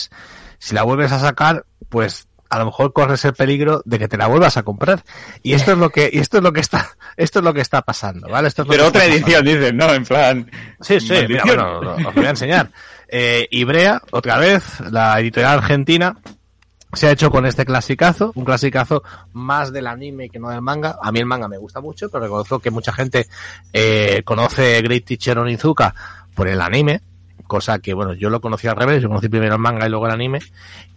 [0.60, 4.18] si la vuelves a sacar, pues a lo mejor corres el peligro de que te
[4.18, 5.04] la vuelvas a comprar.
[5.44, 7.62] Y esto es lo que, y esto es lo que está, esto es lo que
[7.62, 8.48] está pasando, ¿vale?
[8.48, 9.94] Esto es Pero otra edición, dicen, ¿no?
[9.94, 10.50] En plan...
[10.82, 12.72] Sí, sí, mira, bueno, os voy a enseñar.
[13.10, 16.18] Eh, Ibrea, otra vez, la editorial argentina,
[16.94, 19.04] se ha hecho con este clasicazo, un clasicazo
[19.34, 20.98] más del anime que no del manga.
[21.02, 23.28] A mí el manga me gusta mucho, pero reconozco que mucha gente
[23.74, 25.94] eh, conoce Great Teacher Onizuka
[26.34, 27.02] por el anime,
[27.46, 30.06] cosa que, bueno, yo lo conocí al revés, yo conocí primero el manga y luego
[30.06, 30.40] el anime.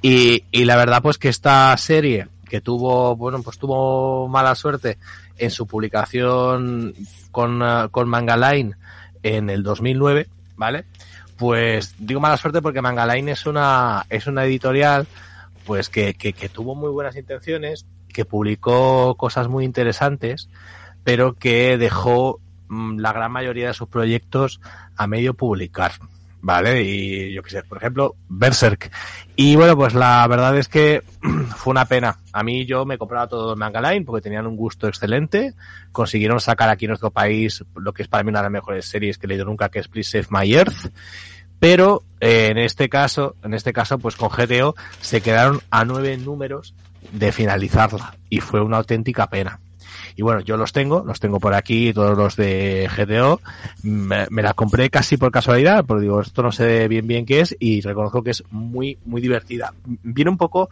[0.00, 4.98] Y, y la verdad, pues que esta serie, que tuvo, bueno, pues tuvo mala suerte
[5.38, 6.94] en su publicación
[7.30, 8.74] con, eh, con Manga Line
[9.22, 10.84] en el 2009, ¿vale?
[11.36, 15.06] Pues digo mala suerte porque Manga Line es una, es una editorial
[15.70, 20.48] pues que, que, que tuvo muy buenas intenciones, que publicó cosas muy interesantes,
[21.04, 24.60] pero que dejó mm, la gran mayoría de sus proyectos
[24.96, 25.92] a medio publicar.
[26.42, 26.82] ¿Vale?
[26.82, 28.90] Y yo qué sé, por ejemplo, Berserk.
[29.36, 31.04] Y bueno, pues la verdad es que
[31.56, 32.18] fue una pena.
[32.32, 35.54] A mí yo me compraba todo Manga Line porque tenían un gusto excelente.
[35.92, 38.86] Consiguieron sacar aquí en nuestro país lo que es para mí una de las mejores
[38.86, 40.90] series que he leído nunca, que es Please Save My Earth.
[41.60, 46.16] Pero eh, en este caso, en este caso, pues con GTO se quedaron a nueve
[46.16, 46.74] números
[47.12, 49.60] de finalizarla y fue una auténtica pena.
[50.16, 53.40] Y bueno, yo los tengo, los tengo por aquí, todos los de GTO.
[53.82, 57.40] Me, me la compré casi por casualidad, porque digo, esto no sé bien bien qué
[57.40, 59.72] es y reconozco que es muy, muy divertida.
[59.84, 60.70] Viene un poco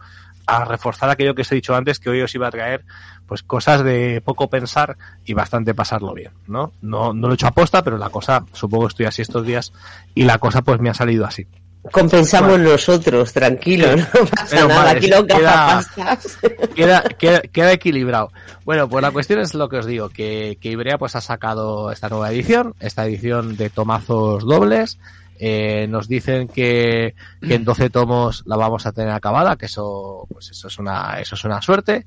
[0.57, 2.83] a reforzar aquello que os he dicho antes, que hoy os iba a traer
[3.25, 6.71] pues cosas de poco pensar y bastante pasarlo bien, ¿no?
[6.81, 9.71] No, no lo he hecho aposta, pero la cosa, supongo que estoy así estos días
[10.15, 11.45] y la cosa pues me ha salido así.
[11.93, 14.89] Compensamos nosotros, tranquilo, no pasa Pero nada.
[14.91, 15.81] Aquí los queda-
[16.75, 18.31] queda, queda, queda equilibrado.
[18.65, 21.91] Bueno, pues la cuestión es lo que os digo, que, que Ibrea pues ha sacado
[21.91, 24.99] esta nueva edición, esta edición de tomazos dobles.
[25.41, 30.27] Eh, nos dicen que, que en 12 tomos la vamos a tener acabada, que eso,
[30.31, 32.05] pues eso es una, eso es una suerte.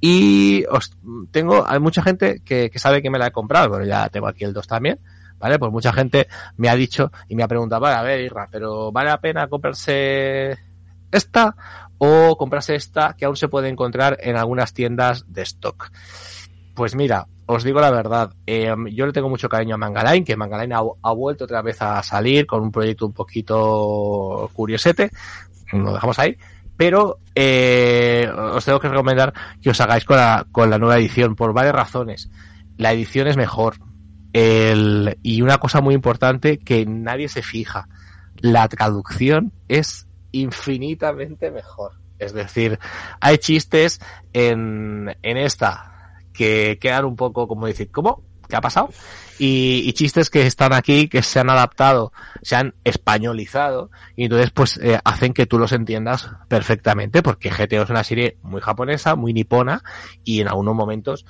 [0.00, 0.96] Y os
[1.32, 4.28] tengo, hay mucha gente que, que sabe que me la he comprado, pero ya tengo
[4.28, 5.00] aquí el 2 también.
[5.40, 5.56] ¿Vale?
[5.60, 6.26] Pues mucha gente
[6.56, 9.46] me ha dicho y me ha preguntado, vale, a ver, Irra, pero ¿vale la pena
[9.46, 10.58] comprarse
[11.12, 11.54] esta
[11.98, 15.90] o comprarse esta que aún se puede encontrar en algunas tiendas de stock.
[16.74, 20.36] Pues mira, os digo la verdad, eh, yo le tengo mucho cariño a Mangaline, que
[20.36, 25.10] Mangaline ha, ha vuelto otra vez a salir con un proyecto un poquito curiosete,
[25.72, 26.36] lo dejamos ahí,
[26.76, 31.34] pero eh, os tengo que recomendar que os hagáis con la, con la nueva edición
[31.34, 32.30] por varias razones.
[32.76, 33.76] La edición es mejor.
[34.32, 37.88] El, y una cosa muy importante que nadie se fija,
[38.36, 41.92] la traducción es infinitamente mejor.
[42.18, 42.78] Es decir,
[43.20, 44.00] hay chistes
[44.32, 45.97] en, en esta
[46.38, 48.22] que quedan un poco como decir, ¿cómo?
[48.48, 48.90] ¿Qué ha pasado?
[49.40, 52.12] Y, y chistes que están aquí, que se han adaptado,
[52.42, 57.82] se han españolizado, y entonces pues eh, hacen que tú los entiendas perfectamente, porque GTO
[57.82, 59.82] es una serie muy japonesa, muy nipona,
[60.24, 61.26] y en algunos momentos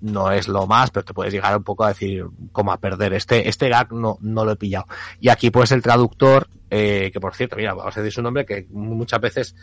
[0.00, 3.12] no es lo más, pero te puedes llegar un poco a decir cómo a perder.
[3.12, 4.86] Este, este gag no, no lo he pillado.
[5.20, 8.46] Y aquí pues el traductor, eh, que por cierto, mira, vamos a decir su nombre,
[8.46, 9.56] que muchas veces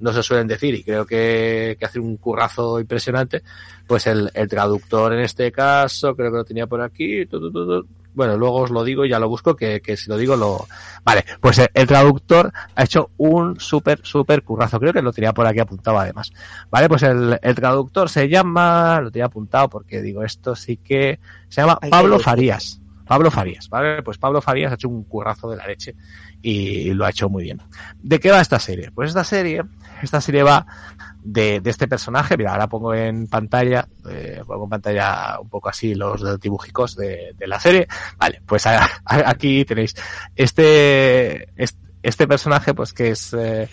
[0.00, 3.42] no se suelen decir y creo que, que hace un currazo impresionante,
[3.86, 7.50] pues el, el traductor en este caso, creo que lo tenía por aquí, tu, tu,
[7.50, 7.88] tu, tu.
[8.14, 10.66] bueno, luego os lo digo y ya lo busco, que, que si lo digo lo...
[11.04, 15.32] Vale, pues el, el traductor ha hecho un súper, súper currazo, creo que lo tenía
[15.32, 16.32] por aquí apuntado además.
[16.70, 21.18] Vale, pues el, el traductor se llama, lo tenía apuntado porque digo, esto sí que
[21.48, 22.80] se llama Pablo Farías.
[23.08, 24.02] Pablo Farías, ¿vale?
[24.02, 25.94] Pues Pablo Farías ha hecho un currazo de la leche
[26.42, 27.62] y lo ha hecho muy bien.
[28.02, 28.90] ¿De qué va esta serie?
[28.90, 29.64] Pues esta serie,
[30.02, 30.66] esta serie va
[31.22, 35.94] de, este personaje, mira, ahora pongo en pantalla, eh, pongo en pantalla un poco así
[35.94, 37.88] los dibujicos de, la serie.
[38.18, 38.64] Vale, pues
[39.04, 39.94] aquí tenéis
[40.36, 41.48] este,
[42.02, 43.68] este, personaje, pues que es, eh,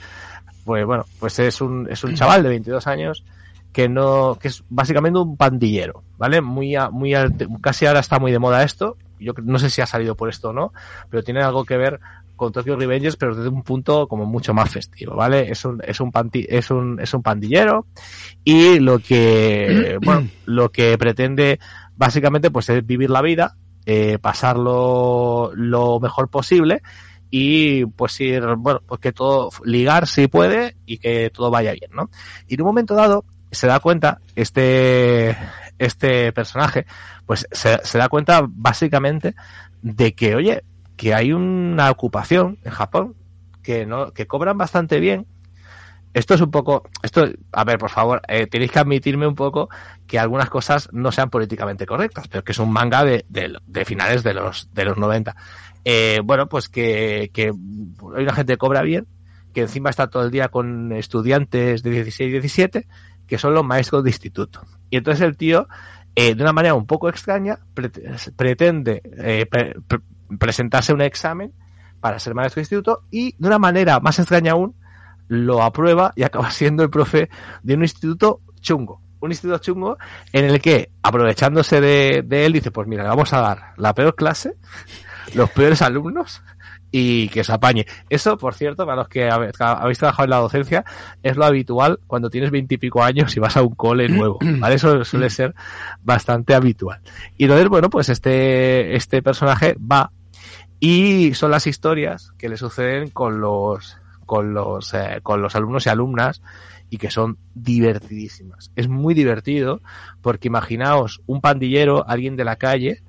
[0.64, 3.24] pues bueno, pues es un, es un chaval de 22 años
[3.72, 6.40] que no, que es básicamente un pandillero, ¿vale?
[6.40, 7.14] Muy, muy,
[7.62, 8.98] casi ahora está muy de moda esto.
[9.20, 10.74] Yo no sé si ha salido por esto o no,
[11.10, 12.00] pero tiene algo que ver
[12.36, 15.52] con Tokyo Revengers, pero desde un punto como mucho más festivo, ¿vale?
[15.52, 17.86] Es un, es un, panti- es un, es un pandillero
[18.44, 21.60] y lo que, bueno, lo que pretende
[21.96, 23.56] básicamente pues es vivir la vida,
[23.86, 26.82] eh, pasarlo lo mejor posible
[27.32, 31.92] y pues ir, bueno, pues que todo, ligar si puede y que todo vaya bien,
[31.94, 32.10] ¿no?
[32.48, 35.36] Y en un momento dado se da cuenta, este,
[35.80, 36.86] este personaje,
[37.26, 39.34] pues se, se da cuenta básicamente
[39.82, 40.64] de que, oye,
[40.96, 43.16] que hay una ocupación en Japón
[43.62, 45.26] que no, que cobran bastante bien.
[46.14, 49.70] Esto es un poco, esto, a ver, por favor, eh, tenéis que admitirme un poco
[50.08, 54.24] que algunas cosas no sean políticamente correctas, pero que es un manga de, de, finales
[54.24, 55.36] de los, de los 90.
[55.84, 59.08] Eh, bueno, pues que, que hay una gente que cobra bien,
[59.54, 62.88] que encima está todo el día con estudiantes de 16 y 17,
[63.28, 64.62] que son los maestros de instituto.
[64.90, 65.68] Y entonces el tío,
[66.16, 67.60] eh, de una manera un poco extraña,
[68.38, 69.48] pretende eh,
[70.40, 71.54] presentarse un examen
[72.00, 74.76] para ser maestro de instituto y de una manera más extraña aún,
[75.28, 77.30] lo aprueba y acaba siendo el profe
[77.64, 79.02] de un instituto chungo.
[79.20, 79.98] Un instituto chungo
[80.34, 84.16] en el que, aprovechándose de, él, dice, pues mira, le vamos a dar la peor
[84.16, 84.56] clase,
[85.34, 86.44] los peores alumnos
[86.98, 87.86] y que se apañe.
[88.10, 90.86] Eso, por cierto, para los que habéis trabajado en la docencia,
[91.22, 94.76] es lo habitual cuando tienes veintipico años y vas a un cole nuevo, ¿vale?
[94.76, 95.54] Eso suele ser
[96.04, 97.02] bastante habitual.
[97.38, 100.10] Y entonces, bueno, pues este, este personaje va
[100.80, 105.86] y son las historias que le suceden con los, con los, eh, con los alumnos
[105.88, 106.42] y alumnas
[106.90, 108.72] y que son divertidísimas.
[108.78, 109.82] Es muy divertido
[110.22, 113.04] porque imaginaos un pandillero, alguien de la calle,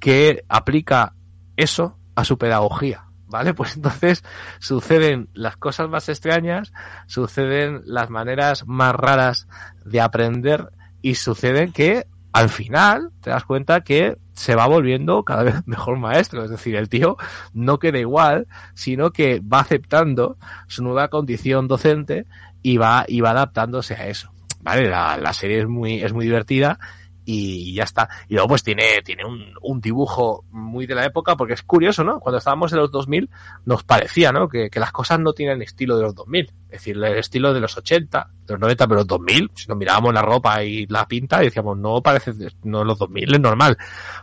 [0.00, 1.14] que aplica
[1.56, 3.04] eso a su pedagogía.
[3.30, 3.54] ¿Vale?
[3.60, 4.22] Pues entonces
[4.58, 6.72] suceden las cosas más extrañas,
[7.06, 9.48] suceden las maneras más raras
[9.84, 10.70] de aprender
[11.02, 15.98] y suceden que al final te das cuenta que se va volviendo cada vez mejor
[15.98, 16.44] maestro.
[16.44, 17.16] Es decir, el tío
[17.52, 20.36] no queda igual, sino que va aceptando
[20.66, 22.26] su nueva condición docente
[22.62, 24.32] y va, y va adaptándose a eso.
[24.62, 26.78] Vale, la, la serie es muy, es muy divertida
[27.24, 28.08] y ya está.
[28.28, 32.20] Y luego pues tiene, tiene un, dibujo muy de la época, porque es curioso, ¿no?
[32.20, 33.30] Cuando estábamos en los 2000
[33.64, 34.48] nos parecía, ¿no?
[34.48, 36.52] Que, que las cosas no tienen estilo de los 2000.
[36.70, 39.76] Es decir, el estilo de los 80, de los 90, pero los 2000, si nos
[39.76, 42.32] mirábamos la ropa y la pinta y decíamos, no parece,
[42.62, 43.76] no los 2000 es normal.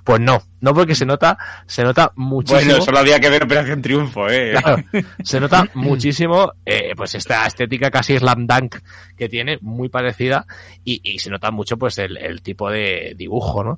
[0.04, 2.62] Pues no, no porque se nota, se nota muchísimo.
[2.62, 4.56] Bueno, solo había que ver Operación Triunfo, eh.
[4.62, 4.84] Claro,
[5.24, 8.78] se nota muchísimo, eh, pues esta estética casi slam dunk
[9.18, 10.46] que tiene, muy parecida,
[10.86, 13.78] y, y se nota mucho pues el, el tipo de dibujo, ¿no?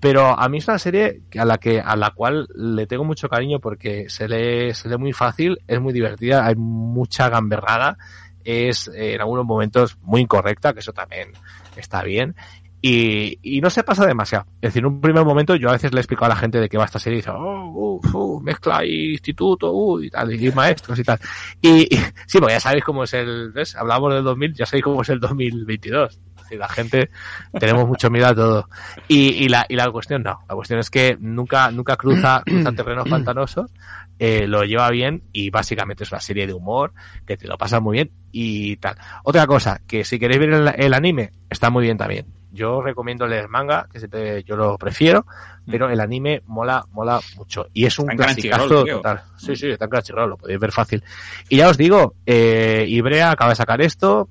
[0.00, 3.28] Pero a mí es una serie a la que a la cual le tengo mucho
[3.28, 7.96] cariño porque se lee se lee muy fácil es muy divertida hay mucha gamberrada
[8.44, 11.32] es eh, en algunos momentos muy incorrecta que eso también
[11.76, 12.34] está bien
[12.82, 14.46] y, y no se pasa demasiado.
[14.60, 16.60] Es decir, en un primer momento yo a veces le he explicado a la gente
[16.60, 20.10] de qué va esta serie y dice, oh, uh, uh, mezcla y instituto, uh, y
[20.10, 21.18] tal, y maestros y tal.
[21.60, 23.74] Y, y sí, pues ya sabéis cómo es el, ¿ves?
[23.74, 27.10] Hablamos del 2000, ya sabéis cómo es el 2022 decir, la gente
[27.58, 28.68] tenemos mucho miedo a todo.
[29.08, 32.72] Y, y, la, y la cuestión no, la cuestión es que nunca, nunca cruza, cruza
[32.72, 33.70] terrenos pantanosos,
[34.18, 36.92] eh, lo lleva bien y básicamente es una serie de humor
[37.26, 38.96] que te lo pasa muy bien y tal.
[39.24, 42.26] Otra cosa, que si queréis ver el, el anime, está muy bien también.
[42.52, 45.26] Yo recomiendo leer manga, que siempre yo lo prefiero,
[45.70, 47.66] pero el anime mola, mola mucho.
[47.74, 49.20] Y es un clasicazo total.
[49.36, 51.04] Sí, sí, está en Crunchyroll, lo podéis ver fácil.
[51.50, 54.30] Y ya os digo, eh, Ibrea acaba de sacar esto,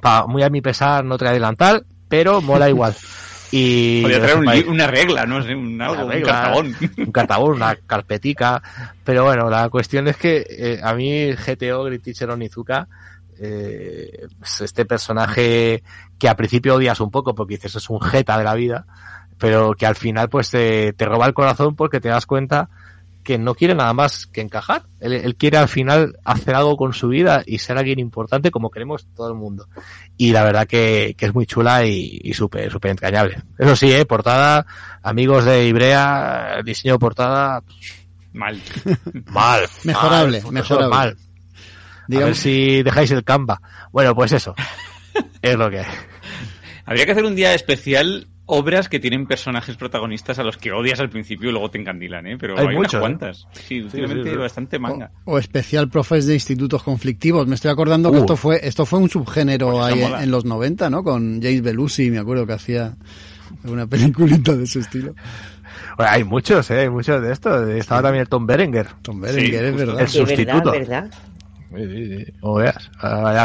[0.00, 2.94] pa, muy a mi pesar no trae delantal, pero mola igual.
[3.52, 5.38] Y Podría traer un, una regla, ¿no?
[5.38, 6.76] Un, algo, regla, un cartabón.
[6.98, 8.62] Un cartabón, una carpetica.
[9.02, 12.86] Pero bueno, la cuestión es que eh, a mí GTO, Great Teacher Onizuka,
[13.40, 14.28] eh,
[14.60, 15.82] este personaje
[16.18, 18.86] que a principio odias un poco porque dices es un jeta de la vida,
[19.36, 22.68] pero que al final pues te, te roba el corazón porque te das cuenta
[23.22, 24.84] que no quiere nada más que encajar.
[25.00, 28.70] Él, él, quiere al final hacer algo con su vida y ser alguien importante como
[28.70, 29.68] queremos todo el mundo.
[30.16, 33.42] Y la verdad que, que es muy chula y, y súper, súper entrañable.
[33.58, 34.66] Eso sí, eh, portada,
[35.02, 37.62] amigos de Ibrea, diseño de portada,
[38.32, 38.60] mal.
[39.26, 39.68] Mal.
[39.84, 40.88] Mejorable, mal, mejorable.
[40.88, 41.16] Mal.
[42.08, 42.24] Digamos...
[42.24, 43.60] A ver si dejáis el Canva.
[43.92, 44.54] Bueno, pues eso.
[45.42, 45.86] es lo que hay.
[46.84, 51.00] Habría que hacer un día especial obras que tienen personajes protagonistas a los que odias
[51.00, 52.36] al principio y luego te encandilan, ¿eh?
[52.38, 53.46] Pero hay, hay muchos, unas cuantas.
[53.52, 55.10] Sí, últimamente sí, sí, bastante manga.
[55.24, 57.46] O, o, especial profes de institutos conflictivos.
[57.46, 58.12] Me estoy acordando uh.
[58.12, 61.04] que esto fue esto fue un subgénero pues ahí en, en, los 90, ¿no?
[61.04, 62.96] Con James Belushi, me acuerdo que hacía
[63.64, 65.14] una peliculita de ese estilo.
[65.96, 66.80] Bueno, hay muchos, ¿eh?
[66.80, 67.68] Hay muchos de estos.
[67.68, 68.88] Estaba también el Tom Berenger.
[69.02, 70.00] Tom Berenger, es verdad.
[70.00, 70.72] El sustituto.
[72.40, 72.90] O veas,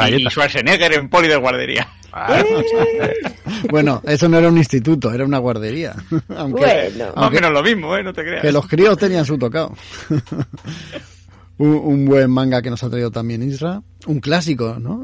[0.10, 1.88] y Schwarzenegger en poli de guardería.
[3.69, 5.95] bueno, eso no era un instituto, era una guardería.
[6.35, 7.14] aunque, bueno.
[7.15, 8.03] aunque no es lo mismo, ¿eh?
[8.03, 8.41] No te creas.
[8.41, 9.73] Que los críos tenían su tocado.
[11.57, 13.81] un, un, buen manga que nos ha traído también Isra.
[14.07, 15.03] Un clásico, ¿no?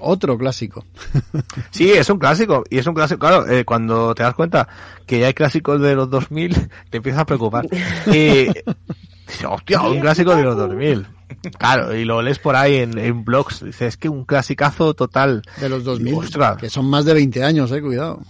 [0.00, 0.84] Otro clásico.
[1.70, 2.62] sí, es un clásico.
[2.70, 4.68] Y es un clásico, claro, eh, cuando te das cuenta
[5.06, 6.54] que ya hay clásicos de los 2000,
[6.90, 7.66] te empiezas a preocupar.
[8.12, 8.46] y,
[9.44, 11.06] hostia, un clásico de los 2000.
[11.58, 13.64] Claro, y lo lees por ahí en, en blogs.
[13.64, 15.42] Dices, es que un clasicazo total.
[15.58, 16.14] De los 2000.
[16.14, 16.56] Ostras.
[16.58, 18.20] Que son más de 20 años, eh, cuidado.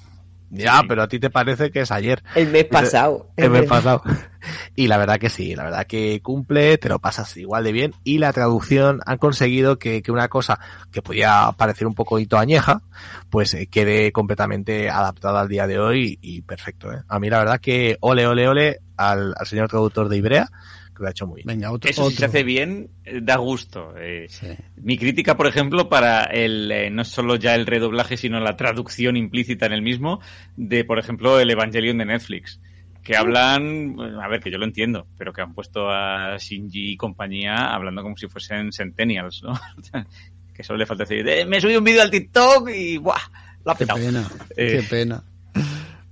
[0.50, 0.86] Ya, sí.
[0.88, 2.22] pero a ti te parece que es ayer.
[2.34, 3.30] El mes pasado.
[3.36, 4.02] El, el mes pasado.
[4.76, 7.94] Y la verdad que sí, la verdad que cumple, te lo pasas igual de bien.
[8.04, 10.58] Y la traducción han conseguido que, que una cosa
[10.92, 12.82] que podía parecer un poco añeja,
[13.30, 16.92] pues eh, quede completamente adaptada al día de hoy y, y perfecto.
[16.92, 17.02] ¿eh?
[17.08, 20.48] A mí la verdad que ole, ole, ole al, al señor traductor de Ibrea,
[20.94, 21.46] que lo ha hecho muy bien.
[21.46, 21.90] Venga, otro.
[21.90, 23.94] Eso si se hace bien, eh, da gusto.
[23.98, 24.46] Eh, Sí.
[24.76, 29.16] Mi crítica, por ejemplo, para el eh, no solo ya el redoblaje, sino la traducción
[29.16, 30.20] implícita en el mismo
[30.56, 32.60] de, por ejemplo, el Evangelion de Netflix.
[33.02, 36.96] Que hablan, a ver, que yo lo entiendo, pero que han puesto a Shinji y
[36.96, 39.52] compañía hablando como si fuesen Centennials, ¿no?
[40.54, 43.18] que solo le falta decir, "Eh, me subí un vídeo al TikTok y ¡buah!
[43.64, 43.98] La ha Qué petado.
[44.00, 45.22] pena, Eh, qué pena.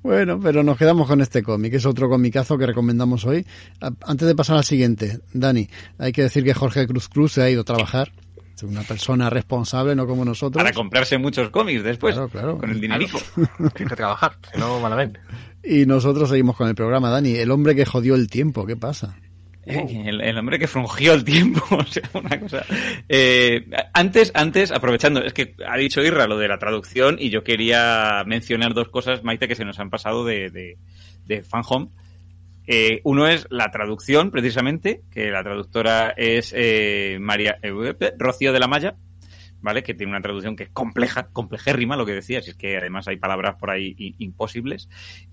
[0.02, 3.46] Bueno, pero nos quedamos con este cómic, es otro comicazo que recomendamos hoy.
[3.80, 5.68] Antes de pasar al siguiente, Dani,
[5.98, 8.10] hay que decir que Jorge Cruz Cruz se ha ido a trabajar.
[8.56, 10.62] Es una persona responsable, no como nosotros.
[10.62, 12.58] Para comprarse muchos cómics después, Claro, claro.
[12.58, 13.18] con el dinerico.
[13.74, 15.20] Tienes que trabajar, si no, malamente.
[15.64, 17.08] Y nosotros seguimos con el programa.
[17.10, 19.16] Dani, el hombre que jodió el tiempo, ¿qué pasa?
[19.66, 22.64] El, el hombre que frungió el tiempo, o sea, una cosa.
[23.08, 27.44] Eh, antes, antes, aprovechando, es que ha dicho Irra lo de la traducción y yo
[27.44, 30.78] quería mencionar dos cosas, Maite, que se nos han pasado de, de,
[31.26, 31.88] de Fan Home.
[32.66, 38.60] Eh, uno es la traducción, precisamente, que la traductora es eh, María eh, Rocío de
[38.60, 38.94] la Maya,
[39.62, 39.82] ¿vale?
[39.82, 43.16] Que tiene una traducción que es compleja, complejérrima, lo que decías, es que además hay
[43.16, 44.88] palabras por ahí imposibles.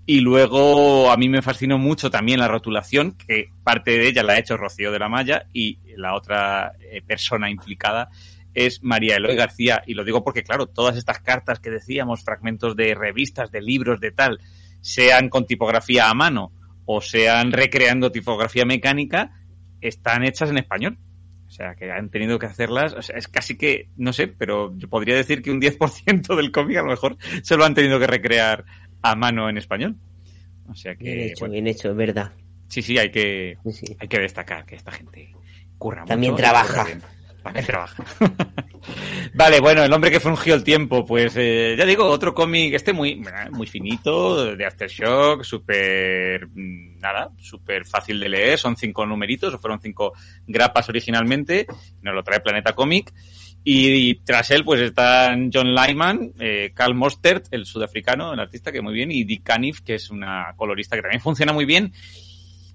[0.06, 4.34] Y luego a mí me fascinó mucho también la rotulación, que parte de ella la
[4.34, 8.10] ha hecho Rocío de la Maya y la otra eh, persona implicada
[8.54, 9.84] es María Eloy García.
[9.86, 14.00] Y lo digo porque, claro, todas estas cartas que decíamos, fragmentos de revistas, de libros,
[14.00, 14.40] de tal,
[14.82, 16.54] sean con tipografía a mano
[16.86, 19.32] o sean recreando tipografía mecánica,
[19.82, 20.98] están hechas en español.
[21.50, 22.94] O sea, que han tenido que hacerlas.
[22.94, 26.52] O sea, es casi que, no sé, pero yo podría decir que un 10% del
[26.52, 28.64] cómic a lo mejor se lo han tenido que recrear
[29.02, 29.96] a mano en español.
[30.70, 32.32] O sea Bien que, hecho, bueno, bien hecho, es verdad.
[32.68, 33.98] sí, sí, hay que, Sí, sí.
[34.00, 35.34] hay que destacar que esta gente
[35.80, 36.68] curra También mucho trabaja.
[36.72, 37.02] curra bien.
[39.34, 42.94] Vale, bueno, el hombre que frungió el tiempo, pues eh, ya digo, otro cómic, este
[42.94, 43.22] muy,
[43.52, 49.60] muy finito, de Aftershock, súper, mm, nada, súper fácil de leer, son cinco numeritos, o
[49.60, 50.14] fueron cinco
[50.48, 51.66] grapas originalmente,
[52.02, 53.14] nos lo trae Planeta Comic.
[53.64, 58.82] Y, tras él, pues están John Lyman, eh, Carl Mostert, el sudafricano, el artista, que
[58.82, 61.91] muy bien, y Dick Caniff, que es una colorista que también funciona muy bien.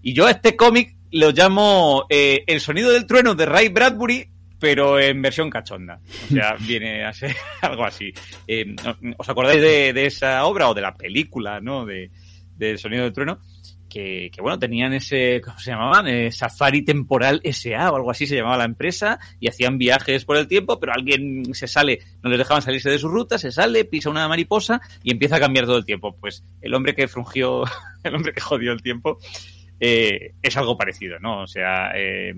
[0.02, 4.28] Y yo a este cómic lo llamo eh, El sonido del trueno de Ray Bradbury,
[4.58, 6.00] pero en versión cachonda.
[6.30, 8.12] O sea, viene a ser algo así.
[8.46, 8.74] Eh,
[9.16, 11.84] ¿Os acordáis de, de esa obra o de la película, no?
[11.84, 12.10] De,
[12.56, 13.40] de El sonido del trueno.
[13.88, 16.08] Que, que, bueno, tenían ese, ¿cómo se llamaban?
[16.08, 20.36] Eh, Safari Temporal SA o algo así se llamaba la empresa y hacían viajes por
[20.36, 23.84] el tiempo, pero alguien se sale, no les dejaban salirse de su ruta, se sale,
[23.84, 26.16] pisa una mariposa y empieza a cambiar todo el tiempo.
[26.18, 27.62] Pues el hombre que frungió,
[28.02, 29.20] el hombre que jodió el tiempo,
[29.80, 31.42] eh, es algo parecido, ¿no?
[31.42, 32.32] O sea, eh,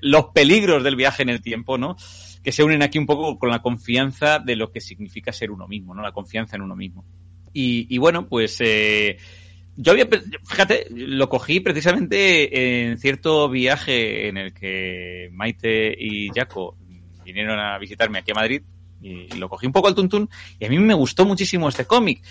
[0.00, 1.96] los peligros del viaje en el tiempo, ¿no?
[2.42, 5.68] Que se unen aquí un poco con la confianza de lo que significa ser uno
[5.68, 6.02] mismo, ¿no?
[6.02, 7.04] La confianza en uno mismo.
[7.52, 9.16] Y, bueno, pues eh,
[9.76, 10.08] yo había,
[10.46, 16.76] fíjate, lo cogí precisamente en cierto viaje en el que Maite y Jaco
[17.24, 18.62] vinieron a visitarme aquí a Madrid
[19.02, 22.22] y lo cogí un poco al tuntún y a mí me gustó muchísimo este cómic.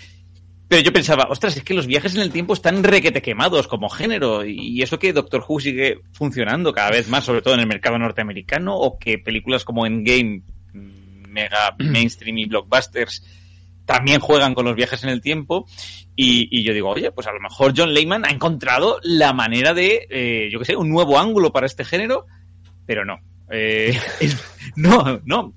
[0.70, 3.88] Pero yo pensaba, ostras, es que los viajes en el tiempo están requete quemados como
[3.88, 4.44] género.
[4.44, 7.98] Y eso que Doctor Who sigue funcionando cada vez más, sobre todo en el mercado
[7.98, 10.42] norteamericano, o que películas como Endgame,
[10.72, 13.26] mega mainstream y blockbusters,
[13.84, 15.66] también juegan con los viajes en el tiempo.
[16.14, 19.74] Y, y yo digo, oye, pues a lo mejor John Layman ha encontrado la manera
[19.74, 22.26] de, eh, yo qué sé, un nuevo ángulo para este género,
[22.86, 23.18] pero no.
[23.50, 23.98] Eh,
[24.76, 25.52] no, no.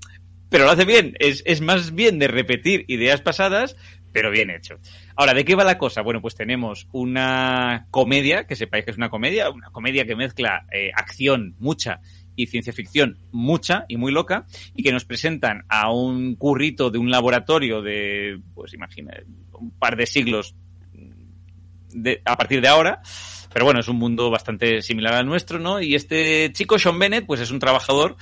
[0.49, 1.15] Pero lo hace bien.
[1.19, 3.75] Es, es más bien de repetir ideas pasadas,
[4.11, 4.79] pero bien hecho.
[5.15, 6.01] Ahora, ¿de qué va la cosa?
[6.01, 10.65] Bueno, pues tenemos una comedia, que sepáis que es una comedia, una comedia que mezcla
[10.71, 12.01] eh, acción mucha
[12.35, 14.45] y ciencia ficción mucha y muy loca,
[14.75, 19.13] y que nos presentan a un currito de un laboratorio de, pues imagina,
[19.51, 20.55] un par de siglos
[21.89, 23.01] de, a partir de ahora,
[23.53, 25.79] pero bueno, es un mundo bastante similar al nuestro, ¿no?
[25.79, 28.17] Y este chico, Sean Bennett, pues es un trabajador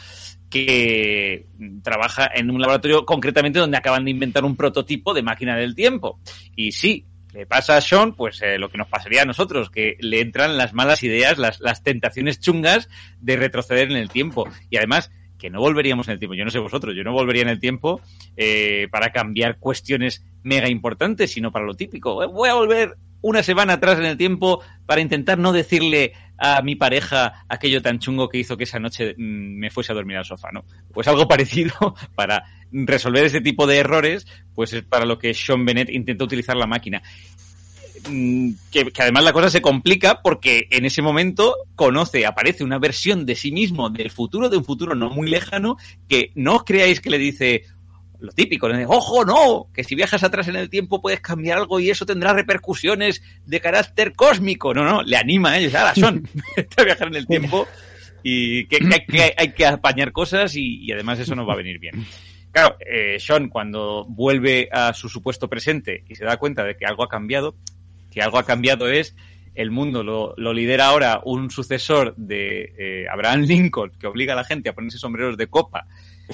[0.51, 1.47] que
[1.81, 6.19] trabaja en un laboratorio concretamente donde acaban de inventar un prototipo de máquina del tiempo.
[6.55, 9.95] Y sí, le pasa a Sean, pues eh, lo que nos pasaría a nosotros, que
[9.99, 14.47] le entran las malas ideas, las, las tentaciones chungas de retroceder en el tiempo.
[14.69, 15.09] Y además,
[15.39, 16.35] que no volveríamos en el tiempo.
[16.35, 18.01] Yo no sé vosotros, yo no volvería en el tiempo
[18.37, 22.15] eh, para cambiar cuestiones mega importantes, sino para lo típico.
[22.29, 26.75] Voy a volver una semana atrás en el tiempo para intentar no decirle a mi
[26.75, 30.25] pareja aquello tan chungo que hizo que esa noche mmm, me fuese a dormir al
[30.25, 30.65] sofá, ¿no?
[30.91, 35.63] Pues algo parecido para resolver ese tipo de errores, pues es para lo que Sean
[35.65, 37.01] Bennett intenta utilizar la máquina.
[38.71, 43.27] Que, que, además la cosa se complica porque en ese momento conoce, aparece una versión
[43.27, 45.77] de sí mismo del futuro, de un futuro no muy lejano,
[46.09, 47.65] que no os creáis que le dice,
[48.21, 48.79] lo típico, ¿no?
[48.87, 52.33] ojo, no, que si viajas atrás en el tiempo puedes cambiar algo y eso tendrá
[52.33, 54.73] repercusiones de carácter cósmico.
[54.73, 56.27] No, no, le anima a ellos, ahora son,
[56.77, 57.67] a viajar en el tiempo
[58.23, 61.57] y que, que, que, hay que apañar cosas y, y, además eso nos va a
[61.57, 62.05] venir bien.
[62.51, 66.85] Claro, eh, Sean cuando vuelve a su supuesto presente y se da cuenta de que
[66.85, 67.55] algo ha cambiado,
[68.11, 69.15] que algo ha cambiado es
[69.55, 74.37] el mundo lo, lo lidera ahora un sucesor de eh, Abraham Lincoln que obliga a
[74.37, 75.87] la gente a ponerse sombreros de copa.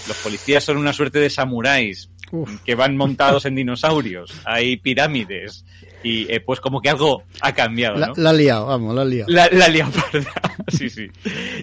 [0.08, 2.62] Los policías son una suerte de samuráis Uf.
[2.64, 4.32] que van montados en dinosaurios.
[4.46, 5.66] Hay pirámides.
[6.04, 8.14] Y eh, pues como que algo ha cambiado, La, ¿no?
[8.16, 9.30] la ha liado, vamos, la ha liado.
[9.32, 10.32] La, la liado, parda.
[10.68, 11.08] sí, sí.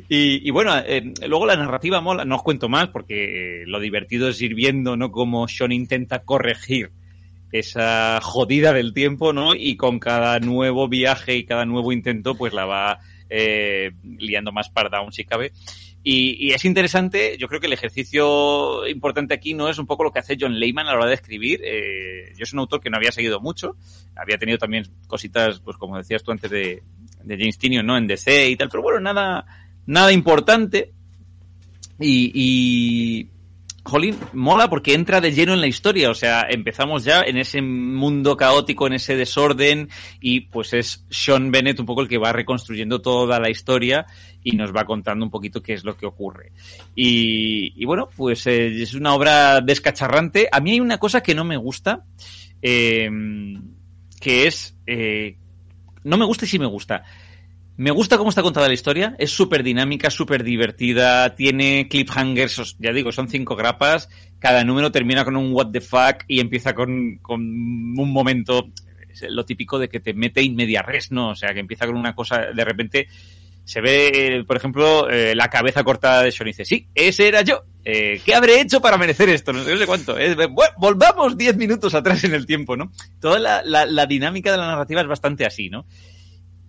[0.09, 3.79] Y, y bueno, eh, luego la narrativa mola, no os cuento más porque eh, lo
[3.79, 5.13] divertido es ir viendo, ¿no?
[5.13, 6.91] Cómo Sean intenta corregir
[7.53, 9.55] esa jodida del tiempo, ¿no?
[9.55, 12.99] Y con cada nuevo viaje y cada nuevo intento, pues la va
[13.31, 15.53] eh, liando más parda aún si cabe.
[16.07, 20.05] Y, y, es interesante, yo creo que el ejercicio importante aquí no es un poco
[20.05, 21.63] lo que hace John Lehman a la hora de escribir.
[21.65, 23.77] Eh, yo soy un autor que no había seguido mucho,
[24.15, 26.83] había tenido también cositas, pues como decías tú antes de,
[27.23, 27.97] de James Tynion, ¿no?
[27.97, 29.47] En DC y tal, pero bueno, nada,
[29.87, 30.93] nada importante.
[31.99, 33.31] Y, y
[33.85, 37.61] Jolín, mola porque entra de lleno en la historia, o sea, empezamos ya en ese
[37.61, 39.91] mundo caótico, en ese desorden,
[40.21, 44.07] y pues es Sean Bennett un poco el que va reconstruyendo toda la historia
[44.43, 46.53] y nos va contando un poquito qué es lo que ocurre.
[46.95, 50.49] Y, bueno, pues eh, es una obra descacharrante.
[50.51, 52.05] A mí hay una cosa que no me gusta,
[52.63, 53.11] eh,
[54.19, 54.77] que es...
[54.87, 55.37] Eh,
[56.05, 57.05] no me gusta y sí me gusta.
[57.77, 62.93] Me gusta cómo está contada la historia, es súper dinámica, súper divertida, tiene cliffhangers, ya
[62.93, 67.19] digo, son cinco grapas, cada número termina con un what the fuck y empieza con,
[67.21, 68.69] con un momento,
[69.29, 71.31] lo típico de que te mete in media res, ¿no?
[71.31, 73.09] O sea, que empieza con una cosa, de repente
[73.65, 77.43] se ve, por ejemplo, eh, la cabeza cortada de Sean y dice, sí, ese era
[77.43, 79.53] yo, eh, ¿qué habré hecho para merecer esto?
[79.53, 80.17] No sé, no sé cuánto.
[80.17, 80.37] Eh,
[80.79, 82.93] volvamos diez minutos atrás en el tiempo, ¿no?
[83.21, 85.87] Toda la, la, la dinámica de la narrativa es bastante así, ¿no?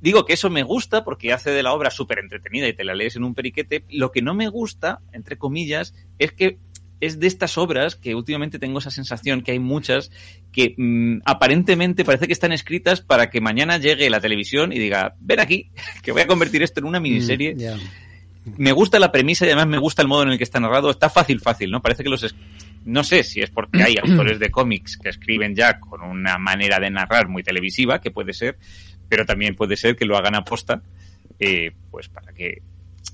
[0.05, 2.93] Digo que eso me gusta porque hace de la obra súper entretenida y te la
[2.93, 3.85] lees en un periquete.
[3.89, 6.59] Lo que no me gusta, entre comillas, es que
[7.01, 10.11] es de estas obras que últimamente tengo esa sensación que hay muchas
[10.51, 15.15] que mmm, aparentemente parece que están escritas para que mañana llegue la televisión y diga,
[15.21, 15.71] ven aquí,
[16.03, 17.55] que voy a convertir esto en una miniserie.
[17.55, 17.77] Mm, yeah.
[18.57, 20.91] Me gusta la premisa y además me gusta el modo en el que está narrado.
[20.91, 21.81] Está fácil, fácil, ¿no?
[21.81, 22.35] Parece que los...
[22.83, 26.79] No sé si es porque hay autores de cómics que escriben ya con una manera
[26.79, 28.59] de narrar muy televisiva, que puede ser,
[29.07, 30.81] pero también puede ser que lo hagan a posta,
[31.39, 32.61] eh, pues para que,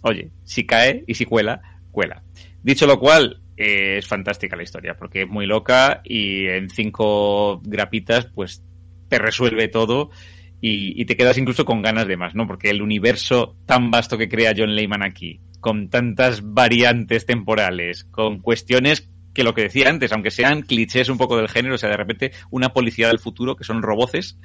[0.01, 1.61] oye, si cae y si cuela,
[1.91, 2.23] cuela.
[2.63, 7.61] Dicho lo cual, eh, es fantástica la historia, porque es muy loca y en cinco
[7.63, 8.63] grapitas, pues
[9.07, 10.09] te resuelve todo
[10.61, 12.47] y, y, te quedas incluso con ganas de más, ¿no?
[12.47, 18.39] Porque el universo tan vasto que crea John Lehman aquí, con tantas variantes temporales, con
[18.39, 21.90] cuestiones que lo que decía antes, aunque sean clichés un poco del género, o sea,
[21.90, 24.38] de repente una policía del futuro que son roboces,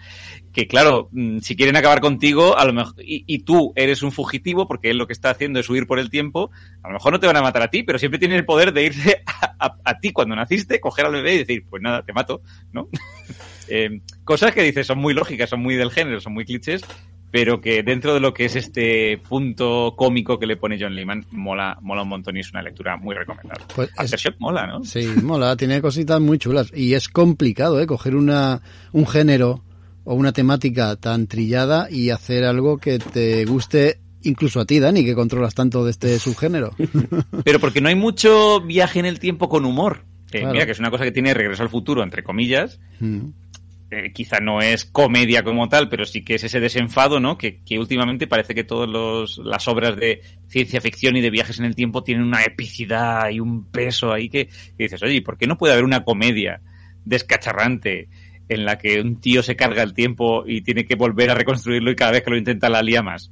[0.52, 4.66] que claro, mm, si quieren acabar contigo, a lo mejor, y, tú eres un fugitivo,
[4.66, 6.50] porque él lo que está haciendo es huir por el tiempo,
[6.82, 8.72] a lo mejor no te van a matar a ti, pero siempre tienen el poder
[8.72, 9.22] de irse
[9.58, 12.42] a ti cuando naciste, coger al bebé y decir, pues nada, te mato,
[12.72, 12.88] ¿no?
[13.68, 16.82] eh, cosas que dices son muy lógicas, son muy del género, son muy clichés,
[17.30, 21.26] pero que dentro de lo que es este punto cómico que le pone John Lehman,
[21.32, 23.64] mola, mola un montón y es una lectura muy recomendable.
[23.74, 24.84] Pues Aftershock mola, ¿no?
[24.84, 27.86] Sí, mola, tiene cositas muy chulas y es complicado, ¿eh?
[27.86, 28.62] Coger una,
[28.92, 29.62] un género
[30.04, 35.04] o una temática tan trillada y hacer algo que te guste incluso a ti, Dani,
[35.04, 36.70] que controlas tanto de este subgénero.
[37.44, 40.04] Pero porque no hay mucho viaje en el tiempo con humor.
[40.32, 40.52] Eh, claro.
[40.52, 43.45] Mira, que es una cosa que tiene Regreso al Futuro, entre comillas, mm
[43.90, 47.38] eh, quizá no es comedia como tal, pero sí que es ese desenfado, ¿no?
[47.38, 48.90] Que, que últimamente parece que todas
[49.38, 53.38] las obras de ciencia ficción y de viajes en el tiempo tienen una epicidad y
[53.38, 56.60] un peso ahí que, que dices, oye, ¿por qué no puede haber una comedia
[57.04, 58.08] descacharrante
[58.48, 61.90] en la que un tío se carga el tiempo y tiene que volver a reconstruirlo
[61.92, 63.30] y cada vez que lo intenta la lía más?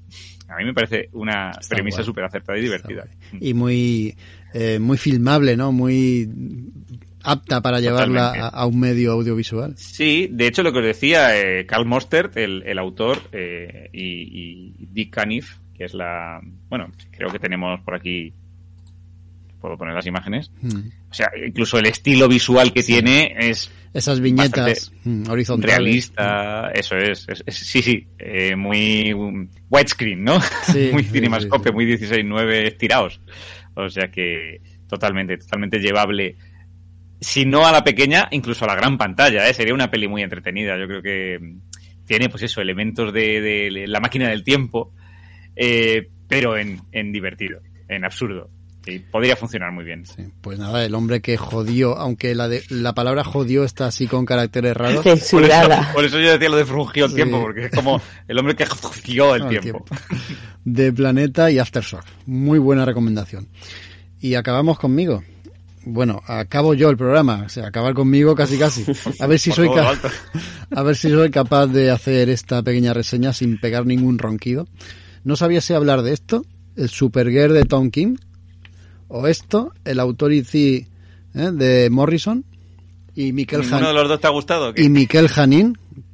[0.48, 3.06] A mí me parece una Está premisa súper acertada y divertida.
[3.40, 4.14] Y muy,
[4.52, 5.72] eh, muy filmable, ¿no?
[5.72, 6.28] Muy
[7.24, 9.74] apta para llevarla a, a, un medio audiovisual.
[9.76, 14.72] Sí, de hecho lo que os decía eh, Carl Mostert, el, el autor, eh, y,
[14.78, 16.40] y, Dick Caniff, que es la...
[16.68, 18.32] Bueno, creo que tenemos por aquí...
[19.60, 20.52] Puedo poner las imágenes.
[20.60, 20.88] Mm.
[21.10, 22.92] O sea, incluso el estilo visual que sí.
[22.92, 23.70] tiene es...
[23.94, 25.76] Esas viñetas mm, horizontales.
[25.76, 26.78] Realista, mm.
[26.78, 27.56] eso es, es, es.
[27.56, 28.06] sí, sí.
[28.18, 29.14] Eh, muy
[29.70, 30.40] widescreen, ¿no?
[30.64, 33.20] Sí, muy cinemascope, sí, muy 16-9 estirados.
[33.74, 36.36] O sea que totalmente, totalmente llevable
[37.24, 39.54] si no a la pequeña, incluso a la gran pantalla, ¿eh?
[39.54, 40.78] Sería una peli muy entretenida.
[40.78, 41.38] Yo creo que
[42.06, 44.92] tiene, pues eso, elementos de, de la máquina del tiempo,
[45.56, 48.50] eh, pero en, en, divertido, en absurdo.
[48.86, 50.04] Y podría funcionar muy bien.
[50.04, 54.06] Sí, pues nada, el hombre que jodió, aunque la, de, la palabra jodió está así
[54.06, 54.96] con caracteres raros.
[55.02, 55.90] Por eso, Censurada.
[55.94, 57.16] por eso yo decía lo de frugió el Sí.
[57.16, 59.84] tiempo, porque es como el hombre que jodió el No, tiempo.
[60.64, 62.04] De Planeta y Aftershock.
[62.26, 63.48] Muy buena recomendación.
[64.20, 65.24] Y acabamos conmigo.
[65.86, 68.84] Bueno, acabo yo el programa, o sea, acabar conmigo casi casi.
[69.20, 69.68] A ver si soy
[70.70, 74.66] a ver si soy capaz de hacer esta pequeña reseña sin pegar ningún ronquido.
[75.24, 76.44] No sabía si hablar de esto,
[76.76, 78.16] el Supergirl de Tom King,
[79.08, 80.86] o esto, el Authority
[81.34, 81.50] ¿eh?
[81.52, 82.44] de Morrison
[83.14, 84.74] y Mikel ¿Ninguno de los dos te ha gustado?
[84.74, 84.82] qué?
[84.82, 85.28] y Miquel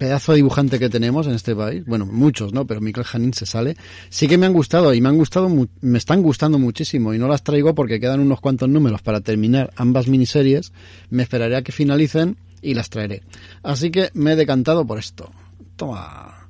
[0.01, 1.85] pedazo dibujante que tenemos en este país.
[1.85, 2.67] Bueno, muchos, ¿no?
[2.67, 3.77] Pero Miquel Janín se sale.
[4.09, 5.51] Sí que me han gustado y me han gustado,
[5.83, 9.75] me están gustando muchísimo y no las traigo porque quedan unos cuantos números para terminar
[9.77, 10.73] ambas miniseries.
[11.11, 13.23] Me esperaré a que finalicen y las traeré.
[13.63, 15.31] Así que me he decantado por esto.
[15.77, 16.49] Toma.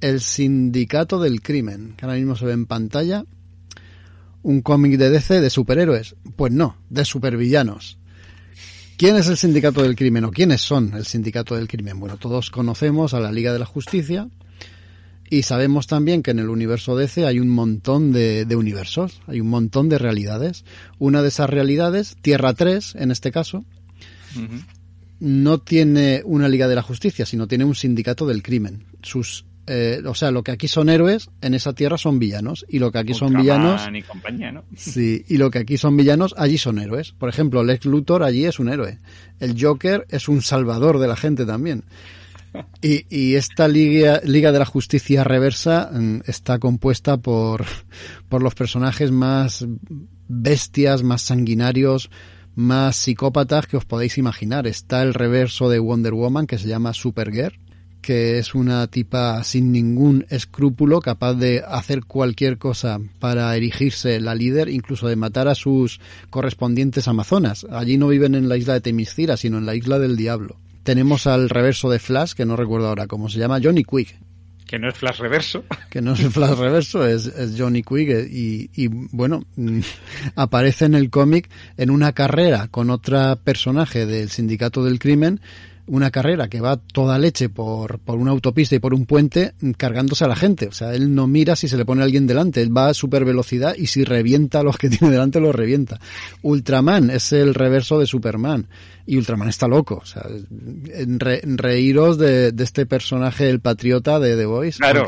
[0.00, 3.24] El Sindicato del Crimen, que ahora mismo se ve en pantalla.
[4.44, 6.14] Un cómic de DC de superhéroes.
[6.36, 7.98] Pues no, de supervillanos.
[8.96, 11.98] ¿Quién es el Sindicato del Crimen o quiénes son el Sindicato del Crimen?
[11.98, 14.28] Bueno, todos conocemos a la Liga de la Justicia
[15.28, 19.40] y sabemos también que en el universo DC hay un montón de, de universos, hay
[19.40, 20.64] un montón de realidades.
[21.00, 23.64] Una de esas realidades, Tierra 3 en este caso,
[25.18, 28.84] no tiene una Liga de la Justicia, sino tiene un Sindicato del Crimen.
[29.02, 32.78] Sus, eh, o sea, lo que aquí son héroes, en esa tierra son villanos y
[32.78, 33.42] lo que aquí son Ultraman
[33.78, 34.64] villanos y compañía, ¿no?
[34.76, 37.12] Sí, y lo que aquí son villanos, allí son héroes.
[37.12, 38.98] Por ejemplo, Lex Luthor allí es un héroe.
[39.40, 41.84] El Joker es un salvador de la gente también.
[42.80, 47.64] Y, y esta Liga, Liga de la Justicia Reversa mm, está compuesta por,
[48.28, 49.66] por los personajes más
[50.28, 52.10] bestias, más sanguinarios,
[52.54, 54.66] más psicópatas que os podéis imaginar.
[54.66, 57.63] Está el reverso de Wonder Woman que se llama Supergirl
[58.04, 64.34] que es una tipa sin ningún escrúpulo, capaz de hacer cualquier cosa para erigirse la
[64.34, 67.66] líder, incluso de matar a sus correspondientes amazonas.
[67.70, 70.56] Allí no viven en la isla de Temiscira, sino en la isla del diablo.
[70.82, 74.18] Tenemos al reverso de Flash, que no recuerdo ahora cómo se llama, Johnny Quick,
[74.66, 75.64] Que no es Flash Reverso.
[75.90, 79.46] que no es Flash reverso, es, es Johnny Quick eh, y, y, bueno,
[80.36, 81.48] aparece en el cómic
[81.78, 85.40] en una carrera con otra personaje del sindicato del crimen,
[85.86, 90.24] una carrera que va toda leche por, por una autopista y por un puente cargándose
[90.24, 90.66] a la gente.
[90.68, 93.24] O sea, él no mira si se le pone alguien delante, él va a super
[93.24, 96.00] velocidad y si revienta a los que tiene delante los revienta.
[96.42, 98.66] Ultraman es el reverso de Superman
[99.06, 100.00] y Ultraman está loco.
[100.02, 100.26] O sea,
[101.18, 104.78] re- reíros de, de este personaje, el patriota de The Voice.
[104.78, 105.06] Claro.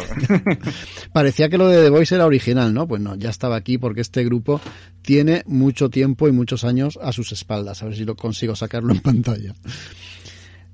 [1.12, 2.86] Parecía que lo de The Voice era original, ¿no?
[2.86, 4.60] Pues no, ya estaba aquí porque este grupo
[5.02, 7.82] tiene mucho tiempo y muchos años a sus espaldas.
[7.82, 9.54] A ver si lo consigo sacarlo en pantalla.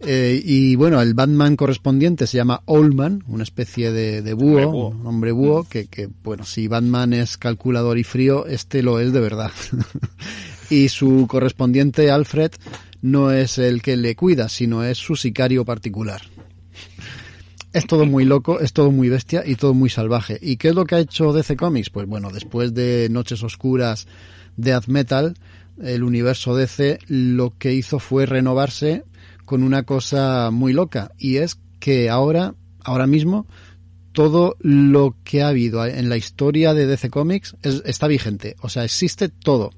[0.05, 4.67] Eh, y bueno, el Batman correspondiente se llama Oldman, una especie de, de búho, Hombre
[4.67, 4.89] búho.
[4.89, 9.13] un hombre búho, que, que, bueno, si Batman es calculador y frío, este lo es
[9.13, 9.53] de verdad.
[10.71, 12.51] y su correspondiente Alfred
[13.01, 16.23] no es el que le cuida, sino es su sicario particular.
[17.73, 20.39] Es todo muy loco, es todo muy bestia y todo muy salvaje.
[20.43, 21.91] ¿Y qué es lo que ha hecho DC Comics?
[21.91, 24.07] Pues bueno, después de Noches Oscuras,
[24.57, 25.35] Death Metal,
[25.83, 29.05] el universo DC lo que hizo fue renovarse
[29.53, 33.47] con una cosa muy loca y es que ahora, ahora mismo,
[34.13, 38.57] todo lo que ha habido en la historia de DC Comics es- está vigente.
[38.63, 39.73] O sea, existe todo.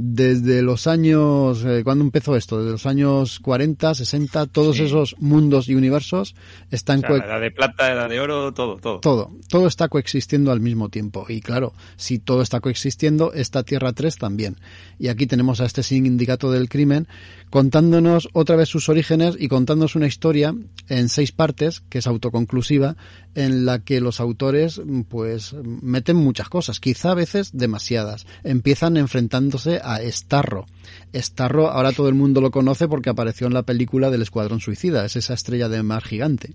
[0.00, 2.58] Desde los años, eh, ¿cuándo empezó esto?
[2.58, 4.84] Desde los años 40, 60, todos Sí.
[4.84, 6.36] esos mundos y universos
[6.70, 8.98] están O sea, la de plata, edad de oro, todo, todo.
[9.00, 11.26] todo, todo está coexistiendo al mismo tiempo.
[11.28, 14.56] Y claro, si todo está coexistiendo, esta Tierra 3 también.
[15.00, 17.06] Y aquí tenemos a este sindicato del crimen
[17.50, 20.54] contándonos otra vez sus orígenes y contándonos una historia
[20.88, 22.96] en seis partes, que es autoconclusiva,
[23.34, 28.26] en la que los autores pues meten muchas cosas, quizá a veces demasiadas.
[28.44, 30.66] Empiezan enfrentándose a Starro.
[31.14, 35.04] Starro ahora todo el mundo lo conoce porque apareció en la película del Escuadrón Suicida,
[35.04, 36.54] es esa estrella de mar gigante.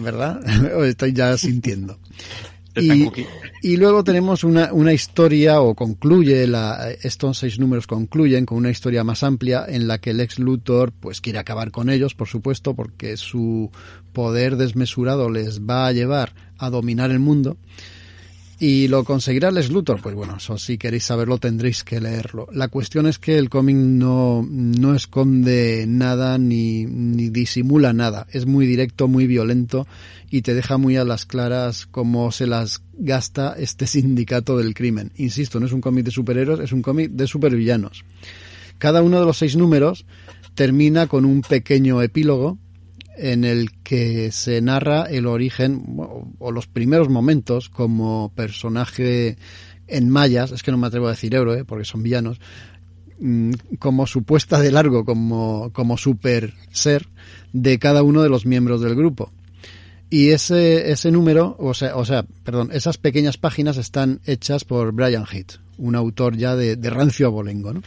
[0.00, 0.40] ¿verdad?
[0.84, 1.98] Estoy ya sintiendo.
[3.62, 8.70] Y luego tenemos una, una historia, o concluye, la, estos seis números concluyen con una
[8.70, 12.28] historia más amplia en la que el ex Luthor pues quiere acabar con ellos, por
[12.28, 13.70] supuesto, porque su
[14.12, 17.56] poder desmesurado les va a llevar a dominar el mundo.
[18.60, 20.02] ¿Y lo conseguirá Lex Luthor?
[20.02, 22.48] Pues bueno, eso si queréis saberlo tendréis que leerlo.
[22.52, 28.26] La cuestión es que el cómic no, no esconde nada ni, ni disimula nada.
[28.32, 29.86] Es muy directo, muy violento
[30.28, 35.12] y te deja muy a las claras cómo se las gasta este sindicato del crimen.
[35.16, 38.04] Insisto, no es un cómic de superhéroes, es un cómic de supervillanos.
[38.78, 40.04] Cada uno de los seis números
[40.54, 42.58] termina con un pequeño epílogo
[43.18, 45.84] en el que se narra el origen
[46.38, 49.36] o, los primeros momentos como personaje
[49.86, 51.64] en mayas, es que no me atrevo a decir euro, ¿eh?
[51.64, 52.40] porque son villanos,
[53.18, 57.08] mm, como su puesta de largo, como, como super ser
[57.52, 59.32] de cada uno de los miembros del grupo.
[60.10, 64.92] Y ese, ese número, o sea, o sea, perdón, esas pequeñas páginas están hechas por
[64.92, 67.82] Brian Heath, un autor ya de, rancio abolengo, ¿no?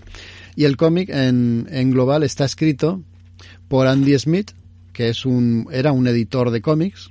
[0.56, 3.02] Y el cómic en global está escrito
[3.70, 4.52] por Andy Smith,
[5.02, 7.10] que es un, era un editor de cómics,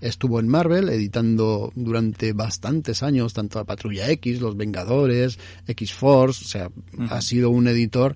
[0.00, 5.36] estuvo en Marvel editando durante bastantes años tanto a Patrulla X, Los Vengadores,
[5.66, 6.70] X-Force, o sea,
[7.10, 8.14] ha sido un editor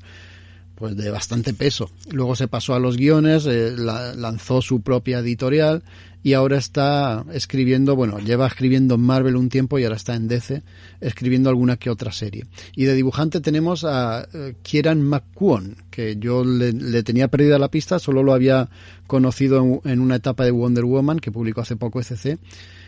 [0.81, 1.91] pues de bastante peso.
[2.11, 5.83] Luego se pasó a los guiones, eh, la- lanzó su propia editorial
[6.23, 10.27] y ahora está escribiendo, bueno, lleva escribiendo en Marvel un tiempo y ahora está en
[10.27, 10.63] DC
[11.03, 12.47] escribiendo alguna que otra serie.
[12.75, 17.71] Y de dibujante tenemos a eh, Kieran McQuon, que yo le, le tenía perdida la
[17.71, 18.71] pista, solo lo había
[19.07, 22.39] conocido en, en una etapa de Wonder Woman que publicó hace poco ECC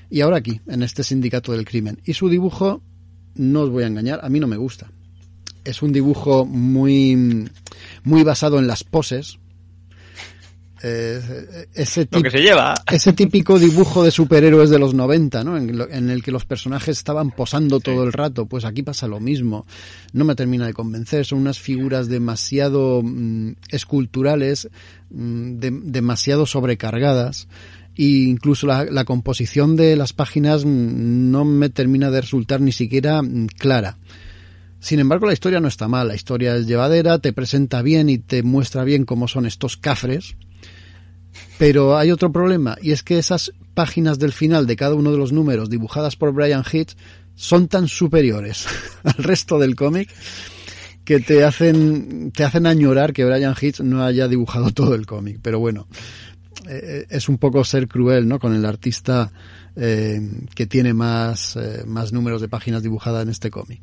[0.09, 2.01] y ahora aquí, en este sindicato del crimen.
[2.06, 2.81] Y su dibujo,
[3.35, 4.90] no os voy a engañar, a mí no me gusta
[5.64, 7.48] es un dibujo muy
[8.04, 9.38] muy basado en las poses
[10.84, 12.74] Eh, ese Lo tip- que se lleva.
[12.90, 15.56] ese típico dibujo de superhéroes de los 90, ¿no?
[15.56, 18.46] En, lo- en el que los personajes estaban posando todo el rato.
[18.46, 19.64] Pues aquí pasa lo mismo.
[20.12, 21.24] No me termina de convencer.
[21.24, 24.68] Son unas figuras demasiado mm, esculturales,
[25.10, 27.46] mm, de- demasiado sobrecargadas.
[27.94, 32.72] E incluso la, la composición de las páginas mm, no me termina de resultar ni
[32.72, 33.20] siquiera
[33.56, 33.98] clara.
[34.82, 36.09] Sin embargo, la historia no está mal.
[36.09, 40.34] La historia es llevadera, te presenta bien y te muestra bien cómo son estos cafres.
[41.56, 45.18] Pero hay otro problema, y es que esas páginas del final de cada uno de
[45.18, 46.96] los números dibujadas por Brian Hitch
[47.36, 48.66] son tan superiores
[49.04, 50.10] al resto del cómic
[51.04, 55.38] que te hacen, te hacen añorar que Brian Hitch no haya dibujado todo el cómic.
[55.40, 55.86] Pero bueno,
[56.68, 58.40] eh, es un poco ser cruel, ¿no?
[58.40, 59.30] Con el artista
[59.76, 60.20] eh,
[60.56, 63.80] que tiene más, eh, más números de páginas dibujadas en este cómic.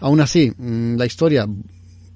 [0.00, 1.46] Aún así, mm, la historia,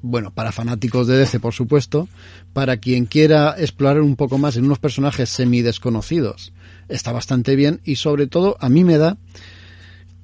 [0.03, 2.09] bueno, para fanáticos de DC, por supuesto,
[2.53, 6.53] para quien quiera explorar un poco más en unos personajes semi desconocidos,
[6.89, 9.17] está bastante bien y sobre todo a mí me da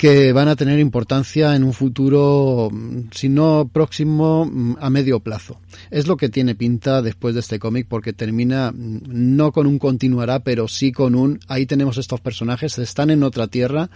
[0.03, 5.21] que van a tener importancia en un futuro, mm, si no próximo, mm, a medio
[5.21, 5.61] plazo.
[5.93, 10.41] Es lo que tiene pinta después de este cómic porque termina no con un continuará,
[10.41, 13.91] pero sí con un ahí tenemos estos personajes, están en otra tierra,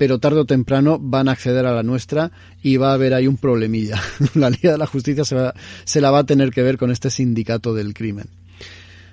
[0.00, 2.32] pero tarde o temprano van a acceder a la nuestra
[2.62, 4.00] y va a haber ahí un problemilla.
[4.34, 5.52] la Liga de la Justicia se, va-
[5.84, 8.24] se la va a tener que ver con este sindicato del crimen.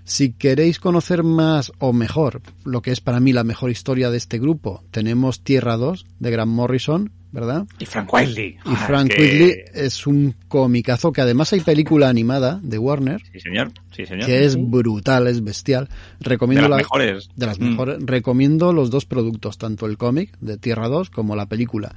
[0.07, 4.15] Si queréis conocer más o mejor lo que es para mí la mejor historia de
[4.17, 7.65] este grupo, tenemos Tierra 2 de Grant Morrison, ¿verdad?
[7.77, 8.57] Y Frank Wiley.
[8.65, 13.41] Y Frank que- Whitley es un comicazo que además hay película animada de Warner Sí,
[13.41, 13.73] señor.
[13.91, 14.27] Sí, señor.
[14.27, 15.89] que es brutal, es bestial.
[16.21, 17.29] Recomiendo de las la- mejores.
[17.35, 17.63] de las Mm.
[17.69, 17.97] mejores.
[17.99, 21.93] Recomiendo los dos productos, tanto el cómic de Tierra 2 como la película.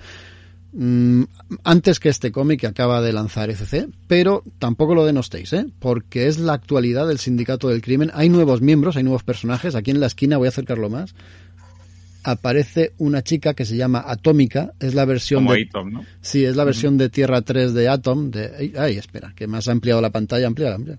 [0.72, 1.24] Mm,
[1.64, 5.66] antes que este cómic que acaba de lanzar ECC, pero tampoco lo denostéis, ¿eh?
[5.80, 8.10] porque es la actualidad del sindicato del crimen.
[8.14, 9.74] Hay nuevos miembros, hay nuevos personajes.
[9.74, 11.14] Aquí en la esquina voy a acercarlo más.
[12.22, 16.04] Aparece una chica que se llama Atómica, es la versión Como de, Atom, ¿no?
[16.20, 18.30] Sí, es la versión de Tierra 3 de Atom.
[18.30, 20.98] De, ay, espera, que me has ampliado la pantalla, amplía, amplía.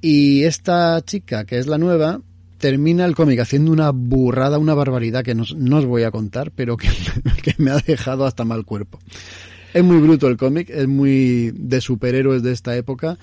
[0.00, 2.20] Y esta chica, que es la nueva,
[2.58, 6.10] termina el cómic haciendo una burrada, una barbaridad que no, os- no os voy a
[6.10, 6.88] contar, pero que,
[7.42, 8.98] que me ha dejado hasta mal cuerpo.
[9.74, 13.18] Es muy bruto el cómic, es muy de superhéroes de esta época,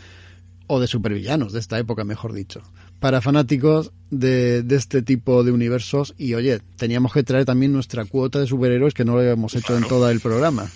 [0.68, 2.61] o de supervillanos de esta época, mejor dicho.
[2.99, 8.05] Para fanáticos de, de este tipo de universos, y oye, teníamos que traer también nuestra
[8.05, 10.69] cuota de superhéroes que no lo habíamos hecho en todo el programa.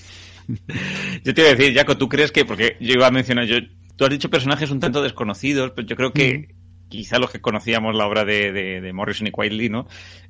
[1.23, 3.57] Yo te iba a decir, Jaco, ¿tú crees que, porque yo iba a mencionar, yo,
[3.95, 6.55] tú has dicho personajes un tanto desconocidos, pero yo creo que
[6.89, 9.87] quizá los que conocíamos la obra de, de, de Morrison y Quietly, ¿no?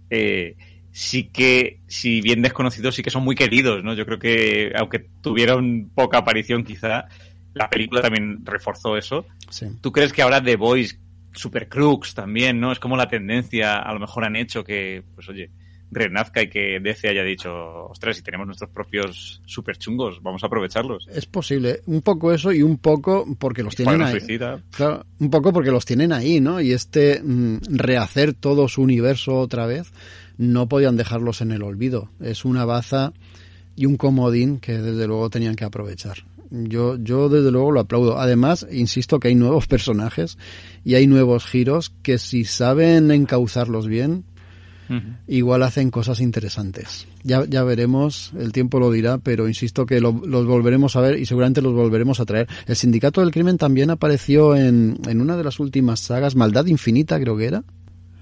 [0.10, 0.56] Eh,
[0.92, 3.94] sí que, si bien desconocidos, sí que son muy queridos, ¿no?
[3.94, 7.06] Yo creo que, aunque tuvieron poca aparición quizá,
[7.54, 9.26] la película también reforzó eso.
[9.50, 9.68] Sí.
[9.82, 11.00] ¿Tú crees que ahora The Boys,
[11.34, 12.72] Super Crooks también, ¿no?
[12.72, 15.52] Es como la tendencia, a lo mejor han hecho que, pues oye,
[15.92, 17.50] renazca y que DC haya dicho,
[17.88, 21.08] ostras, si tenemos nuestros propios super chungos, vamos a aprovecharlos.
[21.12, 24.20] Es posible, un poco eso y un poco porque los tienen ahí.
[24.20, 24.62] Suicida.
[24.72, 26.60] Claro, un poco porque los tienen ahí, ¿no?
[26.62, 29.92] Y este mm, rehacer todo su universo otra vez,
[30.38, 32.10] no podían dejarlos en el olvido.
[32.20, 33.14] Es una baza
[33.76, 36.26] y un comodín que desde luego tenían que aprovechar.
[36.50, 38.18] Yo, yo desde luego lo aplaudo.
[38.20, 40.38] Además, insisto que hay nuevos personajes
[40.84, 44.26] y hay nuevos giros que si saben encauzarlos bien,
[45.28, 47.08] igual hacen cosas interesantes.
[47.24, 51.20] Ya, ya veremos, el tiempo lo dirá, pero insisto que lo- los volveremos a ver
[51.20, 52.48] y seguramente los volveremos a traer.
[52.66, 57.20] El Sindicato del Crimen también apareció en, en una de las últimas sagas, Maldad Infinita
[57.20, 57.64] creo que era.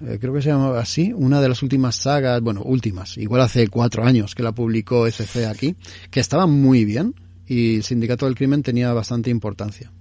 [0.06, 3.68] eh, creo que se llamaba así, una de las últimas sagas, bueno, últimas, igual hace
[3.70, 5.76] cuatro años que la publicó SC aquí,
[6.12, 7.14] que estaba muy bien
[7.48, 9.92] y el Sindicato del Crimen tenía bastante importancia.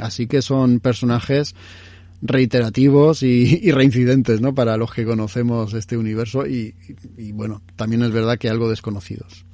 [0.00, 1.54] Así que son personajes
[2.24, 4.54] reiterativos y, reincidentes, ¿no?
[4.54, 6.74] Para los que conocemos este universo y,
[7.18, 9.44] y bueno, también es verdad que algo desconocidos.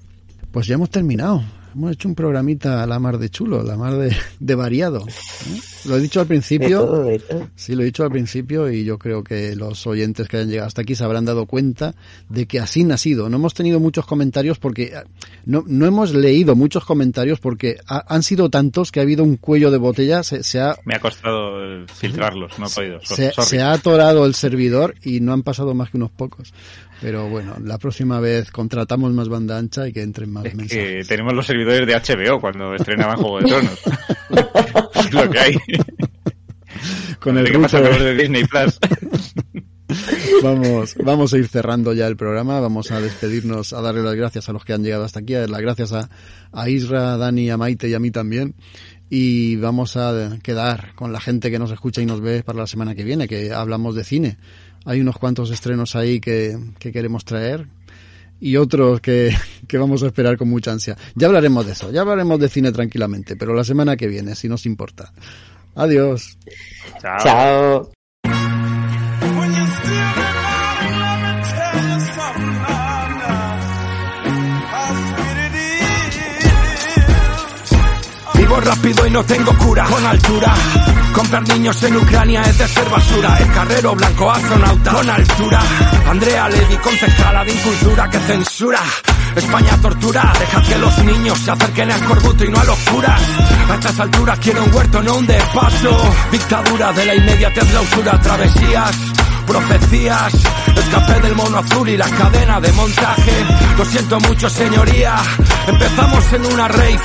[0.52, 1.42] Pues ya hemos terminado.
[1.74, 5.06] Hemos hecho un programita a la mar de chulo, la mar de, de variado.
[5.06, 5.60] ¿eh?
[5.86, 6.80] Lo he dicho al De principio.
[6.84, 7.48] todo, de todo.
[7.54, 10.66] Sí, lo he dicho al principio y yo creo que los oyentes que hayan llegado
[10.66, 11.94] hasta aquí se habrán dado cuenta
[12.28, 13.28] de que así ha sido.
[13.30, 15.02] No hemos tenido muchos comentarios porque eh,
[15.46, 19.36] no, no hemos leído muchos comentarios porque ha- han sido tantos que ha habido un
[19.36, 23.00] cuello de botella, se, se ha, Me ha costado filtrarlos, no he podido.
[23.00, 26.52] Se ha atorado el servidor y no han pasado más que unos pocos.
[27.00, 30.56] Pero bueno, la próxima vez contratamos más banda ancha y que entren más Es que
[30.56, 31.08] mensajes.
[31.08, 33.80] tenemos los servidores de HBO cuando estrenaban Juego de Tronos.
[35.06, 35.56] es lo que hay.
[37.20, 38.02] Con el ¿Qué pasa con router.
[38.02, 38.78] los de Disney Plus?
[40.42, 44.48] Vamos, vamos a ir cerrando ya el programa, vamos a despedirnos, a darle las gracias
[44.48, 46.08] a los que han llegado hasta aquí, a dar las gracias a,
[46.52, 48.54] a Isra, a Dani, a Maite y a mí también.
[49.10, 52.66] Y vamos a quedar con la gente que nos escucha y nos ve para la
[52.68, 54.38] semana que viene, que hablamos de cine.
[54.84, 57.66] Hay unos cuantos estrenos ahí que, que queremos traer
[58.40, 59.34] y otros que,
[59.68, 60.96] que vamos a esperar con mucha ansia.
[61.14, 64.48] Ya hablaremos de eso, ya hablaremos de cine tranquilamente, pero la semana que viene, si
[64.48, 65.12] nos importa.
[65.74, 66.38] Adiós.
[67.00, 67.18] Chao.
[67.22, 67.92] Chao.
[78.50, 80.52] Vivo rápido y no tengo cura con altura.
[81.12, 83.38] Comprar niños en Ucrania es de ser basura.
[83.38, 85.60] El carrero blanco astronauta con altura.
[86.10, 88.80] Andrea Levy, concejala de incultura que censura.
[89.36, 93.22] España tortura, deja que los niños se acerquen al corbuto y no a los curas.
[93.70, 95.96] A estas alturas quiero un huerto, no un despacho.
[96.32, 99.19] Dictadura de la inmediatez, la usura, travesías
[99.50, 100.32] profecías.
[100.76, 103.32] Escapé del mono azul y la cadena de montaje.
[103.76, 105.16] Lo siento mucho, señoría.
[105.66, 107.00] Empezamos en una rave,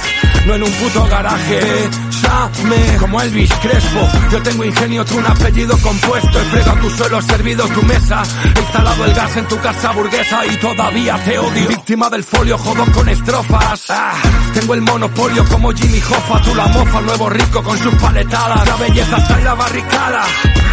[0.45, 1.89] no en un puto garaje.
[2.25, 4.07] Bésame como Elvis Crespo.
[4.31, 6.39] Yo tengo ingenio, tú un apellido compuesto.
[6.39, 8.23] He fregado tu suelo, servido tu mesa.
[8.55, 11.67] He instalado el gas en tu casa burguesa y todavía te odio.
[11.67, 13.85] Víctima del folio, jodo con estrofas.
[13.89, 14.13] Ah,
[14.53, 16.41] tengo el monopolio como Jimmy Hoffa.
[16.41, 18.67] Tú la mofa, nuevo rico con sus paletadas.
[18.67, 20.23] La belleza está en la barricada.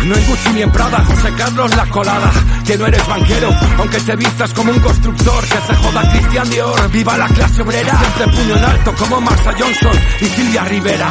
[0.05, 2.31] No en Gucci ni en Prada, José Carlos la colada.
[2.67, 5.45] Que no eres banquero, aunque te vistas como un constructor.
[5.45, 6.91] Que se joda Cristian Dior.
[6.91, 7.99] Viva la clase obrera.
[7.99, 11.11] Siempre puño en alto como Martha Johnson y Silvia Rivera.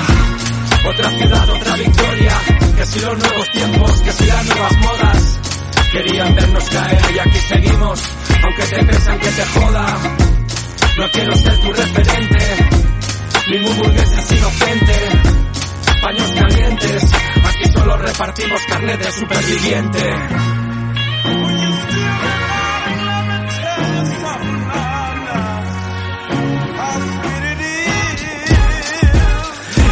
[0.90, 2.34] Otra ciudad, otra victoria.
[2.76, 5.40] Que si los nuevos tiempos, que si las nuevas modas.
[5.92, 8.02] Querían vernos caer y aquí seguimos.
[8.44, 9.86] Aunque te pesan que te joda.
[10.98, 12.38] No quiero ser tu referente.
[13.48, 15.31] Ningún burgués es inocente.
[16.02, 17.12] Paños calientes.
[17.46, 20.00] Aquí solo repartimos carne de superviviente.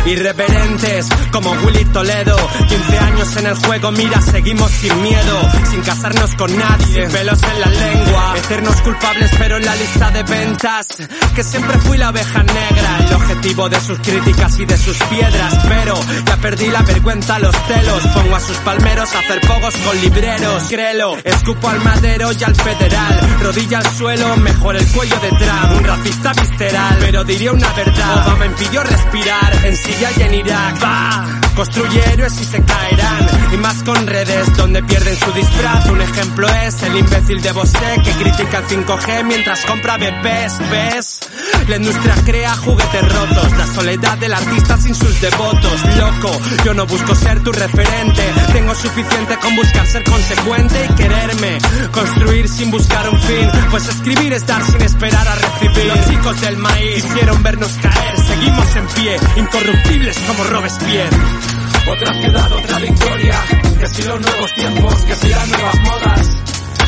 [0.10, 2.36] Irreverentes como Willy Toledo.
[2.68, 5.52] 15 años en el juego, mira, seguimos sin miedo.
[5.69, 8.34] Sin casarnos con nadie, sin pelos en la lengua.
[8.38, 10.88] Eternos culpables pero en la lista de ventas.
[11.36, 13.06] Que siempre fui la oveja negra.
[13.07, 15.53] El objetivo de sus críticas y de sus piedras.
[15.68, 18.02] Pero ya perdí la vergüenza, los celos.
[18.07, 20.64] Pongo a sus palmeros a hacer pogos con libreros.
[20.69, 23.38] Créelo, escupo al madero y al federal.
[23.44, 28.27] Rodilla al suelo, mejor el cuello de Trump Un racista visceral, pero diría una verdad.
[28.27, 29.65] Obama impidió respirar.
[29.65, 33.27] En Siria y en Irak Va, construye héroes y se caerán.
[33.53, 35.85] Y más con redes donde pierden su disfraz.
[35.88, 41.19] Un ejemplo es el imbécil de Bosé Que critica el 5G mientras compra bebés ¿Ves?
[41.67, 43.57] La industria crea juguetes rotos.
[43.57, 45.85] La soledad del artista sin sus devotos.
[45.97, 46.31] Loco,
[46.65, 48.23] yo no busco ser tu referente.
[48.53, 51.57] Tengo suficiente con buscar ser consecuente y quererme
[51.91, 53.49] Construir sin buscar un fin.
[53.71, 55.85] Pues escribir es dar sin esperar a recibir.
[55.85, 58.17] Los chicos del maíz quisieron vernos caer.
[58.27, 61.48] Seguimos en pie, incorruptibles como Robespierre
[61.91, 63.36] Otra ciudad, otra victoria.
[63.80, 66.38] Que si los nuevos tiempos, que si las nuevas modas.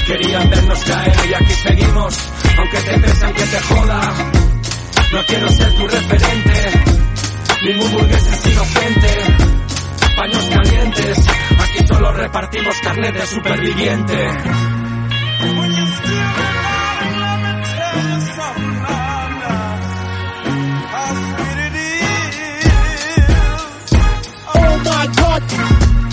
[0.05, 2.17] Querían vernos caer y aquí seguimos.
[2.57, 4.13] Aunque te pesan que te joda.
[5.11, 6.71] No quiero ser tu referente.
[7.63, 9.07] Ningún burgués es inocente.
[10.15, 11.17] Paños calientes.
[11.59, 14.29] Aquí solo repartimos carne de superviviente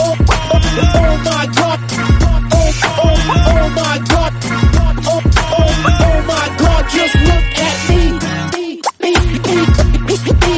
[0.00, 0.58] Oh, oh,
[0.94, 1.80] oh, my god.
[2.52, 2.70] Oh,
[3.02, 4.32] oh my god.
[5.06, 6.82] Oh, my god.
[6.90, 8.00] Just look at me.
[8.54, 9.12] Me, me,
[10.06, 10.57] me, me.